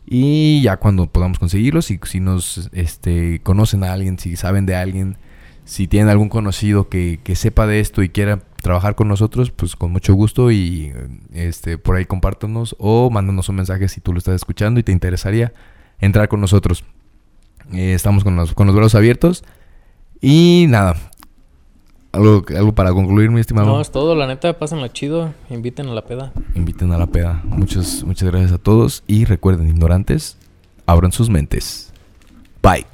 Y 0.08 0.60
ya 0.62 0.76
cuando 0.76 1.06
podamos 1.06 1.38
conseguirlos, 1.38 1.86
si, 1.86 1.98
si 2.04 2.20
nos 2.20 2.68
este, 2.72 3.40
conocen 3.42 3.82
a 3.84 3.92
alguien, 3.92 4.18
si 4.18 4.36
saben 4.36 4.66
de 4.66 4.76
alguien, 4.76 5.16
si 5.64 5.88
tienen 5.88 6.08
algún 6.08 6.28
conocido 6.28 6.88
que, 6.88 7.18
que 7.24 7.34
sepa 7.34 7.66
de 7.66 7.80
esto 7.80 8.02
y 8.02 8.08
quiera 8.08 8.40
trabajar 8.66 8.96
con 8.96 9.06
nosotros, 9.06 9.52
pues 9.52 9.76
con 9.76 9.92
mucho 9.92 10.12
gusto 10.14 10.50
y 10.50 10.92
este 11.32 11.78
por 11.78 11.94
ahí 11.94 12.04
compártanos 12.04 12.74
o 12.80 13.10
mándanos 13.10 13.48
un 13.48 13.54
mensaje 13.54 13.86
si 13.88 14.00
tú 14.00 14.12
lo 14.12 14.18
estás 14.18 14.34
escuchando 14.34 14.80
y 14.80 14.82
te 14.82 14.90
interesaría 14.90 15.52
entrar 16.00 16.28
con 16.28 16.40
nosotros. 16.40 16.82
Eh, 17.72 17.94
estamos 17.94 18.24
con 18.24 18.34
los, 18.34 18.54
con 18.54 18.66
los 18.66 18.74
brazos 18.74 18.96
abiertos 18.96 19.44
y 20.20 20.66
nada. 20.68 20.96
¿Algo, 22.10 22.44
algo 22.56 22.74
para 22.74 22.92
concluir, 22.92 23.30
mi 23.30 23.40
estimado? 23.40 23.68
No, 23.68 23.80
es 23.80 23.92
todo. 23.92 24.16
La 24.16 24.26
neta, 24.26 24.58
pásenla 24.58 24.92
chido. 24.92 25.32
Inviten 25.48 25.86
a 25.86 25.94
la 25.94 26.04
peda. 26.04 26.32
Inviten 26.56 26.90
a 26.90 26.98
la 26.98 27.06
peda. 27.06 27.42
Muchas, 27.44 28.02
muchas 28.02 28.28
gracias 28.30 28.50
a 28.52 28.58
todos. 28.58 29.04
Y 29.06 29.26
recuerden, 29.26 29.68
ignorantes, 29.68 30.38
abran 30.86 31.12
sus 31.12 31.30
mentes. 31.30 31.92
Bye. 32.62 32.86